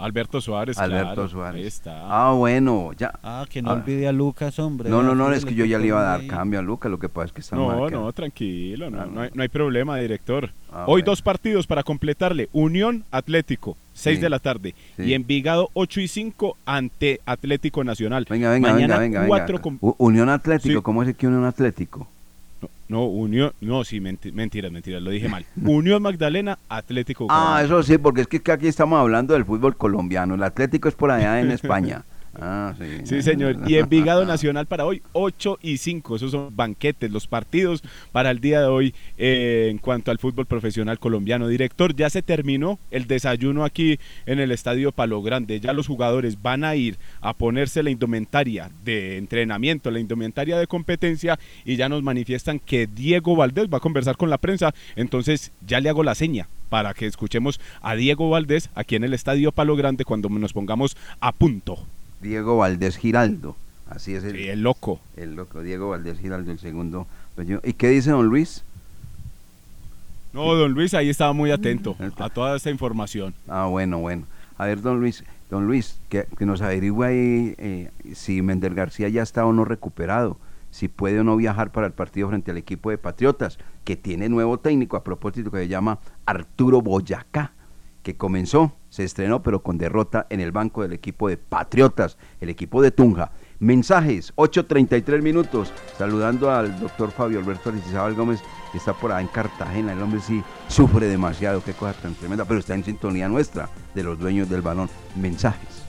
Alberto 0.00 0.40
Suárez, 0.40 0.78
Alberto 0.78 1.14
claro, 1.14 1.28
Suárez. 1.28 1.60
Ahí 1.62 1.66
está. 1.66 2.06
Ah, 2.08 2.32
bueno, 2.32 2.92
ya. 2.96 3.12
Ah, 3.22 3.44
que 3.48 3.62
no 3.62 3.70
Ah. 3.70 3.74
olvide 3.74 4.08
a 4.08 4.12
Lucas, 4.12 4.58
hombre. 4.58 4.88
No, 4.90 5.02
no, 5.02 5.14
no, 5.14 5.32
es 5.32 5.44
que 5.44 5.54
yo 5.54 5.64
ya 5.64 5.78
le 5.78 5.86
iba 5.88 6.00
a 6.00 6.04
dar 6.04 6.20
ahí. 6.20 6.26
cambio 6.26 6.58
a 6.58 6.62
Luca, 6.62 6.88
lo 6.88 6.98
que 6.98 7.08
pasa 7.08 7.26
es 7.26 7.32
que 7.32 7.40
está 7.42 7.56
No, 7.56 7.68
marca. 7.68 7.94
no, 7.96 8.12
tranquilo, 8.12 8.90
no, 8.90 9.00
Ah, 9.02 9.06
no, 9.06 9.20
hay, 9.22 9.30
no 9.34 9.42
hay 9.42 9.48
problema, 9.48 9.96
director. 9.98 10.50
Ah, 10.72 10.84
Hoy 10.86 11.02
bueno. 11.02 11.06
dos 11.06 11.22
partidos 11.22 11.66
para 11.66 11.82
completarle. 11.82 12.48
Unión 12.52 13.04
Atlético, 13.10 13.76
6 13.92 14.16
Sí, 14.18 14.22
de 14.22 14.30
la 14.30 14.38
tarde. 14.38 14.74
sí. 14.96 15.02
Y 15.02 15.14
Envigado, 15.14 15.68
8 15.74 16.00
y 16.00 16.08
5 16.08 16.56
ante 16.64 17.20
Atlético 17.26 17.84
Nacional. 17.84 18.26
Venga, 18.30 18.50
venga, 18.50 18.72
Mañana, 18.72 18.98
venga, 18.98 19.20
venga. 19.20 19.28
cuatro 19.28 19.58
venga. 19.62 19.78
con- 19.80 19.94
Unión 19.98 20.28
Atlético, 20.28 20.78
Sí. 20.80 20.82
¿cómo 20.82 21.02
es 21.02 21.14
que 21.16 21.26
Unión 21.26 21.44
Atlético? 21.44 22.08
No, 22.90 23.04
Unión, 23.04 23.52
no, 23.60 23.84
sí, 23.84 24.00
menti- 24.00 24.32
mentiras, 24.32 24.72
mentiras, 24.72 25.00
lo 25.00 25.10
dije 25.10 25.28
mal. 25.28 25.46
Unión 25.64 26.02
Magdalena, 26.02 26.58
Atlético. 26.68 27.28
Ah, 27.30 27.62
eso 27.64 27.84
sí, 27.84 27.98
porque 27.98 28.22
es 28.22 28.26
que 28.26 28.50
aquí 28.50 28.66
estamos 28.66 28.98
hablando 28.98 29.34
del 29.34 29.44
fútbol 29.44 29.76
colombiano. 29.76 30.34
El 30.34 30.42
Atlético 30.42 30.88
es 30.88 30.96
por 30.96 31.12
allá 31.12 31.40
en 31.40 31.52
España. 31.52 32.04
Ah, 32.38 32.74
sí. 32.78 32.84
Sí, 33.04 33.22
señor. 33.22 33.56
Y 33.66 33.76
Envigado 33.76 34.24
Nacional 34.26 34.66
para 34.66 34.84
hoy, 34.84 35.02
8 35.12 35.58
y 35.62 35.78
5. 35.78 36.16
Esos 36.16 36.30
son 36.30 36.54
banquetes, 36.54 37.10
los 37.10 37.26
partidos 37.26 37.82
para 38.12 38.30
el 38.30 38.40
día 38.40 38.60
de 38.60 38.66
hoy 38.66 38.94
eh, 39.18 39.68
en 39.70 39.78
cuanto 39.78 40.10
al 40.10 40.18
fútbol 40.18 40.46
profesional 40.46 40.98
colombiano. 40.98 41.48
Director, 41.48 41.94
ya 41.94 42.08
se 42.08 42.22
terminó 42.22 42.78
el 42.90 43.06
desayuno 43.06 43.64
aquí 43.64 43.98
en 44.26 44.38
el 44.38 44.52
Estadio 44.52 44.92
Palo 44.92 45.22
Grande. 45.22 45.60
Ya 45.60 45.72
los 45.72 45.86
jugadores 45.86 46.40
van 46.40 46.64
a 46.64 46.76
ir 46.76 46.98
a 47.20 47.34
ponerse 47.34 47.82
la 47.82 47.90
indumentaria 47.90 48.70
de 48.84 49.16
entrenamiento, 49.16 49.90
la 49.90 50.00
indumentaria 50.00 50.58
de 50.58 50.66
competencia 50.66 51.38
y 51.64 51.76
ya 51.76 51.88
nos 51.88 52.02
manifiestan 52.02 52.58
que 52.58 52.86
Diego 52.86 53.36
Valdés 53.36 53.68
va 53.68 53.78
a 53.78 53.80
conversar 53.80 54.16
con 54.16 54.30
la 54.30 54.38
prensa. 54.38 54.72
Entonces 54.96 55.52
ya 55.66 55.80
le 55.80 55.88
hago 55.88 56.04
la 56.04 56.14
seña 56.14 56.48
para 56.68 56.94
que 56.94 57.06
escuchemos 57.06 57.60
a 57.82 57.96
Diego 57.96 58.30
Valdés 58.30 58.70
aquí 58.74 58.94
en 58.94 59.04
el 59.04 59.14
Estadio 59.14 59.50
Palo 59.52 59.76
Grande 59.76 60.04
cuando 60.04 60.28
nos 60.28 60.52
pongamos 60.52 60.96
a 61.20 61.32
punto. 61.32 61.84
Diego 62.20 62.56
Valdés 62.58 62.96
Giraldo. 62.96 63.56
Así 63.88 64.14
es 64.14 64.24
el, 64.24 64.36
Sí, 64.36 64.48
el 64.48 64.62
loco. 64.62 65.00
el 65.16 65.34
loco. 65.34 65.62
Diego 65.62 65.90
Valdés 65.90 66.18
Giraldo, 66.18 66.52
el 66.52 66.58
segundo. 66.58 67.06
¿Y 67.64 67.72
qué 67.72 67.88
dice 67.88 68.10
don 68.10 68.26
Luis? 68.26 68.62
No, 70.32 70.54
don 70.54 70.72
Luis 70.72 70.94
ahí 70.94 71.08
estaba 71.08 71.32
muy 71.32 71.50
atento 71.50 71.96
a 72.18 72.28
toda 72.28 72.56
esta 72.56 72.70
información. 72.70 73.34
Ah, 73.48 73.66
bueno, 73.66 73.98
bueno. 73.98 74.24
A 74.58 74.66
ver, 74.66 74.80
don 74.82 75.00
Luis, 75.00 75.24
don 75.50 75.66
Luis, 75.66 75.98
que, 76.08 76.26
que 76.38 76.46
nos 76.46 76.60
averigüe 76.60 77.06
ahí 77.06 77.54
eh, 77.58 77.90
si 78.14 78.42
Mender 78.42 78.74
García 78.74 79.08
ya 79.08 79.22
está 79.22 79.44
o 79.46 79.52
no 79.52 79.64
recuperado. 79.64 80.36
si 80.70 80.86
puede 80.86 81.18
o 81.18 81.24
no 81.24 81.34
viajar 81.36 81.72
para 81.72 81.88
el 81.88 81.92
partido 81.92 82.28
frente 82.28 82.52
al 82.52 82.56
equipo 82.58 82.90
de 82.90 82.98
Patriotas, 82.98 83.58
que 83.84 83.96
tiene 83.96 84.28
nuevo 84.28 84.58
técnico 84.58 84.96
a 84.96 85.02
propósito 85.02 85.50
que 85.50 85.58
se 85.58 85.68
llama 85.68 85.98
Arturo 86.26 86.80
Boyacá, 86.80 87.52
que 88.04 88.14
comenzó, 88.16 88.72
se 88.90 89.04
estrenó, 89.04 89.42
pero 89.42 89.62
con 89.62 89.78
derrota 89.78 90.26
en 90.28 90.40
el 90.40 90.52
banco 90.52 90.82
del 90.82 90.92
equipo 90.92 91.28
de 91.28 91.38
Patriotas, 91.38 92.18
el 92.40 92.50
equipo 92.50 92.82
de 92.82 92.90
Tunja. 92.90 93.32
Mensajes, 93.58 94.34
8.33 94.36 95.22
minutos, 95.22 95.72
saludando 95.96 96.50
al 96.50 96.78
doctor 96.80 97.10
Fabio 97.10 97.38
Alberto 97.38 97.70
Aristizábal 97.70 98.14
Gómez, 98.14 98.42
que 98.72 98.78
está 98.78 98.92
por 98.92 99.12
ahí 99.12 99.24
en 99.24 99.28
Cartagena. 99.28 99.92
El 99.92 100.02
hombre 100.02 100.20
sí 100.20 100.42
sufre 100.68 101.06
demasiado, 101.06 101.62
qué 101.62 101.72
cosa 101.72 101.94
tan 101.94 102.14
tremenda, 102.14 102.44
pero 102.44 102.60
está 102.60 102.74
en 102.74 102.84
sintonía 102.84 103.28
nuestra, 103.28 103.68
de 103.94 104.02
los 104.02 104.18
dueños 104.18 104.48
del 104.48 104.62
balón. 104.62 104.88
Mensajes. 105.16 105.84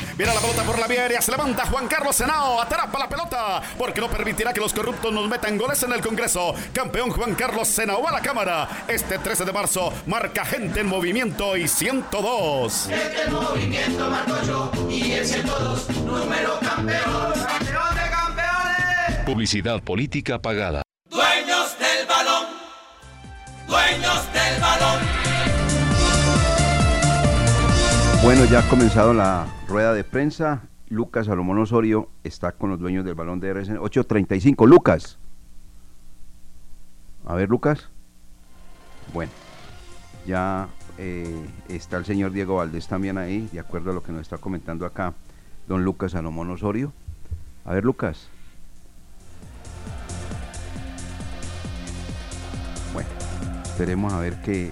Mira 0.21 0.35
la 0.35 0.39
pelota 0.39 0.61
por 0.61 0.77
la 0.77 0.85
vía 0.85 1.01
aérea, 1.01 1.19
se 1.19 1.31
levanta 1.31 1.65
Juan 1.65 1.87
Carlos 1.87 2.15
Senao, 2.15 2.61
atrapa 2.61 2.99
la 2.99 3.09
pelota, 3.09 3.59
porque 3.75 3.99
no 3.99 4.07
permitirá 4.07 4.53
que 4.53 4.59
los 4.59 4.71
corruptos 4.71 5.11
nos 5.11 5.27
metan 5.27 5.57
goles 5.57 5.81
en 5.81 5.93
el 5.93 5.99
Congreso. 5.99 6.53
Campeón 6.71 7.09
Juan 7.09 7.33
Carlos 7.33 7.67
Senao 7.67 8.07
a 8.07 8.11
la 8.11 8.21
Cámara. 8.21 8.85
Este 8.87 9.17
13 9.17 9.45
de 9.45 9.51
marzo 9.51 9.91
marca 10.05 10.45
gente 10.45 10.81
en 10.81 10.85
movimiento 10.85 11.57
y 11.57 11.67
102. 11.67 12.89
El 12.89 13.31
movimiento 13.31 14.09
marco 14.11 14.35
yo 14.45 14.71
y 14.91 15.13
el 15.13 15.25
102, 15.25 15.89
número 16.05 16.59
campeón. 16.59 17.33
Campeón 17.33 17.95
de 17.95 18.11
campeones. 18.11 19.25
Publicidad 19.25 19.81
política 19.81 20.39
pagada. 20.39 20.83
Dueños 21.09 21.79
del 21.79 22.05
balón. 22.05 22.45
Dueños 23.67 24.33
del 24.33 24.61
balón. 24.61 25.20
Bueno, 28.23 28.45
ya 28.45 28.59
ha 28.59 28.69
comenzado 28.69 29.15
la 29.15 29.47
rueda 29.67 29.93
de 29.93 30.03
prensa. 30.03 30.61
Lucas 30.89 31.25
Salomón 31.25 31.57
Osorio 31.57 32.07
está 32.23 32.51
con 32.51 32.69
los 32.69 32.79
dueños 32.79 33.03
del 33.03 33.15
balón 33.15 33.39
de 33.39 33.51
RSN. 33.51 33.77
8.35. 33.77 34.67
Lucas. 34.67 35.17
A 37.25 37.33
ver, 37.33 37.49
Lucas. 37.49 37.89
Bueno, 39.11 39.31
ya 40.27 40.67
eh, 40.99 41.45
está 41.67 41.97
el 41.97 42.05
señor 42.05 42.31
Diego 42.31 42.57
Valdés 42.57 42.87
también 42.87 43.17
ahí, 43.17 43.49
de 43.51 43.59
acuerdo 43.59 43.89
a 43.89 43.93
lo 43.95 44.03
que 44.03 44.11
nos 44.11 44.21
está 44.21 44.37
comentando 44.37 44.85
acá 44.85 45.15
don 45.67 45.83
Lucas 45.83 46.11
Salomón 46.11 46.51
Osorio. 46.51 46.93
A 47.65 47.73
ver, 47.73 47.83
Lucas. 47.83 48.29
Bueno, 52.93 53.09
esperemos 53.63 54.13
a 54.13 54.19
ver 54.19 54.39
qué, 54.43 54.71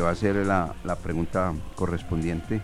va 0.00 0.10
a 0.10 0.14
ser 0.14 0.36
la, 0.36 0.74
la 0.84 0.96
pregunta 0.96 1.52
correspondiente 1.74 2.60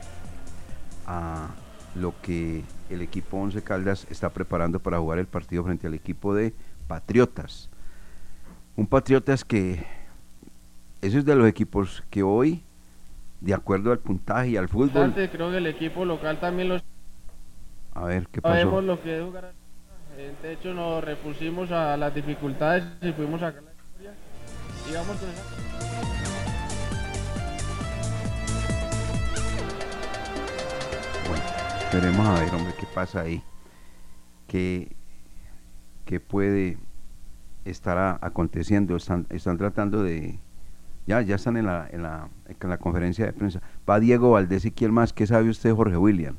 a 1.07 1.49
lo 1.95 2.15
que 2.23 2.65
el 2.91 3.03
equipo 3.03 3.39
Once 3.39 3.63
Caldas 3.63 4.07
está 4.11 4.31
preparando 4.31 4.81
para 4.81 4.99
jugar 4.99 5.19
el 5.19 5.27
partido 5.27 5.65
frente 5.65 5.87
al 5.87 5.95
equipo 5.95 6.35
de 6.35 6.53
Patriotas. 6.87 7.71
Un 8.77 8.87
Patriotas 8.87 9.45
que 9.45 9.85
ese 11.01 11.19
es 11.19 11.25
de 11.25 11.37
los 11.37 11.47
equipos 11.47 12.03
que 12.11 12.23
hoy, 12.23 12.63
de 13.41 13.55
acuerdo 13.55 13.93
al 13.93 13.99
puntaje 13.99 14.51
y 14.51 14.57
al 14.57 14.69
fútbol, 14.69 14.89
Bastante, 14.89 15.29
Creo 15.31 15.51
que 15.51 15.59
el 15.59 15.67
equipo 15.67 16.05
local 16.05 16.41
también 16.41 16.69
lo 16.71 16.81
a 17.95 18.05
ver 18.05 18.27
qué 18.29 18.41
pasó. 18.43 18.55
sabemos 18.55 18.85
lo 18.85 19.01
que 19.03 19.19
es 19.19 19.25
jugar. 19.25 19.53
De 20.43 20.53
hecho, 20.53 20.73
nos 20.75 21.03
repusimos 21.03 21.71
a 21.71 21.97
las 21.97 22.15
dificultades 22.15 22.85
y 23.03 23.13
fuimos 23.13 23.43
a 23.43 23.49
sacar 23.49 23.65
la 23.65 23.73
historia. 23.73 24.15
Y 24.89 24.95
vamos 24.95 25.17
con 25.17 25.29
esa. 25.29 26.14
Esperemos 31.95 32.27
a 32.27 32.41
ver, 32.41 32.53
hombre, 32.53 32.75
qué 32.79 32.87
pasa 32.93 33.21
ahí. 33.21 33.41
¿Qué, 34.49 34.97
qué 36.05 36.19
puede 36.19 36.77
estar 37.65 38.19
aconteciendo? 38.21 38.97
Están, 38.97 39.27
están 39.31 39.59
tratando 39.59 40.03
de... 40.03 40.41
Ya, 41.07 41.23
ya 41.23 41.37
están 41.37 41.57
en 41.57 41.67
la, 41.67 41.87
en, 41.91 42.03
la, 42.03 42.31
en 42.49 42.69
la 42.69 42.79
conferencia 42.79 43.27
de 43.27 43.33
prensa. 43.33 43.61
Va 43.89 44.01
Diego 44.01 44.33
Valdés 44.33 44.65
y 44.65 44.73
quién 44.73 44.93
más. 44.93 45.13
¿Qué 45.13 45.27
sabe 45.27 45.49
usted, 45.51 45.73
Jorge 45.73 45.97
William? 45.97 46.37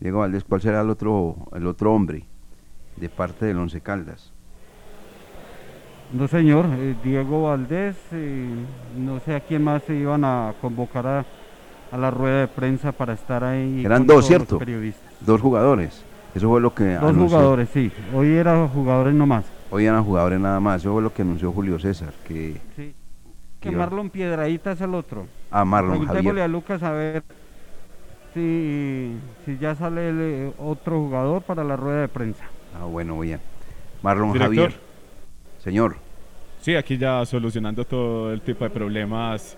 Diego 0.00 0.20
Valdés, 0.20 0.42
¿cuál 0.42 0.60
será 0.60 0.80
el 0.80 0.90
otro, 0.90 1.36
el 1.54 1.66
otro 1.68 1.94
hombre 1.94 2.24
de 2.96 3.08
parte 3.08 3.46
del 3.46 3.58
Once 3.58 3.80
Caldas? 3.80 4.32
No, 6.12 6.26
señor, 6.26 6.66
eh, 6.72 6.96
Diego 7.04 7.44
Valdés, 7.44 7.96
eh, 8.12 8.48
no 8.96 9.20
sé 9.20 9.36
a 9.36 9.40
quién 9.40 9.62
más 9.62 9.82
se 9.84 9.94
iban 9.94 10.24
a 10.24 10.54
convocar 10.60 11.06
a, 11.06 11.26
a 11.96 12.00
la 12.00 12.10
rueda 12.10 12.40
de 12.40 12.48
prensa 12.48 12.92
para 12.92 13.14
estar 13.14 13.42
ahí. 13.42 13.82
Eran 13.84 14.06
con 14.06 14.16
dos, 14.16 14.26
¿cierto? 14.26 14.58
periodistas. 14.58 15.12
Dos 15.20 15.40
jugadores. 15.40 16.04
Eso 16.34 16.48
fue 16.48 16.60
lo 16.60 16.74
que 16.74 16.84
Dos 16.94 17.02
anunció. 17.10 17.28
jugadores, 17.38 17.68
sí. 17.72 17.90
Hoy 18.14 18.28
eran 18.34 18.68
jugadores 18.68 19.14
nomás. 19.14 19.44
Hoy 19.70 19.86
eran 19.86 20.04
jugadores 20.04 20.38
nada 20.38 20.60
más. 20.60 20.82
Eso 20.82 20.92
fue 20.92 21.02
lo 21.02 21.12
que 21.12 21.22
anunció 21.22 21.50
Julio 21.52 21.78
César. 21.78 22.12
Que, 22.28 22.60
Sí. 22.76 22.94
que 23.60 23.70
Que 23.70 23.76
Marlon 23.76 24.10
Piedradita 24.10 24.72
es 24.72 24.80
el 24.82 24.94
otro. 24.94 25.26
Ah, 25.50 25.64
Marlon 25.64 26.06
Javier. 26.06 26.40
a 26.40 26.48
Lucas 26.48 26.82
a 26.82 26.90
ver 26.92 27.22
si, 28.34 29.16
si 29.44 29.58
ya 29.58 29.74
sale 29.74 30.10
el, 30.10 30.18
eh, 30.20 30.52
otro 30.58 30.98
jugador 31.00 31.42
para 31.42 31.64
la 31.64 31.76
rueda 31.76 32.02
de 32.02 32.08
prensa. 32.08 32.44
Ah, 32.78 32.84
bueno, 32.84 33.18
bien. 33.18 33.40
Marlon 34.02 34.32
Director. 34.32 34.54
Javier. 34.56 34.80
Señor. 35.58 35.96
Sí, 36.60 36.74
aquí 36.76 36.98
ya 36.98 37.24
solucionando 37.24 37.84
todo 37.84 38.32
el 38.32 38.40
tipo 38.42 38.64
de 38.64 38.70
problemas 38.70 39.56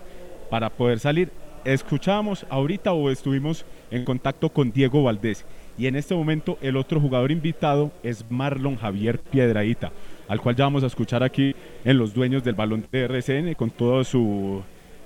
para 0.49 0.69
poder 0.69 0.99
salir. 0.99 1.31
Escuchamos 1.65 2.45
ahorita 2.49 2.93
o 2.93 3.09
estuvimos 3.09 3.65
en 3.91 4.05
contacto 4.05 4.49
con 4.49 4.71
Diego 4.71 5.03
Valdés 5.03 5.45
y 5.77 5.87
en 5.87 5.95
este 5.95 6.15
momento 6.15 6.57
el 6.61 6.77
otro 6.77 7.01
jugador 7.01 7.31
invitado 7.31 7.91
es 8.01 8.25
Marlon 8.29 8.77
Javier 8.77 9.19
Piedradita, 9.19 9.91
al 10.27 10.39
cual 10.39 10.55
ya 10.55 10.63
vamos 10.65 10.83
a 10.83 10.87
escuchar 10.87 11.21
aquí 11.21 11.55
en 11.83 11.97
los 11.97 12.13
dueños 12.13 12.43
del 12.43 12.55
balón 12.55 12.85
de 12.91 13.03
RCN 13.03 13.53
con 13.55 13.71
todos 13.71 14.07
sus 14.07 14.61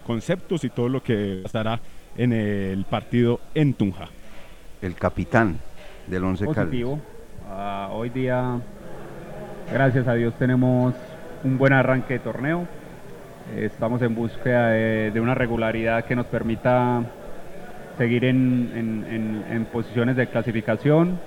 conceptos 0.06 0.64
y 0.64 0.70
todo 0.70 0.89
lo 0.89 1.01
que 1.01 1.41
estará 1.43 1.80
en 2.18 2.34
el 2.34 2.86
partido 2.86 3.39
en 3.56 3.74
Tunja. 3.74 4.10
El 4.82 4.95
capitán 4.95 5.58
del 6.08 6.24
Once 6.24 6.45
Caldas. 6.45 6.66
positivo. 6.66 6.99
Ah, 7.49 7.89
hoy 7.91 8.10
día, 8.10 8.60
gracias 9.72 10.08
a 10.08 10.14
Dios, 10.14 10.34
tenemos 10.38 10.93
un 11.43 11.58
buen 11.58 11.74
arranque 11.74 12.14
de 12.14 12.20
torneo. 12.20 12.68
Estamos 13.58 14.01
en 14.01 14.16
búsqueda 14.16 14.70
de, 14.70 15.20
una 15.22 15.36
regularidad 15.36 16.06
que 16.06 16.16
nos 16.16 16.26
permita 16.28 17.04
seguir 17.97 18.26
en, 18.26 18.72
en- 18.76 19.45
en- 19.56 19.66
posiciones 19.66 20.16
de 20.16 20.28
clasificación, 20.28 21.20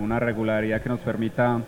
una 0.00 0.20
regularidad 0.20 0.80
que 0.80 0.88
nos 0.88 1.00
permita 1.00 1.60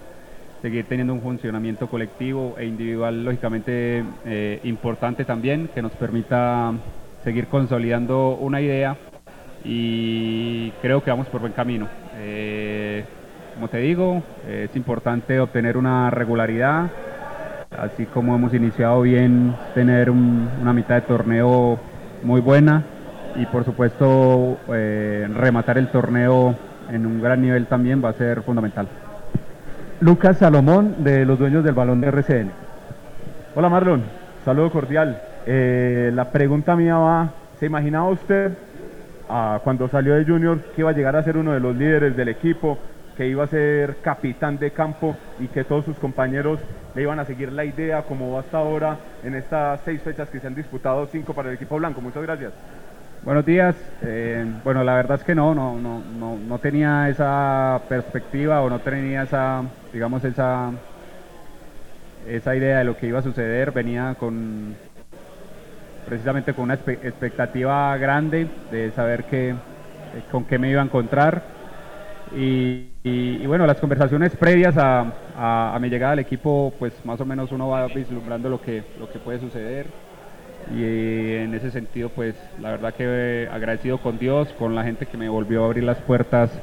seguir 0.62 0.86
teniendo 0.88 1.14
un 1.14 1.20
funcionamiento 1.20 1.88
colectivo 1.88 2.54
e 2.58 2.66
individual 2.66 3.24
lógicamente 3.24 4.04
eh, 4.24 4.60
importante 4.64 5.24
también, 5.24 5.68
que 5.74 5.82
nos 5.82 5.92
permita 5.92 6.72
seguir 7.24 7.48
consolidando 7.48 8.36
una 8.40 8.60
idea 8.60 8.96
y 9.64 10.70
creo 10.80 11.02
que 11.02 11.10
vamos 11.10 11.26
por 11.28 11.40
buen 11.40 11.52
camino. 11.52 11.88
Eh, 12.18 13.04
como 13.54 13.68
te 13.68 13.78
digo, 13.78 14.22
es 14.48 14.74
importante 14.76 15.40
obtener 15.40 15.76
una 15.76 16.10
regularidad, 16.10 16.90
así 17.78 18.06
como 18.06 18.34
hemos 18.34 18.52
iniciado 18.54 19.02
bien, 19.02 19.54
tener 19.74 20.10
un- 20.10 20.48
una 20.60 20.72
mitad 20.72 20.96
de 20.96 21.00
torneo 21.02 21.78
muy 22.22 22.40
buena 22.40 22.82
y 23.36 23.46
por 23.46 23.64
supuesto 23.64 24.58
eh, 24.72 25.28
rematar 25.34 25.78
el 25.78 25.88
torneo 25.88 26.54
en 26.90 27.06
un 27.06 27.20
gran 27.20 27.40
nivel 27.42 27.66
también 27.66 28.02
va 28.04 28.10
a 28.10 28.14
ser 28.14 28.42
fundamental. 28.42 28.86
Lucas 30.00 30.38
Salomón, 30.38 30.96
de 30.98 31.24
los 31.24 31.38
dueños 31.38 31.64
del 31.64 31.74
balón 31.74 32.00
de 32.00 32.08
RCN. 32.08 32.50
Hola 33.54 33.68
Marlon, 33.68 34.02
saludo 34.44 34.70
cordial. 34.70 35.20
Eh, 35.46 36.10
la 36.14 36.30
pregunta 36.30 36.74
mía 36.76 36.96
va, 36.96 37.28
¿se 37.58 37.66
imaginaba 37.66 38.08
usted 38.08 38.52
ah, 39.28 39.60
cuando 39.64 39.88
salió 39.88 40.14
de 40.14 40.24
Junior 40.24 40.58
que 40.74 40.82
iba 40.82 40.90
a 40.90 40.94
llegar 40.94 41.16
a 41.16 41.22
ser 41.22 41.36
uno 41.36 41.52
de 41.52 41.60
los 41.60 41.74
líderes 41.76 42.16
del 42.16 42.28
equipo, 42.28 42.78
que 43.16 43.26
iba 43.28 43.44
a 43.44 43.46
ser 43.46 43.96
capitán 44.02 44.58
de 44.58 44.72
campo 44.72 45.16
y 45.38 45.46
que 45.48 45.64
todos 45.64 45.84
sus 45.84 45.98
compañeros 45.98 46.60
le 46.94 47.02
iban 47.02 47.18
a 47.18 47.24
seguir 47.24 47.52
la 47.52 47.64
idea 47.64 48.02
como 48.02 48.38
hasta 48.38 48.58
ahora 48.58 48.96
en 49.22 49.34
estas 49.34 49.80
seis 49.84 50.02
fechas 50.02 50.28
que 50.28 50.40
se 50.40 50.46
han 50.46 50.54
disputado, 50.54 51.06
cinco 51.06 51.34
para 51.34 51.48
el 51.48 51.54
equipo 51.54 51.76
blanco? 51.76 52.00
Muchas 52.00 52.22
gracias. 52.22 52.52
Buenos 53.22 53.46
días. 53.46 53.74
Eh, 54.02 54.44
bueno, 54.62 54.84
la 54.84 54.94
verdad 54.94 55.18
es 55.18 55.24
que 55.24 55.34
no, 55.34 55.54
no, 55.54 55.78
no, 55.78 56.02
no, 56.18 56.36
no 56.36 56.58
tenía 56.58 57.08
esa 57.08 57.80
perspectiva 57.88 58.60
o 58.60 58.68
no 58.68 58.80
tenía 58.80 59.22
esa, 59.22 59.62
digamos, 59.92 60.22
esa, 60.24 60.70
esa 62.28 62.54
idea 62.54 62.78
de 62.78 62.84
lo 62.84 62.96
que 62.96 63.06
iba 63.06 63.20
a 63.20 63.22
suceder. 63.22 63.72
Venía 63.72 64.14
con 64.18 64.76
precisamente 66.06 66.52
con 66.52 66.64
una 66.64 66.74
expectativa 66.74 67.96
grande 67.96 68.46
de 68.70 68.90
saber 68.90 69.24
con 70.30 70.44
qué 70.44 70.58
me 70.58 70.68
iba 70.68 70.82
a 70.82 70.84
encontrar. 70.84 71.42
Y, 72.36 72.93
y- 73.04 73.46
bueno, 73.46 73.66
las 73.66 73.80
conversaciones 73.80 74.34
previas 74.36 74.76
a, 74.78 75.12
a- 75.36 75.78
mi 75.80 75.90
llegada 75.90 76.12
al 76.14 76.18
equipo, 76.20 76.74
pues 76.78 77.04
más 77.04 77.20
o 77.20 77.26
menos 77.26 77.52
uno 77.52 77.68
va 77.68 77.88
vislumbrando 77.88 78.48
lo 78.48 78.60
que, 78.60 78.84
lo 78.98 79.08
que 79.08 79.20
puede 79.20 79.40
suceder. 79.40 79.86
Y 80.66 80.82
eh, 80.84 81.44
en 81.44 81.54
ese 81.54 81.70
sentido, 81.70 82.10
pues 82.10 82.36
la 82.58 82.70
verdad 82.70 82.94
que 82.94 83.04
eh, 83.06 83.48
agradecido 83.50 83.98
con 84.00 84.18
Dios, 84.18 84.52
con 84.54 84.74
la 84.74 84.84
gente 84.84 85.06
que 85.06 85.18
me 85.18 85.28
volvió 85.28 85.62
a 85.64 85.66
abrir 85.66 85.84
las 85.84 86.02
puertas 86.02 86.62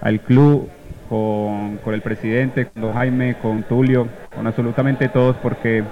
al 0.00 0.20
club, 0.22 0.70
con, 1.08 1.78
con 1.78 1.94
el 1.94 2.02
presidente, 2.02 2.68
con 2.68 2.92
Jaime, 2.94 3.36
con 3.38 3.64
Tulio, 3.64 4.08
con 4.34 4.46
absolutamente 4.46 5.08
todos, 5.10 5.36
porque 5.38 5.84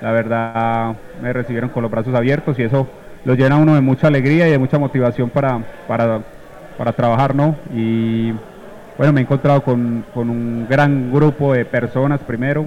la 0.00 0.12
verdad 0.12 0.96
me 1.20 1.32
recibieron 1.32 1.70
con 1.70 1.82
los 1.82 1.90
brazos 1.90 2.14
abiertos 2.14 2.58
y 2.58 2.62
eso 2.64 2.88
lo 3.24 3.34
llena 3.34 3.56
a 3.56 3.58
uno 3.58 3.74
de 3.74 3.80
mucha 3.80 4.08
alegría 4.08 4.48
y 4.48 4.50
de 4.52 4.58
mucha 4.58 4.78
motivación 4.78 5.30
para, 5.30 5.58
para, 5.86 6.20
para 6.76 6.92
trabajar. 6.92 7.34
Y 7.72 8.32
bueno, 9.00 9.14
me 9.14 9.20
he 9.20 9.24
encontrado 9.24 9.62
con, 9.62 10.04
con 10.12 10.28
un 10.28 10.66
gran 10.68 11.10
grupo 11.10 11.54
de 11.54 11.64
personas 11.64 12.20
primero, 12.20 12.66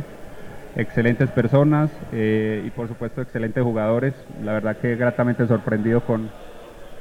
excelentes 0.75 1.29
personas 1.29 1.91
eh, 2.11 2.63
y 2.65 2.71
por 2.71 2.87
supuesto 2.87 3.21
excelentes 3.21 3.63
jugadores. 3.63 4.15
La 4.43 4.53
verdad 4.53 4.77
que 4.77 4.95
gratamente 4.95 5.45
sorprendido 5.45 6.01
con, 6.01 6.31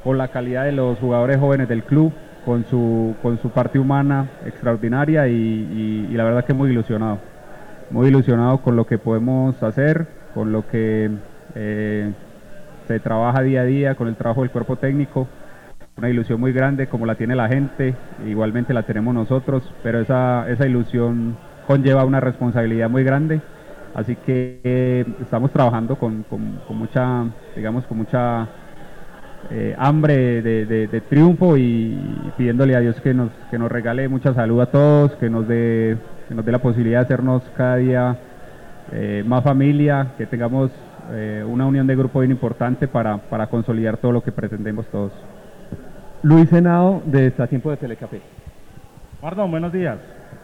con 0.03 0.19
la 0.19 0.27
calidad 0.27 0.65
de 0.65 0.71
los 0.71 0.99
jugadores 0.99 1.39
jóvenes 1.39 1.67
del 1.67 1.83
club, 1.83 2.13
con 2.45 2.63
su, 2.65 3.15
con 3.23 3.41
su 3.41 3.49
parte 3.49 3.79
humana 3.79 4.29
extraordinaria 4.45 5.27
y, 5.27 6.09
la 6.11 6.25
verdad 6.25 6.45
que 6.45 6.53
muy 6.53 6.69
ilusionado. 6.69 7.17
Muy 7.89 8.09
ilusionado 8.09 8.59
con 8.59 8.75
lo 8.75 8.85
que 8.85 8.99
podemos 8.99 9.63
hacer, 9.63 10.05
con 10.35 10.51
lo 10.51 10.67
que 10.67 11.09
eh, 11.55 12.11
se 12.87 12.99
trabaja 12.99 13.41
día 13.41 13.61
a 13.61 13.65
día, 13.65 13.95
con 13.95 14.07
el 14.07 14.15
trabajo 14.15 14.41
del 14.41 14.51
cuerpo 14.51 14.75
técnico. 14.75 15.27
Una 15.95 16.09
ilusión 16.09 16.39
muy 16.39 16.51
grande 16.53 16.87
como 16.87 17.05
la 17.05 17.15
tiene 17.15 17.35
la 17.35 17.47
gente, 17.47 17.93
igualmente 18.25 18.73
la 18.73 18.81
tenemos 18.83 19.13
nosotros, 19.13 19.63
pero 19.83 19.99
esa, 20.01 20.49
esa 20.49 20.65
ilusión 20.65 21.37
conlleva 21.67 22.03
una 22.03 22.19
responsabilidad 22.19 22.89
muy 22.89 23.03
grande. 23.03 23.41
Así 23.93 24.15
que 24.15 24.59
eh, 24.63 25.05
estamos 25.21 25.51
trabajando 25.51 25.95
con, 25.97 26.23
con- 26.23 26.59
mucha, 26.75 27.25
digamos, 27.55 27.85
con 27.85 27.99
mucha 27.99 28.47
eh, 29.51 29.75
hambre 29.77 30.41
de, 30.41 31.01
triunfo 31.09 31.57
y 31.57 31.95
pidiéndole 32.37 32.75
a 32.75 32.79
Dios 32.79 32.99
que 33.01 33.13
nos, 33.13 33.29
que 33.51 33.59
nos 33.59 33.71
regale 33.71 34.07
mucha 34.09 34.33
salud 34.33 34.61
a 34.61 34.71
todos, 34.71 35.11
que 35.17 35.29
nos 35.29 35.47
dé, 35.47 35.95
que 36.27 36.33
nos 36.33 36.43
dé 36.43 36.51
la 36.51 36.59
posibilidad 36.59 37.01
de 37.01 37.05
hacernos 37.05 37.43
cada 37.55 37.75
día 37.75 38.17
eh, 38.91 39.23
más 39.27 39.43
familia, 39.43 40.07
que 40.17 40.25
tengamos 40.25 40.71
una 41.47 41.65
unión 41.67 41.85
de 41.85 41.95
grupo 41.97 42.21
bien 42.21 42.31
importante 42.31 42.87
para, 42.87 43.17
para 43.17 43.47
consolidar 43.47 43.97
todo 43.97 44.13
lo 44.13 44.23
que 44.23 44.31
pretendemos 44.31 44.87
todos. 44.87 45.11
Luis 46.23 46.49
Senado, 46.49 47.01
de 47.05 47.31
Tiempo 47.31 47.69
de 47.69 47.77
Telecafé. 47.77 48.21
Marlon, 49.21 49.51
buenos 49.51 49.73
días. 49.73 49.97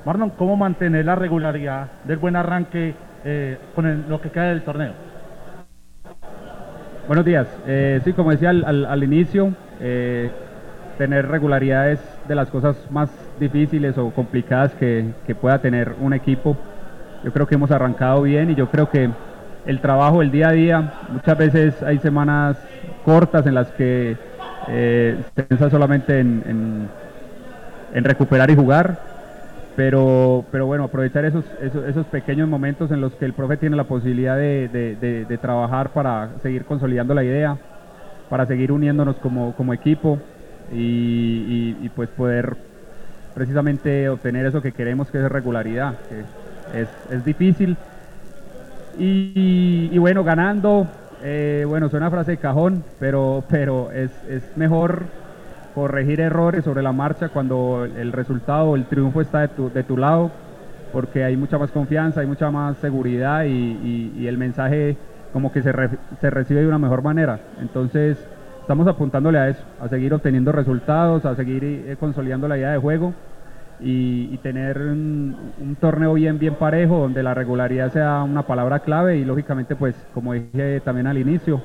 Marlon, 0.05 0.29
¿cómo 0.31 0.55
mantener 0.57 1.05
la 1.05 1.15
regularidad 1.15 1.87
del 2.03 2.17
buen 2.17 2.35
arranque 2.35 2.93
eh, 3.25 3.57
con 3.75 3.85
el- 3.85 4.03
lo 4.09 4.19
que 4.21 4.29
queda 4.29 4.45
del 4.49 4.61
torneo? 4.63 4.91
Buenos 7.07 7.25
días. 7.25 7.47
Eh, 7.65 8.01
sí, 8.03 8.13
como 8.13 8.31
decía 8.31 8.49
al, 8.49 8.63
al- 8.65 8.85
al 8.85 9.03
inicio, 9.03 9.53
eh, 9.79 10.29
tener 10.97 11.27
regularidad 11.27 11.89
es 11.91 11.99
de 12.27 12.35
las 12.35 12.49
cosas 12.49 12.75
más 12.91 13.09
difíciles 13.39 13.97
o 13.97 14.11
complicadas 14.11 14.73
que, 14.75 15.13
que 15.25 15.33
pueda 15.33 15.59
tener 15.59 15.95
un 16.01 16.13
equipo. 16.13 16.57
Yo 17.23 17.31
creo 17.31 17.47
que 17.47 17.55
hemos 17.55 17.71
arrancado 17.71 18.21
bien 18.23 18.49
y 18.51 18.55
yo 18.55 18.69
creo 18.69 18.89
que 18.89 19.09
el 19.65 19.79
trabajo, 19.81 20.21
el 20.21 20.31
día 20.31 20.49
a 20.49 20.53
día, 20.53 20.93
muchas 21.09 21.37
veces 21.37 21.83
hay 21.83 21.99
semanas 21.99 22.57
cortas 23.05 23.45
en 23.47 23.55
las 23.55 23.71
que 23.71 24.17
eh, 24.69 25.17
solamente 25.69 26.19
en, 26.19 26.89
recuperar 27.93 28.49
y 28.51 28.55
jugar, 28.55 28.99
pero, 29.75 30.45
pero 30.51 30.65
bueno, 30.65 30.83
aprovechar 30.85 31.25
esos, 31.25 31.43
esos, 31.61 32.05
pequeños 32.07 32.47
momentos 32.47 32.91
en 32.91 33.01
los 33.01 33.13
que 33.13 33.25
el 33.25 33.33
profe 33.33 33.57
tiene 33.57 33.75
la 33.75 33.85
posibilidad 33.85 34.37
de, 34.37 35.39
trabajar 35.41 35.89
para 35.89 36.29
seguir 36.41 36.65
consolidando 36.65 37.13
la 37.13 37.23
idea, 37.23 37.57
para 38.29 38.45
seguir 38.45 38.71
uniéndonos 38.71 39.15
como, 39.17 39.53
como 39.55 39.73
equipo 39.73 40.19
y, 40.71 41.89
pues 41.95 42.09
poder 42.09 42.55
precisamente 43.33 44.09
obtener 44.09 44.45
eso 44.45 44.61
que 44.61 44.71
queremos, 44.71 45.09
que 45.09 45.17
es 45.17 45.29
regularidad, 45.29 45.95
que 46.09 46.79
es, 46.79 46.89
es 47.11 47.25
difícil. 47.25 47.77
Y 48.97 49.97
bueno, 49.97 50.25
ganando, 50.25 50.87
eh, 51.23 51.65
bueno, 51.67 51.89
suena 51.89 52.09
frase 52.09 52.31
de 52.31 52.37
cajón, 52.37 52.83
pero, 52.99 53.43
pero 53.49 53.91
es, 53.91 54.11
es 54.29 54.43
mejor 54.55 55.03
corregir 55.75 56.19
errores 56.19 56.63
sobre 56.63 56.81
la 56.81 56.91
marcha 56.91 57.29
cuando 57.29 57.85
el 57.85 58.11
resultado, 58.11 58.75
el 58.75 58.85
triunfo 58.85 59.21
está 59.21 59.41
de 59.41 59.47
tu, 59.49 59.69
de 59.71 59.83
tu 59.83 59.97
lado, 59.97 60.31
porque 60.91 61.23
hay 61.23 61.37
mucha 61.37 61.57
más 61.57 61.71
confianza, 61.71 62.21
hay 62.21 62.27
mucha 62.27 62.51
más 62.51 62.77
seguridad 62.77 63.43
y, 63.45 64.27
el 64.27 64.37
mensaje 64.37 64.97
como 65.33 65.51
que 65.51 65.61
se, 65.61 65.71
re- 65.71 65.89
se 66.19 66.29
recibe 66.29 66.61
de 66.61 66.67
una 66.67 66.79
mejor 66.79 67.03
manera. 67.03 67.39
Entonces, 67.61 68.17
estamos 68.61 68.87
apuntándole 68.87 69.37
a 69.39 69.49
eso, 69.49 69.63
a 69.81 69.87
seguir 69.87 70.13
obteniendo 70.13 70.51
resultados, 70.51 71.25
a 71.25 71.35
seguir 71.35 71.63
eh, 71.63 71.95
consolidando 71.99 72.47
la 72.47 72.57
idea 72.57 72.71
de 72.71 72.77
juego 72.77 73.13
y, 73.79 74.29
y 74.33 74.37
tener 74.39 74.77
un, 74.77 75.53
un 75.59 75.75
torneo 75.75 76.13
bien, 76.13 76.37
bien 76.39 76.55
parejo, 76.55 76.99
donde 76.99 77.23
la 77.23 77.33
regularidad 77.33 77.91
sea 77.91 78.23
una 78.23 78.43
palabra 78.43 78.79
clave 78.79 79.17
y 79.17 79.25
lógicamente, 79.25 79.75
pues, 79.75 79.95
como 80.13 80.33
dije 80.33 80.81
también 80.81 81.07
al 81.07 81.17
inicio, 81.17 81.61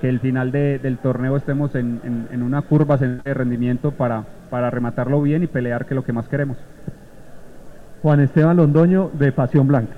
que 0.00 0.08
el 0.08 0.20
final 0.20 0.52
de- 0.52 0.78
del 0.78 0.98
torneo 0.98 1.36
estemos 1.36 1.74
en, 1.74 2.00
en- 2.04 2.28
en 2.30 2.42
una 2.42 2.62
curva 2.62 2.96
de 2.96 3.34
rendimiento 3.34 3.90
para, 3.92 4.24
para 4.50 4.70
rematarlo 4.70 5.20
bien 5.20 5.42
y 5.42 5.46
pelear, 5.48 5.84
que 5.86 5.94
es 5.94 5.96
lo 5.96 6.04
que 6.04 6.12
más 6.12 6.28
queremos. 6.28 6.56
Juan 8.02 8.20
Esteban 8.20 8.56
Londoño, 8.56 9.10
de 9.14 9.32
Pasión 9.32 9.66
Blanca. 9.66 9.94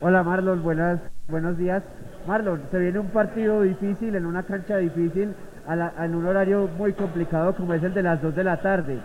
Hola 0.00 0.22
Marlon, 0.22 0.62
buenas, 0.62 1.00
buenos 1.28 1.56
días. 1.56 1.82
Marlon, 2.26 2.60
se 2.70 2.78
viene 2.78 2.98
un 2.98 3.06
partido 3.06 3.62
difícil 3.62 4.14
en 4.14 4.26
una 4.26 4.42
cancha 4.42 4.76
difícil 4.76 5.30
a 5.66 5.74
la- 5.76 5.92
en 6.04 6.14
un 6.14 6.26
horario 6.26 6.68
muy 6.76 6.92
complicado 6.92 7.54
como 7.54 7.72
es 7.72 7.82
el 7.82 7.94
de 7.94 8.02
las 8.02 8.20
2 8.20 8.34
de 8.34 8.44
la 8.44 8.58
tarde. 8.58 8.98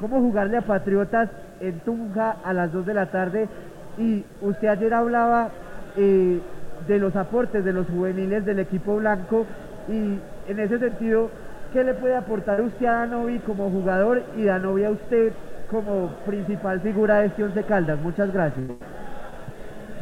¿Cómo 0.00 0.20
jugarle 0.20 0.58
a 0.58 0.62
Patriotas 0.62 1.28
en 1.60 1.80
Tunja 1.80 2.36
a 2.44 2.52
las 2.52 2.72
2 2.72 2.86
de 2.86 2.94
la 2.94 3.06
tarde? 3.06 3.48
Y 3.98 4.24
usted 4.40 4.68
ayer 4.68 4.94
hablaba 4.94 5.48
eh, 5.96 6.40
de 6.86 6.98
los 6.98 7.16
aportes 7.16 7.64
de 7.64 7.72
los 7.72 7.88
juveniles 7.88 8.44
del 8.44 8.60
equipo 8.60 8.96
blanco 8.96 9.44
y 9.88 10.18
en 10.50 10.60
ese 10.60 10.78
sentido, 10.78 11.30
¿qué 11.72 11.82
le 11.82 11.94
puede 11.94 12.14
aportar 12.14 12.60
usted 12.60 12.86
a 12.86 13.06
Danovi 13.06 13.40
como 13.40 13.70
jugador 13.70 14.22
y 14.36 14.44
Danovi 14.44 14.84
a 14.84 14.90
usted 14.90 15.32
como 15.68 16.10
principal 16.24 16.80
figura 16.80 17.20
de 17.20 17.26
este 17.26 17.42
Once 17.42 17.62
Caldas? 17.64 17.98
Muchas 18.00 18.32
gracias. 18.32 18.66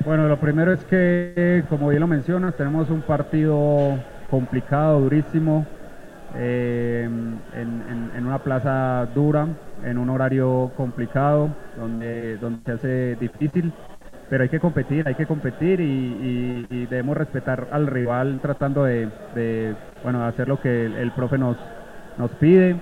Bueno, 0.04 0.28
lo 0.28 0.36
primero 0.36 0.72
es 0.72 0.84
que, 0.84 1.64
como 1.70 1.88
bien 1.88 2.00
lo 2.00 2.06
mencionas, 2.06 2.54
tenemos 2.54 2.90
un 2.90 3.00
partido 3.00 3.98
complicado, 4.30 5.00
durísimo, 5.00 5.66
eh, 6.34 7.04
en, 7.04 8.26
una 8.26 8.38
plaza 8.38 9.06
dura, 9.14 9.46
en 9.84 9.98
un 9.98 10.10
horario 10.10 10.70
complicado, 10.76 11.48
donde, 11.78 12.36
donde 12.38 12.60
se 12.64 12.72
hace 12.72 13.16
difícil, 13.16 13.72
pero 14.28 14.42
hay 14.42 14.48
que 14.48 14.58
competir, 14.60 15.06
hay 15.06 15.14
que 15.14 15.26
competir 15.26 15.80
y, 15.80 16.86
debemos 16.90 17.16
respetar 17.16 17.68
al 17.72 17.86
rival 17.86 18.38
tratando 18.40 18.84
de, 18.84 19.08
bueno, 20.02 20.24
hacer 20.24 20.48
lo 20.48 20.60
que 20.60 20.86
el, 20.86 21.10
profe 21.12 21.38
nos, 21.38 21.56
nos 22.18 22.30
pide, 22.32 22.76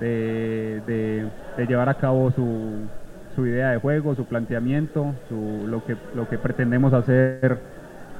de, 0.00 0.82
de- 0.86 1.66
llevar 1.66 1.88
a 1.88 1.94
cabo 1.94 2.30
su, 2.32 2.88
su 3.36 3.46
idea 3.46 3.70
de 3.70 3.78
juego, 3.78 4.14
su 4.14 4.24
planteamiento, 4.26 5.14
lo, 5.30 5.84
que, 5.84 5.96
lo 6.14 6.28
que 6.28 6.38
pretendemos 6.38 6.92
hacer 6.92 7.58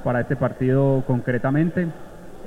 para 0.03 0.21
este 0.21 0.35
partido 0.35 1.03
concretamente. 1.07 1.87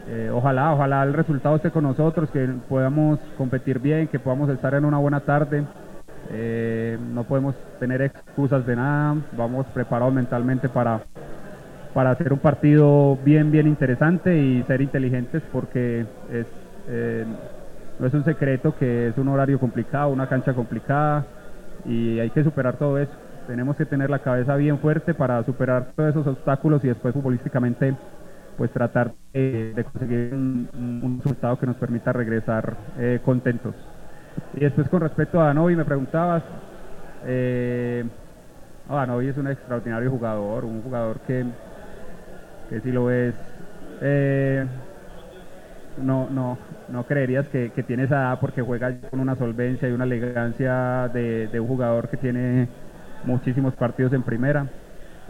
Eh, 0.09 0.31
ojalá, 0.33 0.73
ojalá 0.73 1.03
el 1.03 1.13
resultado 1.13 1.57
esté 1.57 1.71
con 1.71 1.83
nosotros, 1.83 2.31
que 2.31 2.47
podamos 2.69 3.19
competir 3.37 3.81
bien, 3.81 4.07
que 4.07 4.21
podamos 4.21 4.49
estar 4.51 4.75
en 4.75 4.85
una 4.85 4.99
buena 4.99 5.21
tarde. 5.21 5.65
Eh, 6.31 6.97
no 7.13 7.25
podemos 7.25 7.55
tener 7.81 8.03
excusas 8.03 8.65
de 8.67 8.77
nada, 8.77 9.17
vamos 9.37 9.67
preparados 9.75 10.15
mentalmente 10.15 10.69
para, 10.69 11.01
para 11.93 12.11
hacer 12.11 12.33
un 12.33 12.39
partido 12.39 13.19
bien, 13.25 13.51
bien 13.51 13.67
interesante 13.67 14.37
y 14.37 14.63
ser 14.65 14.81
inteligentes 14.81 15.43
porque 15.53 16.01
es, 16.33 16.47
eh, 16.89 17.25
no 17.99 18.07
es 18.07 18.15
un 18.15 18.25
secreto 18.25 18.75
que 18.79 19.09
es 19.09 19.19
un 19.19 19.29
horario 19.29 19.59
complicado, 19.59 20.11
una 20.11 20.29
cancha 20.29 20.53
complicada 20.53 21.25
y 21.85 22.19
hay 22.21 22.31
que 22.31 22.45
superar 22.45 22.77
todo 22.77 22.99
eso. 22.99 23.13
Tenemos 23.47 23.77
que 23.77 23.87
tener 23.87 24.11
la 24.11 24.19
cabeza 24.19 24.57
bien 24.57 24.79
fuerte 24.79 25.15
para 25.15 25.43
superar 25.45 25.93
todos 25.95 26.11
esos 26.11 26.27
obstáculos 26.27 26.85
y 26.85 26.89
después 26.89 27.15
futbolísticamente 27.15 27.95
pues 28.57 28.71
tratar 28.71 29.13
de, 29.33 29.85
conseguir 29.93 30.33
un, 30.33 31.21
resultado 31.23 31.59
que 31.59 31.67
nos 31.67 31.77
permita 31.77 32.13
regresar 32.13 32.77
eh, 32.99 33.21
contentos. 33.25 33.75
Y 34.55 34.61
después 34.61 34.89
con 34.89 35.01
respecto 35.01 35.41
a 35.41 35.47
Danovi 35.47 35.77
me 35.77 35.85
preguntabas, 35.85 36.43
eh, 37.27 38.05
Danovi 38.89 39.29
es 39.29 39.37
un 39.37 39.49
extraordinario 39.49 40.11
jugador, 40.11 40.65
un 40.65 40.83
jugador 40.83 41.21
que, 41.21 41.45
que 42.71 42.81
si 42.81 42.93
lo 42.93 43.07
ves, 43.07 43.35
eh, 44.01 44.65
no, 46.03 46.29
no, 46.31 46.59
no 46.89 47.05
creerías 47.05 47.49
que, 47.49 47.71
que 47.73 47.83
tiene 47.83 48.05
esa 48.05 48.17
edad 48.17 48.41
porque 48.41 48.63
juega 48.63 48.95
con 49.11 49.21
una 49.21 49.37
solvencia 49.37 49.89
y 49.89 49.93
una 49.93 50.05
elegancia 50.05 51.09
de, 51.13 51.49
de 51.49 51.61
un 51.61 51.69
jugador 51.69 52.09
que 52.09 52.17
tiene 52.17 52.69
muchísimos 53.25 53.75
partidos 53.75 54.13
en 54.13 54.23
primera. 54.23 54.67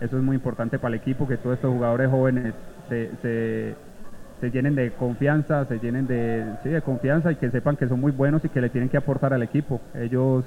Eso 0.00 0.18
es 0.18 0.22
muy 0.22 0.36
importante 0.36 0.78
para 0.78 0.94
el 0.94 1.00
equipo, 1.00 1.26
que 1.26 1.38
todos 1.38 1.56
estos 1.56 1.72
jugadores 1.72 2.10
jóvenes 2.10 2.52
se, 2.88 3.10
se, 4.40 4.50
llenen 4.50 4.74
de 4.74 4.92
confianza, 4.92 5.64
se 5.66 5.78
llenen 5.78 6.06
de, 6.06 6.44
sí, 6.62 6.68
de 6.70 6.82
confianza 6.82 7.32
y 7.32 7.36
que 7.36 7.50
sepan 7.50 7.76
que 7.76 7.88
son 7.88 8.00
muy 8.00 8.12
buenos 8.12 8.44
y 8.44 8.48
que 8.48 8.60
le 8.60 8.70
tienen 8.70 8.88
que 8.88 8.96
aportar 8.96 9.32
al 9.34 9.42
equipo. 9.42 9.80
Ellos, 9.94 10.44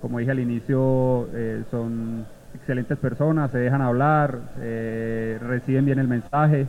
como 0.00 0.18
dije 0.18 0.30
al 0.30 0.40
inicio, 0.40 1.28
eh, 1.34 1.62
son 1.70 2.26
excelentes 2.54 2.98
personas, 2.98 3.50
se 3.50 3.58
dejan 3.58 3.82
hablar, 3.82 4.38
eh, 4.60 5.38
reciben 5.40 5.84
bien 5.86 5.98
el 5.98 6.08
mensaje 6.08 6.66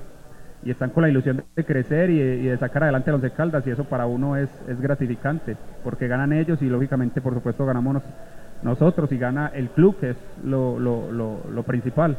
y 0.64 0.72
están 0.72 0.90
con 0.90 1.04
la 1.04 1.10
ilusión 1.10 1.44
de 1.56 1.64
crecer 1.66 2.10
y, 2.10 2.18
de 2.48 2.58
sacar 2.58 2.84
adelante 2.84 3.10
a 3.12 3.14
los 3.14 3.22
de 3.22 3.32
Caldas 3.32 3.66
y 3.68 3.72
eso 3.72 3.84
para 3.84 4.08
uno 4.08 4.36
es, 4.36 4.50
gratificante 4.82 5.56
porque 5.84 6.08
ganan 6.08 6.34
ellos 6.34 6.62
y 6.62 6.66
lógicamente 6.70 7.22
por 7.22 7.34
supuesto 7.36 7.66
ganamos 7.66 7.96
nos- 7.96 8.04
nosotros 8.64 9.12
y 9.12 9.18
gana 9.18 9.52
el 9.54 9.70
club 9.70 10.00
que 10.00 10.12
es 10.12 10.18
lo 10.44 11.64
principal. 11.68 12.18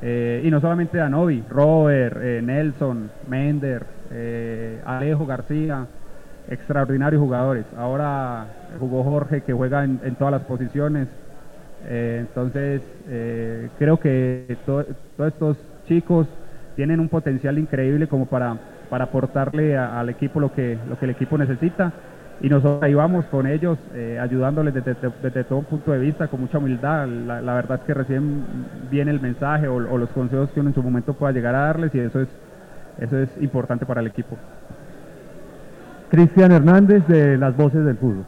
Eh, 0.00 0.42
y 0.44 0.50
no 0.50 0.60
solamente 0.60 0.98
Danovi, 0.98 1.44
Robert, 1.48 2.16
eh, 2.20 2.40
Nelson, 2.42 3.10
Mender, 3.28 3.84
eh, 4.10 4.80
Alejo 4.84 5.26
García, 5.26 5.86
extraordinarios 6.48 7.20
jugadores. 7.20 7.64
Ahora 7.76 8.46
jugó 8.80 9.04
Jorge 9.04 9.42
que 9.42 9.52
juega 9.52 9.84
en, 9.84 9.98
todas 10.18 10.32
las 10.32 10.42
posiciones. 10.42 11.08
Entonces 11.88 12.80
creo 13.78 13.98
que 13.98 14.56
to- 14.64 14.84
todos 15.16 15.32
estos 15.32 15.56
chicos 15.88 16.28
tienen 16.76 17.00
un 17.00 17.08
potencial 17.08 17.58
increíble 17.58 18.06
como 18.06 18.26
para, 18.26 18.56
para 18.88 19.04
aportarle 19.04 19.76
al 19.76 20.08
equipo 20.08 20.38
lo 20.38 20.52
que, 20.52 20.78
lo 20.88 20.96
que 20.98 21.06
el 21.06 21.10
equipo 21.10 21.36
necesita. 21.38 21.92
Y 22.42 22.48
nosotros 22.48 22.82
ahí 22.82 22.92
vamos 22.92 23.24
con 23.26 23.46
ellos, 23.46 23.78
eh, 23.94 24.18
ayudándoles 24.20 24.74
desde, 24.74 24.94
desde- 24.94 25.12
desde 25.22 25.44
todo 25.44 25.62
punto 25.62 25.92
de 25.92 25.98
vista, 26.00 26.26
con 26.26 26.40
mucha 26.40 26.58
humildad. 26.58 27.06
La, 27.06 27.40
la 27.40 27.54
verdad 27.54 27.78
es 27.80 27.84
que 27.86 27.94
reciben 27.94 28.44
bien 28.90 29.08
el 29.08 29.20
mensaje 29.20 29.68
o, 29.68 29.76
o 29.76 29.96
los 29.96 30.10
consejos 30.10 30.50
que 30.50 30.58
uno 30.58 30.70
en 30.70 30.74
su 30.74 30.82
momento 30.82 31.14
pueda 31.14 31.32
llegar 31.32 31.54
a 31.54 31.66
darles 31.66 31.94
y 31.94 32.00
eso 32.00 32.20
es, 32.20 32.28
eso 32.98 33.16
es 33.16 33.30
importante 33.40 33.86
para 33.86 34.00
el 34.00 34.08
equipo. 34.08 34.36
Cristian 36.10 36.50
Hernández 36.50 37.06
de 37.06 37.38
Las 37.38 37.56
Voces 37.56 37.84
del 37.84 37.96
Fútbol. 37.96 38.24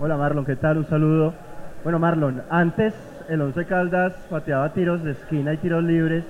Hola 0.00 0.16
Marlon, 0.16 0.44
¿qué 0.44 0.54
tal? 0.56 0.78
Un 0.78 0.84
saludo. 0.86 1.34
Bueno 1.82 1.98
Marlon, 1.98 2.40
antes 2.50 2.94
el 3.28 3.40
Once 3.40 3.64
Caldas 3.66 4.14
pateaba 4.30 4.72
tiros 4.72 5.02
de 5.02 5.10
esquina 5.10 5.52
y 5.52 5.56
tiros 5.58 5.82
libres 5.82 6.24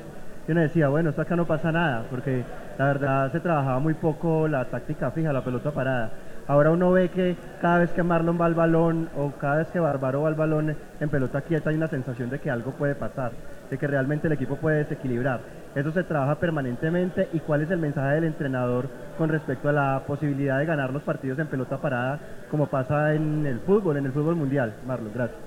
y 0.49 0.53
uno 0.53 0.63
decía, 0.63 0.89
bueno, 0.89 1.11
esto 1.11 1.21
acá 1.23 1.37
no 1.37 1.45
pasa 1.47 1.71
nada, 1.71 2.05
porque 2.11 2.45
la 2.79 2.87
verdad 2.87 3.31
se 3.31 3.41
trabajaba 3.41 3.79
muy 3.79 3.95
poco 3.95 4.49
la 4.49 4.65
táctica 4.65 5.11
fija, 5.11 5.33
la 5.33 5.45
pelota 5.45 5.71
parada. 5.71 6.11
Ahora 6.47 6.70
uno 6.70 6.92
ve 6.92 7.09
que 7.09 7.36
cada 7.62 7.78
vez 7.78 7.90
que 7.92 8.03
Marlon 8.03 8.38
va 8.38 8.45
al 8.45 8.55
balón 8.55 9.09
o 9.16 9.32
cada 9.32 9.57
vez 9.57 9.68
que 9.68 9.80
Bárbaro 9.80 10.22
va 10.22 10.28
al 10.28 10.34
balón 10.34 10.76
en 11.01 11.09
pelota 11.09 11.40
quieta 11.40 11.70
hay 11.70 11.76
una 11.76 11.88
sensación 11.88 12.28
de 12.28 12.38
que 12.38 12.51
algo 12.51 12.72
puede 12.72 12.95
pasar, 12.95 13.32
de 13.70 13.78
que 13.78 13.86
realmente 13.86 14.26
el 14.26 14.34
equipo 14.34 14.57
puede 14.57 14.78
desequilibrar. 14.78 15.40
Eso 15.74 15.90
se 15.92 16.05
trabaja 16.05 16.34
permanentemente 16.34 17.28
y 17.32 17.40
cuál 17.40 17.62
es 17.62 17.70
el 17.70 17.78
mensaje 17.78 18.16
del 18.16 18.24
entrenador 18.24 18.88
con 19.16 19.30
respecto 19.30 19.70
a 19.70 19.72
la 19.72 20.03
posibilidad 20.07 20.59
de 20.59 20.66
ganar 20.66 20.92
los 20.92 21.03
partidos 21.03 21.38
en 21.38 21.47
pelota 21.47 21.78
parada 21.78 22.18
como 22.51 22.66
pasa 22.66 23.14
en 23.14 23.47
el 23.47 23.61
fútbol, 23.61 23.97
en 23.97 24.05
el 24.05 24.12
fútbol 24.12 24.36
mundial. 24.36 24.74
Marlon, 24.86 25.12
gracias. 25.14 25.40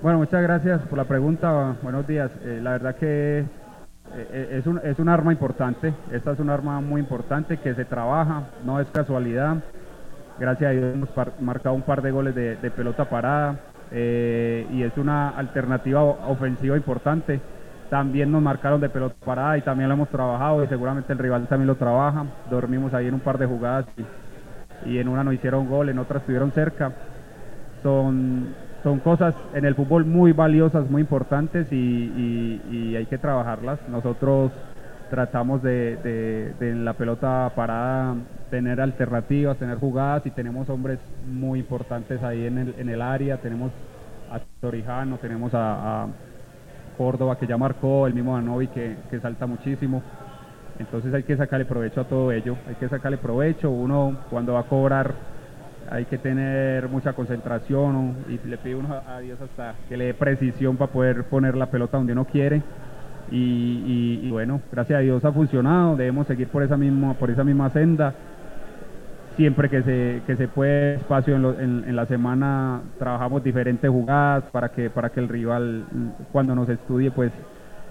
Bueno, 0.00 0.18
muchas 0.18 0.42
gracias 0.42 0.80
por 0.82 0.98
la 0.98 1.04
pregunta. 1.04 1.76
Buenos 1.82 2.06
días. 2.06 2.30
Eh, 2.42 2.60
la 2.62 2.72
verdad 2.72 2.96
que 2.96 3.40
eh, 3.40 3.44
eh, 4.14 4.48
es, 4.58 4.66
un, 4.66 4.80
es 4.82 4.98
un 4.98 5.08
arma 5.08 5.32
importante. 5.32 5.94
Esta 6.10 6.32
es 6.32 6.40
un 6.40 6.50
arma 6.50 6.80
muy 6.80 7.00
importante 7.00 7.58
que 7.58 7.74
se 7.74 7.84
trabaja, 7.84 8.48
no 8.64 8.80
es 8.80 8.88
casualidad. 8.88 9.58
Gracias 10.38 10.68
a 10.68 10.72
Dios 10.72 10.94
hemos 10.94 11.10
marcado 11.40 11.74
un 11.74 11.82
par 11.82 12.02
de 12.02 12.10
goles 12.10 12.34
de, 12.34 12.70
pelota 12.74 13.04
parada 13.04 13.56
eh, 13.90 14.66
y 14.72 14.82
es 14.82 14.96
una 14.96 15.30
alternativa 15.30 16.02
ofensiva 16.02 16.76
importante. 16.76 17.40
También 17.90 18.32
nos 18.32 18.40
marcaron 18.40 18.80
de 18.80 18.88
pelota 18.88 19.14
parada 19.24 19.58
y 19.58 19.60
también 19.60 19.88
lo 19.88 19.94
hemos 19.94 20.08
trabajado 20.08 20.64
y 20.64 20.66
seguramente 20.68 21.12
el 21.12 21.18
rival 21.18 21.46
también 21.46 21.66
lo 21.66 21.74
trabaja. 21.74 22.24
Dormimos 22.50 22.94
ahí 22.94 23.06
en 23.06 23.14
un 23.14 23.20
par 23.20 23.38
de 23.38 23.46
jugadas 23.46 23.86
y, 24.86 24.98
en 24.98 25.08
una 25.08 25.22
nos 25.22 25.34
hicieron 25.34 25.68
gol, 25.68 25.90
en 25.90 25.98
otra 25.98 26.18
estuvieron 26.18 26.50
cerca 26.52 26.92
son, 27.82 28.54
son 28.82 29.00
cosas 29.00 29.34
en 29.54 29.64
el 29.64 29.74
fútbol 29.74 30.04
muy 30.04 30.32
valiosas, 30.32 30.88
muy 30.88 31.02
importantes 31.02 31.70
y 31.70 32.94
hay 32.96 33.06
que 33.06 33.18
trabajarlas. 33.18 33.78
Nosotros 33.88 34.52
tratamos 35.12 35.62
de, 35.62 35.96
de- 35.98 36.54
de 36.58 36.70
en 36.70 36.86
la 36.86 36.94
pelota 36.94 37.52
parada 37.54 38.14
tener 38.50 38.80
alternativas, 38.80 39.58
tener 39.58 39.76
jugadas 39.76 40.24
y 40.24 40.30
tenemos 40.30 40.70
hombres 40.70 40.98
muy 41.30 41.58
importantes 41.58 42.22
ahí 42.22 42.46
en 42.46 42.56
el, 42.88 43.02
área. 43.02 43.36
Tenemos 43.36 43.70
a 44.30 44.40
Torijano, 44.62 45.18
tenemos 45.18 45.52
a, 45.54 46.06
Córdoba 46.96 47.36
que 47.38 47.46
ya 47.46 47.58
marcó, 47.58 48.06
el 48.06 48.14
mismo 48.14 48.34
Danovi 48.36 48.68
que, 48.68 48.96
que 49.10 49.20
salta 49.20 49.46
muchísimo. 49.46 50.02
Entonces 50.78 51.12
hay 51.12 51.24
que 51.24 51.36
sacarle 51.36 51.66
provecho 51.66 52.00
a 52.00 52.04
todo 52.04 52.32
ello, 52.32 52.56
hay 52.66 52.76
que 52.76 52.88
sacarle 52.88 53.18
provecho. 53.18 53.70
Uno 53.70 54.16
cuando 54.30 54.54
va 54.54 54.60
a 54.60 54.64
cobrar 54.64 55.12
hay 55.90 56.06
que 56.06 56.16
tener 56.16 56.88
mucha 56.88 57.12
concentración 57.12 58.14
y 58.30 58.38
le 58.48 58.56
pide 58.56 58.76
uno 58.76 58.94
a 59.06 59.18
Dios 59.20 59.38
hasta 59.42 59.74
que 59.90 59.96
le 59.98 60.06
dé 60.06 60.14
precisión 60.14 60.78
para 60.78 60.90
poder 60.90 61.24
poner 61.24 61.54
la 61.54 61.66
pelota 61.66 61.98
donde 61.98 62.14
uno 62.14 62.24
quiere. 62.24 62.62
Y, 63.34 64.28
bueno, 64.30 64.60
gracias 64.70 64.98
a 64.98 65.00
Dios 65.00 65.24
ha 65.24 65.32
funcionado, 65.32 65.96
debemos 65.96 66.26
seguir 66.26 66.48
por 66.48 66.62
esa 66.62 66.76
misma, 66.76 67.14
por 67.14 67.30
esa 67.30 67.44
misma 67.44 67.70
senda. 67.70 68.12
Siempre 69.36 69.70
que 69.70 69.82
se, 69.82 70.20
que 70.26 70.36
se 70.36 70.46
puede 70.48 70.96
espacio 70.96 71.34
en, 71.58 71.96
la 71.96 72.04
semana 72.04 72.82
trabajamos 72.98 73.42
diferentes 73.42 73.90
jugadas 73.90 74.44
para 74.52 74.68
que, 74.68 74.90
para 74.90 75.08
que 75.08 75.20
el 75.20 75.28
rival 75.28 75.84
cuando 76.32 76.54
nos 76.54 76.68
estudie 76.68 77.10
pues 77.10 77.32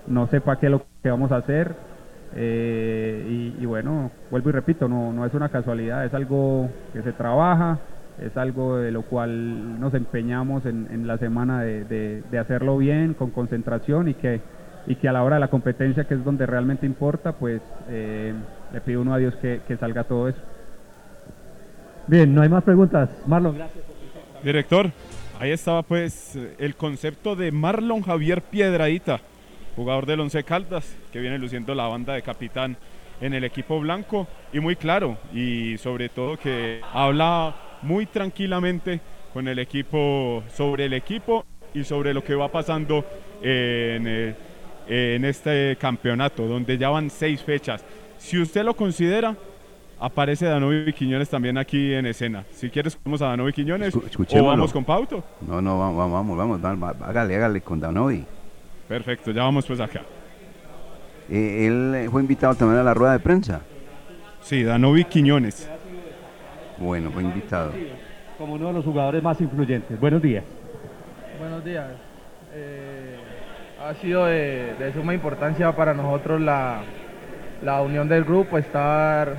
no 0.05 0.27
sepa 0.27 0.57
qué 0.59 0.67
es 0.67 0.71
lo 0.71 0.83
que 1.01 1.09
vamos 1.09 1.31
a 1.31 1.37
hacer. 1.37 1.71
Eh, 2.35 3.55
y, 3.59 3.65
bueno, 3.65 4.11
vuelvo 4.29 4.49
y 4.49 4.51
repito, 4.53 4.87
no, 4.87 5.11
no 5.11 5.25
es 5.25 5.33
una 5.33 5.49
casualidad, 5.49 6.05
es 6.05 6.13
algo 6.13 6.69
que 6.93 7.01
se 7.01 7.11
trabaja, 7.11 7.79
es 8.21 8.37
algo 8.37 8.77
de 8.77 8.91
lo 8.91 9.01
cual 9.01 9.79
nos 9.79 9.93
empeñamos 9.95 10.65
en, 10.67 10.87
en 10.91 11.07
la 11.07 11.17
semana 11.17 11.61
de, 11.63 11.83
de- 11.85 12.21
de 12.31 12.39
hacerlo 12.39 12.77
bien, 12.77 13.15
con 13.15 13.31
concentración 13.31 14.07
y 14.07 14.13
que, 14.13 14.39
y 14.87 14.95
que 14.95 15.07
a 15.07 15.13
la 15.13 15.23
hora 15.23 15.35
de 15.35 15.41
la 15.41 15.49
competencia, 15.49 16.05
que 16.05 16.15
es 16.15 16.23
donde 16.23 16.45
realmente 16.45 16.85
importa, 16.85 17.33
pues 17.33 17.61
eh, 17.89 18.33
le 18.73 18.81
pido 18.81 19.01
uno 19.01 19.13
a 19.13 19.17
Dios 19.17 19.35
que, 19.35 19.61
que 19.67 19.77
salga 19.77 20.03
todo 20.03 20.27
eso. 20.27 20.41
Bien, 22.07 22.33
no 22.33 22.41
hay 22.41 22.49
más 22.49 22.63
preguntas. 22.63 23.09
Marlon, 23.27 23.55
gracias. 23.55 23.83
Director, 24.43 24.91
ahí 25.39 25.51
estaba 25.51 25.83
pues 25.83 26.37
el 26.57 26.75
concepto 26.75 27.35
de 27.35 27.51
Marlon 27.51 28.01
Javier 28.01 28.41
Piedradita. 28.41 29.19
jugador 29.75 30.05
del 30.05 30.19
Once 30.19 30.43
Caldas, 30.43 30.97
que 31.13 31.19
viene 31.19 31.37
luciendo 31.37 31.75
la 31.75 31.87
banda 31.87 32.13
de 32.13 32.21
capitán 32.21 32.77
en 33.21 33.33
el 33.33 33.43
equipo 33.43 33.79
blanco 33.79 34.27
y 34.51 34.59
muy 34.59 34.75
claro 34.75 35.17
y 35.31 35.77
sobre 35.77 36.09
todo 36.09 36.37
que 36.37 36.81
habla 36.91 37.55
muy 37.83 38.07
tranquilamente 38.07 38.99
con 39.31 39.47
el 39.47 39.59
equipo 39.59 40.43
sobre 40.53 40.85
el 40.85 40.93
equipo 40.93 41.45
y 41.73 41.83
sobre 41.83 42.13
lo 42.13 42.23
que 42.23 42.35
va 42.35 42.51
pasando 42.51 43.05
en, 43.41 44.35
eh, 44.93 45.15
en 45.15 45.23
este 45.23 45.77
campeonato 45.79 46.45
donde 46.45 46.77
ya 46.77 46.89
van 46.89 47.09
seis 47.09 47.41
fechas. 47.41 47.81
Si 48.17 48.37
usted 48.37 48.65
lo 48.65 48.75
considera, 48.75 49.33
aparece 49.97 50.47
Danovi 50.47 50.91
Quiñones 50.91 51.29
también 51.29 51.57
aquí 51.57 51.93
en 51.93 52.07
escena. 52.07 52.43
Si 52.51 52.69
quieres, 52.69 52.99
vamos 53.05 53.21
a 53.21 53.27
Danovi 53.27 53.53
Quiñones 53.53 53.95
o 53.95 54.43
vamos 54.43 54.73
con 54.73 54.83
Pauto. 54.83 55.23
No, 55.47 55.61
no, 55.61 55.79
vamos, 55.79 56.11
vamos, 56.11 56.37
vamos, 56.37 56.61
vamos, 56.61 56.95
hágale, 57.03 57.37
hágale 57.37 57.61
con 57.61 57.79
Danovi. 57.79 58.25
Perfecto, 58.85 59.31
ya 59.31 59.43
vamos 59.43 59.65
pues 59.65 59.79
acá. 59.79 60.01
Eh, 61.29 61.67
él 61.67 62.09
fue 62.11 62.21
invitado 62.21 62.53
también 62.55 62.81
a 62.81 62.83
la 62.83 62.93
rueda 62.93 63.13
de 63.13 63.19
prensa. 63.19 63.61
Sí, 64.41 64.61
Danovi 64.61 65.05
Quiñones. 65.05 65.69
Bueno, 66.79 67.11
fue 67.11 67.23
invitado. 67.23 67.71
Como 68.37 68.55
uno 68.55 68.67
de 68.67 68.73
los 68.73 68.83
jugadores 68.83 69.23
más 69.23 69.39
influyentes. 69.39 69.97
Buenos 69.97 70.21
días. 70.21 70.43
Buenos 71.39 71.63
días. 71.63 71.87
Eh, 72.53 73.00
ha 73.83 73.93
sido 73.95 74.25
de, 74.25 74.91
suma 74.93 75.13
importancia 75.13 75.71
para 75.75 75.93
nosotros 75.93 76.39
la, 76.39 76.81
la 77.63 77.81
unión 77.81 78.07
del 78.07 78.23
grupo, 78.23 78.57
estar, 78.57 79.33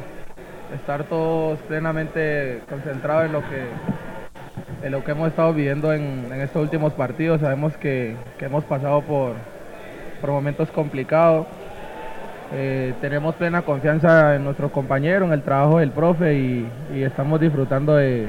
estar 0.75 1.05
todos 1.05 1.59
plenamente 1.61 2.61
concentrados 2.69 3.27
en 3.27 3.33
lo 3.33 3.41
que, 3.41 3.67
en 4.87 4.93
lo 4.93 5.05
que 5.05 5.13
hemos 5.13 5.29
estado 5.29 5.53
viviendo 5.55 5.93
en, 5.93 6.29
estos 6.41 6.63
últimos 6.63 6.93
partidos. 6.95 7.41
Sabemos 7.41 7.77
que, 7.77 8.17
que 8.39 8.47
hemos 8.47 8.65
pasado 8.65 9.01
por, 9.03 9.35
por 10.21 10.31
momentos 10.31 10.71
complicados. 10.71 11.47
Eh, 12.55 12.95
tenemos 13.01 13.35
plena 13.37 13.63
confianza 13.63 14.35
en 14.35 14.45
nuestro 14.45 14.71
compañero, 14.71 15.25
en 15.25 15.33
el 15.33 15.43
trabajo 15.43 15.79
del 15.79 15.91
profe 15.91 16.35
y, 16.35 16.69
y 16.95 17.03
estamos 17.03 17.41
disfrutando 17.41 17.95
de, 17.95 18.29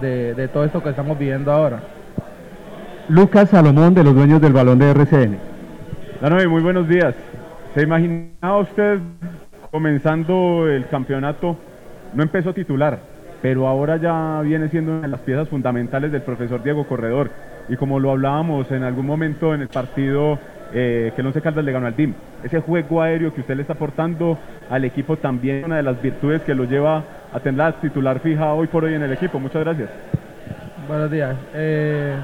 de- 0.00 0.34
de 0.34 0.48
todo 0.48 0.64
esto 0.64 0.82
que 0.82 0.88
estamos 0.90 1.16
viviendo 1.18 1.52
ahora. 1.52 1.80
Lucas 3.08 3.50
Salomón 3.50 3.94
de 3.94 4.04
los 4.04 4.14
dueños 4.14 4.40
del 4.40 4.52
balón 4.52 4.78
de 4.78 4.90
RCN. 4.90 5.38
Danovi, 6.20 6.46
muy 6.46 6.62
buenos 6.62 6.88
días. 6.88 7.14
¿Se 7.74 7.82
imaginaba 7.82 8.58
usted 8.58 9.00
comenzando 9.72 10.68
el 10.68 10.86
campeonato? 10.86 11.56
No 12.14 12.22
empezó 12.22 12.54
titular, 12.54 13.00
pero 13.42 13.66
ahora 13.66 13.96
ya 13.96 14.40
viene 14.42 14.68
siendo 14.68 14.92
una 14.92 15.02
de 15.02 15.08
las 15.08 15.20
piezas 15.20 15.48
fundamentales 15.48 16.12
del 16.12 16.22
profesor 16.22 16.62
Diego 16.62 16.86
Corredor. 16.86 17.30
Y 17.68 17.76
como 17.76 17.98
lo 17.98 18.12
hablábamos 18.12 18.70
en 18.70 18.84
algún 18.84 19.06
momento 19.06 19.52
en 19.52 19.62
el 19.62 19.68
partido 19.68 20.38
eh, 20.72 21.12
que 21.14 21.20
el 21.22 21.26
Once 21.26 21.40
Caldas 21.40 21.64
le 21.64 21.72
ganó 21.72 21.86
al 21.88 21.96
DIM, 21.96 22.14
ese 22.44 22.60
juego 22.60 23.02
aéreo 23.02 23.34
que 23.34 23.40
usted 23.40 23.56
le 23.56 23.62
está 23.62 23.74
aportando 23.74 24.38
al 24.70 24.84
equipo 24.84 25.16
también 25.16 25.56
es 25.56 25.64
una 25.64 25.76
de 25.76 25.82
las 25.82 26.00
virtudes 26.00 26.42
que 26.42 26.54
lo 26.54 26.64
lleva 26.64 27.02
a 27.32 27.40
tener 27.40 27.58
la 27.58 27.72
titular 27.72 28.20
fija 28.20 28.52
hoy 28.52 28.68
por 28.68 28.84
hoy 28.84 28.94
en 28.94 29.02
el 29.02 29.12
equipo. 29.12 29.40
Muchas 29.40 29.64
gracias. 29.64 29.90
Buenos 30.86 31.10
días. 31.10 31.36
Eh, 31.54 32.16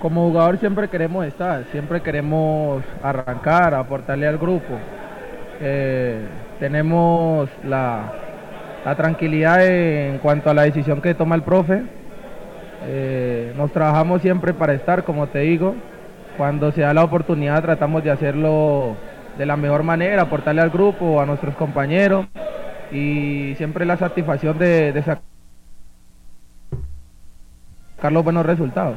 como 0.00 0.28
jugador 0.28 0.58
siempre 0.58 0.88
queremos 0.88 1.26
estar, 1.26 1.64
siempre 1.70 2.00
queremos 2.00 2.82
arrancar, 3.02 3.74
aportarle 3.74 4.26
al 4.26 4.38
grupo. 4.38 4.78
Eh, 5.60 6.26
tenemos 6.58 7.48
la, 7.64 8.12
tranquilidad 8.96 9.64
en 9.64 10.18
cuanto 10.18 10.50
a 10.50 10.54
la 10.54 10.62
decisión 10.62 11.02
que 11.02 11.14
toma 11.14 11.34
el 11.36 11.42
profe. 11.42 11.82
Eh, 12.86 13.52
nos 13.56 13.70
trabajamos 13.72 14.22
siempre 14.22 14.54
para 14.54 14.72
estar, 14.72 15.04
como 15.04 15.26
te 15.26 15.40
digo. 15.40 15.74
Cuando 16.38 16.72
se 16.72 16.80
da 16.80 16.94
la 16.94 17.04
oportunidad 17.04 17.60
tratamos 17.62 18.02
de 18.02 18.10
hacerlo 18.10 18.96
de 19.36 19.44
la 19.44 19.56
mejor 19.56 19.82
manera, 19.82 20.22
aportarle 20.22 20.62
al 20.62 20.70
grupo, 20.70 21.20
a 21.20 21.26
nuestros 21.26 21.54
compañeros 21.56 22.26
y 22.90 23.54
siempre 23.56 23.84
la 23.84 23.98
satisfacción 23.98 24.58
de, 24.58 24.92
de 24.92 25.02
sacar 25.02 25.22
los 28.10 28.24
buenos 28.24 28.46
resultados. 28.46 28.96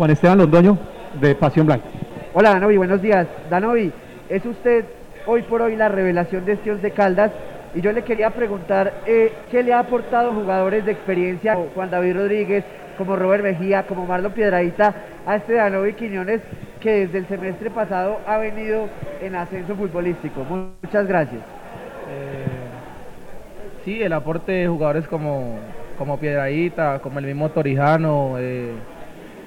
Juan 0.00 0.12
Esteban 0.12 0.38
Londoño, 0.38 0.78
de 1.20 1.34
Pasión 1.34 1.66
Blanca. 1.66 1.84
Hola 2.32 2.54
Danovi, 2.54 2.78
buenos 2.78 3.02
días. 3.02 3.26
Danovi, 3.50 3.92
es 4.30 4.46
usted 4.46 4.86
hoy 5.26 5.42
por 5.42 5.60
hoy 5.60 5.76
la 5.76 5.90
revelación 5.90 6.46
de 6.46 6.52
este 6.52 6.74
de 6.74 6.90
Caldas 6.92 7.30
y 7.74 7.82
yo 7.82 7.92
le 7.92 8.02
quería 8.02 8.30
preguntar 8.30 8.94
eh, 9.04 9.30
qué 9.50 9.62
le 9.62 9.74
ha 9.74 9.80
aportado 9.80 10.32
jugadores 10.32 10.86
de 10.86 10.92
experiencia 10.92 11.52
como 11.52 11.68
Juan 11.74 11.90
David 11.90 12.16
Rodríguez, 12.16 12.64
como 12.96 13.14
Robert 13.14 13.44
Mejía, 13.44 13.82
como 13.82 14.06
Marlon 14.06 14.32
Piedradita 14.32 14.94
a 15.26 15.36
este 15.36 15.52
Danovi 15.52 15.92
Quiñones 15.92 16.40
que 16.80 17.00
desde 17.00 17.18
el 17.18 17.26
semestre 17.28 17.68
pasado 17.68 18.20
ha 18.26 18.38
venido 18.38 18.88
en 19.20 19.34
ascenso 19.34 19.76
futbolístico. 19.76 20.46
Muchas 20.82 21.06
gracias. 21.06 21.42
Sí, 23.84 24.02
el 24.02 24.14
aporte 24.14 24.52
de 24.52 24.66
jugadores 24.66 25.06
como, 25.06 25.58
como 25.98 26.18
Piedradita, 26.18 27.00
como 27.00 27.18
el 27.18 27.26
mismo 27.26 27.50
Torijano, 27.50 28.36
eh, 28.38 28.72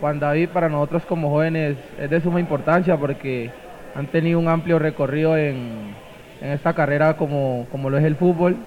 Juan 0.03 0.19
David 0.19 0.49
para 0.49 0.67
nosotros 0.67 1.05
como 1.05 1.29
jóvenes 1.29 1.77
es 1.97 2.09
de 2.09 2.19
suma 2.19 2.41
importancia 2.41 2.97
porque 2.97 3.51
han 3.95 4.07
tenido 4.07 4.37
un 4.37 4.49
amplio 4.49 4.77
recorrido 4.77 5.37
en, 5.37 5.95
en 6.41 6.49
esta 6.49 6.73
carrera 6.73 7.15
como, 7.15 7.67
como 7.71 7.89
lo 7.89 7.97
es 7.97 8.03
el 8.03 8.17
fútbol. 8.17 8.57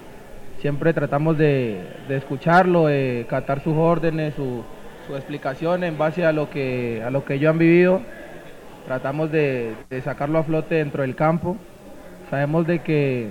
Siempre 0.61 0.93
tratamos 0.93 1.37
de, 1.37 1.79
de 2.07 2.17
escucharlo, 2.17 2.87
de 2.87 3.27
catar 3.29 3.59
sus 3.59 3.75
órdenes, 3.75 4.33
su, 4.33 4.63
su 5.05 5.15
explicación 5.15 5.83
en 5.83 5.95
base 5.95 6.25
a 6.25 6.31
lo 6.31 6.49
que, 6.49 7.03
a 7.05 7.11
lo 7.11 7.23
que 7.23 7.35
ellos 7.35 7.51
han 7.51 7.59
vivido. 7.59 8.01
Tratamos 8.87 9.31
de, 9.31 9.75
de 9.91 10.01
sacarlo 10.01 10.39
a 10.39 10.43
flote 10.43 10.73
dentro 10.73 11.03
del 11.03 11.15
campo. 11.15 11.55
Sabemos 12.31 12.65
de 12.65 12.79
que 12.79 13.27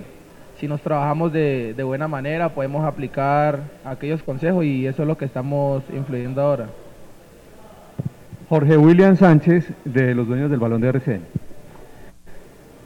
si 0.55 0.69
nos 0.69 0.79
trabajamos 0.79 1.33
de, 1.33 1.73
de 1.73 1.83
buena 1.83 2.07
manera 2.07 2.47
podemos 2.47 2.85
aplicar 2.85 3.59
aquellos 3.83 4.23
consejos 4.23 4.63
y 4.63 4.87
eso 4.87 5.01
es 5.01 5.07
lo 5.09 5.17
que 5.17 5.25
estamos 5.25 5.83
influyendo 5.93 6.41
ahora. 6.41 6.67
Jorge 8.49 8.77
William 8.77 9.15
Sánchez 9.17 9.67
de 9.83 10.15
los 10.15 10.27
dueños 10.27 10.49
del 10.49 10.59
balón 10.59 10.81
de 10.81 10.87
RCN. 10.89 11.21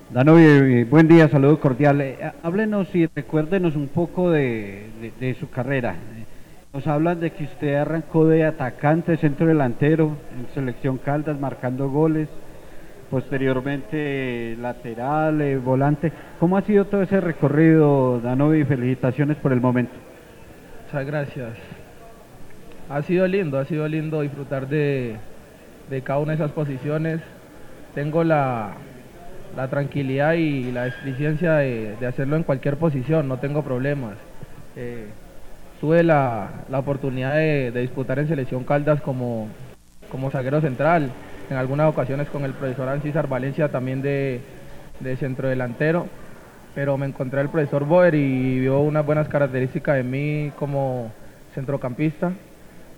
Danovi, 0.10 0.42
eh, 0.44 0.88
buen 0.90 1.08
día, 1.08 1.30
saludo 1.30 1.60
cordial. 1.60 2.02
Eh, 2.02 2.18
háblenos 2.44 2.94
y 2.96 3.06
recuérdenos 3.08 3.76
un 3.76 3.88
poco 3.88 4.32
de, 4.32 4.88
de- 5.20 5.34
su 5.36 5.50
carrera. 5.50 5.92
Eh, 5.94 6.26
Nos 6.74 6.88
hablan 6.88 7.20
de 7.20 7.32
que 7.32 7.44
usted 7.46 7.76
arrancó 7.76 8.26
de 8.28 8.44
atacante, 8.46 9.18
centro 9.18 9.46
delantero, 9.46 10.18
en 10.38 10.54
selección 10.54 10.98
Caldas, 10.98 11.40
marcando 11.40 11.90
goles, 11.90 12.28
posteriormente 13.10 14.58
lateral, 14.60 15.42
eh, 15.42 15.58
volante. 15.58 16.12
¿Cómo 16.40 16.58
ha 16.58 16.62
sido 16.64 16.86
todo 16.86 17.04
ese 17.04 17.22
recorrido, 17.22 18.20
Danovi? 18.20 18.64
Felicitaciones 18.66 19.38
por 19.38 19.54
el 19.54 19.62
momento. 19.62 19.94
Muchas 20.88 21.06
gracias. 21.06 21.50
Ha 22.90 23.02
sido 23.04 23.28
lindo, 23.28 23.58
ha 23.60 23.66
sido 23.66 23.88
lindo 23.88 24.22
disfrutar 24.22 24.68
de, 24.68 25.16
de 25.92 26.02
cada 26.02 26.20
una 26.20 26.32
de 26.32 26.38
esas 26.38 26.52
posiciones. 26.52 27.20
Tengo 27.94 28.24
la, 28.24 28.72
la 29.56 29.68
tranquilidad 29.68 30.34
y 30.34 30.72
la 30.72 30.88
experiencia 30.88 31.56
de, 31.56 31.96
de 32.00 32.08
hacerlo 32.08 32.38
en 32.38 32.44
cualquier 32.44 32.78
posición, 32.78 33.28
no 33.28 33.38
tengo 33.38 33.62
problemas. 33.62 34.16
Eh, 34.78 35.08
tuve 35.82 36.04
la, 36.04 36.50
la 36.70 36.80
oportunidad 36.80 37.36
de, 37.36 37.72
de 37.72 37.82
disputar 37.82 38.18
en 38.20 38.30
Selección 38.30 38.64
Caldas 38.64 39.02
como, 39.02 39.50
como 40.10 40.32
zaguero 40.32 40.62
central, 40.62 41.12
en 41.50 41.58
algunas 41.58 41.90
ocasiones 41.90 42.30
con 42.30 42.46
el 42.46 42.54
profesor 42.54 42.88
Ancísar 42.88 43.28
Valencia 43.28 43.70
también 43.70 44.02
de, 44.02 44.40
de 45.02 46.06
pero 46.74 46.98
me 46.98 47.06
encontré 47.06 47.42
el 47.42 47.50
profesor 47.50 47.84
Boer 47.84 48.16
y 48.16 48.62
vio 48.62 48.80
unas 48.80 49.06
buenas 49.06 49.28
características 49.28 49.98
de 49.98 50.04
mí 50.04 50.52
como 50.58 51.12
centrocampista. 51.54 52.32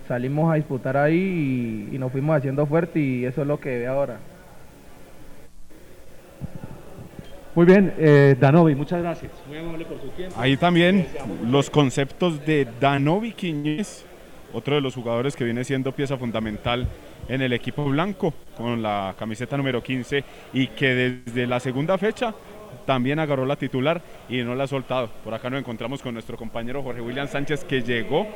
Salimos 0.08 0.52
a 0.52 0.56
disputar 0.56 0.98
ahí 0.98 1.90
y, 1.92 1.96
y 1.96 2.00
nos 2.00 2.12
fuimos 2.12 2.38
haciendo 2.38 2.66
fuerte 2.66 3.00
y 3.00 3.26
eso 3.26 3.42
es 3.42 3.48
lo 3.48 3.60
que 3.60 3.80
ve 3.80 3.88
ahora. 3.88 4.20
Muy 7.56 7.68
bien, 7.68 7.94
eh, 8.00 8.36
Danovi, 8.40 8.74
muchas 8.74 9.00
gracias. 9.00 9.32
Muy 9.48 9.60
amable 9.60 9.86
por 9.86 10.02
su 10.02 10.08
tiempo. 10.10 10.36
Ahí 10.40 10.58
también 10.58 11.06
los 11.46 11.70
conceptos 11.70 12.44
de 12.44 12.68
Danovi 12.80 13.34
Quiñez, 13.34 14.06
otro 14.54 14.74
de 14.74 14.82
los 14.82 14.96
jugadores 14.96 15.36
que 15.36 15.44
viene 15.44 15.64
siendo 15.64 15.92
pieza 15.92 16.18
fundamental 16.18 16.88
en 17.30 17.42
el 17.44 17.54
equipo 17.54 17.86
blanco 17.86 18.34
con 18.58 18.82
la 18.82 19.14
camiseta 19.20 19.56
número 19.56 19.84
15 19.84 20.24
y 20.54 20.68
que 20.68 21.22
desde 21.26 21.46
la 21.46 21.60
segunda 21.60 21.96
fecha 22.00 22.34
también 22.88 23.20
agarró 23.20 23.46
la 23.46 23.56
titular 23.56 24.02
y 24.28 24.42
no 24.42 24.56
la 24.56 24.64
ha 24.64 24.68
soltado. 24.68 25.10
Por 25.24 25.36
acá 25.36 25.52
nos 25.52 25.60
encontramos 25.60 26.02
con 26.02 26.16
nuestro 26.16 26.36
compañero 26.36 26.82
Jorge 26.82 27.02
William 27.02 27.28
Sánchez 27.28 27.66
que 27.66 27.84
llegó 27.84 28.28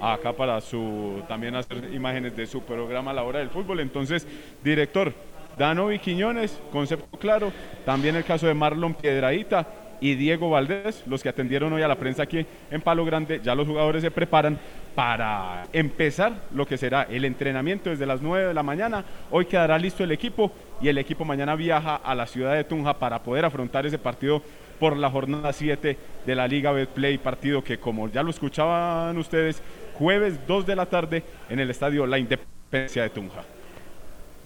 acá 0.00 0.32
para 0.32 0.60
su 0.60 1.22
también 1.28 1.54
hacer 1.54 1.92
imágenes 1.92 2.36
de 2.36 2.46
su 2.46 2.62
programa 2.62 3.12
La 3.12 3.24
Hora 3.24 3.38
del 3.38 3.50
Fútbol. 3.50 3.80
Entonces, 3.80 4.26
director, 4.62 5.12
Danovi 5.58 5.98
Quiñones, 5.98 6.60
concepto 6.70 7.18
claro. 7.18 7.52
También 7.84 8.16
el 8.16 8.24
caso 8.24 8.46
de 8.46 8.54
Marlon 8.54 8.94
Piedradita 8.94 9.66
y 10.00 10.14
Diego 10.14 10.50
Valdés, 10.50 11.02
los 11.06 11.22
que 11.22 11.28
atendieron 11.28 11.72
hoy 11.72 11.82
a 11.82 11.88
la 11.88 11.96
prensa 11.96 12.24
aquí 12.24 12.44
en 12.70 12.80
Palo 12.82 13.04
Grande, 13.04 13.40
ya 13.42 13.54
los 13.54 13.66
jugadores 13.66 14.02
se 14.02 14.10
preparan 14.10 14.58
para 14.94 15.66
empezar 15.72 16.32
lo 16.52 16.66
que 16.66 16.76
será 16.76 17.06
el 17.10 17.24
entrenamiento 17.24 17.90
desde 17.90 18.06
las 18.06 18.20
9 18.20 18.48
de 18.48 18.54
la 18.54 18.62
mañana. 18.62 19.04
Hoy 19.30 19.46
quedará 19.46 19.78
listo 19.78 20.04
el 20.04 20.12
equipo 20.12 20.52
y 20.80 20.88
el 20.88 20.98
equipo 20.98 21.24
mañana 21.24 21.56
viaja 21.56 21.96
a 21.96 22.14
la 22.14 22.26
ciudad 22.26 22.54
de 22.54 22.64
Tunja 22.64 22.98
para 22.98 23.22
poder 23.22 23.44
afrontar 23.44 23.86
ese 23.86 23.98
partido 23.98 24.42
por 24.78 24.96
la 24.96 25.10
jornada 25.10 25.52
7 25.52 25.98
de 26.26 26.34
la 26.34 26.46
Liga 26.46 26.72
Betplay, 26.72 27.18
partido 27.18 27.62
que 27.62 27.78
como 27.78 28.08
ya 28.08 28.22
lo 28.22 28.30
escuchaban 28.30 29.16
ustedes, 29.18 29.62
jueves 29.98 30.38
2 30.46 30.66
de 30.66 30.76
la 30.76 30.86
tarde 30.86 31.22
en 31.48 31.60
el 31.60 31.70
estadio 31.70 32.06
La 32.06 32.18
Independencia 32.18 33.02
de 33.02 33.10
Tunja. 33.10 33.42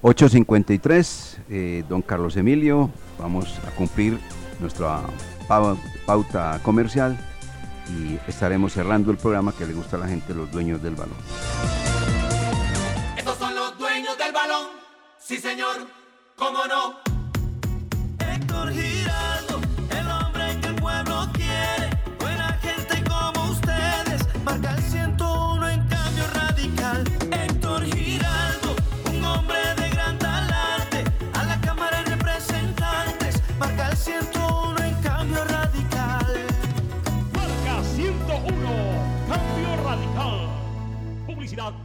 8.53, 0.03 1.39
eh, 1.51 1.85
don 1.89 2.01
Carlos 2.01 2.37
Emilio, 2.37 2.91
vamos 3.19 3.59
a 3.67 3.71
cumplir 3.73 4.19
nuestra 4.59 5.03
pauta 6.07 6.59
comercial 6.63 7.19
y 7.89 8.19
estaremos 8.29 8.73
cerrando 8.73 9.11
el 9.11 9.19
programa 9.19 9.53
que 9.53 9.67
le 9.67 9.75
gusta 9.75 9.97
a 9.97 10.01
la 10.01 10.09
gente, 10.09 10.33
los 10.33 10.51
dueños 10.51 10.83
del 10.83 10.95
balón. 10.95 11.17
Estos 13.17 13.37
son 13.37 13.55
los 13.55 13.77
dueños 13.79 14.17
del 14.17 14.33
balón, 14.33 14.69
sí 15.19 15.37
señor, 15.37 15.87
cómo 16.37 16.65
no. 16.67 17.10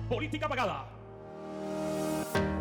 Política 0.08 0.48
pagada. 0.48 0.95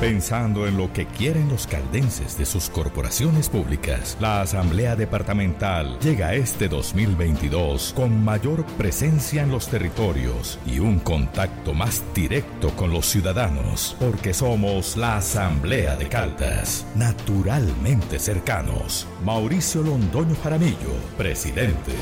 Pensando 0.00 0.66
en 0.66 0.78
lo 0.78 0.90
que 0.94 1.04
quieren 1.04 1.50
los 1.50 1.66
caldenses 1.66 2.38
de 2.38 2.46
sus 2.46 2.70
corporaciones 2.70 3.50
públicas, 3.50 4.16
la 4.18 4.40
Asamblea 4.40 4.96
Departamental 4.96 5.98
llega 6.00 6.32
este 6.32 6.68
2022 6.68 7.92
con 7.94 8.24
mayor 8.24 8.64
presencia 8.78 9.42
en 9.42 9.50
los 9.50 9.68
territorios 9.68 10.58
y 10.64 10.78
un 10.78 11.00
contacto 11.00 11.74
más 11.74 12.02
directo 12.14 12.70
con 12.76 12.94
los 12.94 13.04
ciudadanos, 13.04 13.94
porque 14.00 14.32
somos 14.32 14.96
la 14.96 15.18
Asamblea 15.18 15.96
de 15.96 16.08
Caldas, 16.08 16.86
naturalmente 16.94 18.18
cercanos. 18.18 19.06
Mauricio 19.22 19.82
Londoño 19.82 20.34
Jaramillo, 20.42 20.94
presidente. 21.18 21.92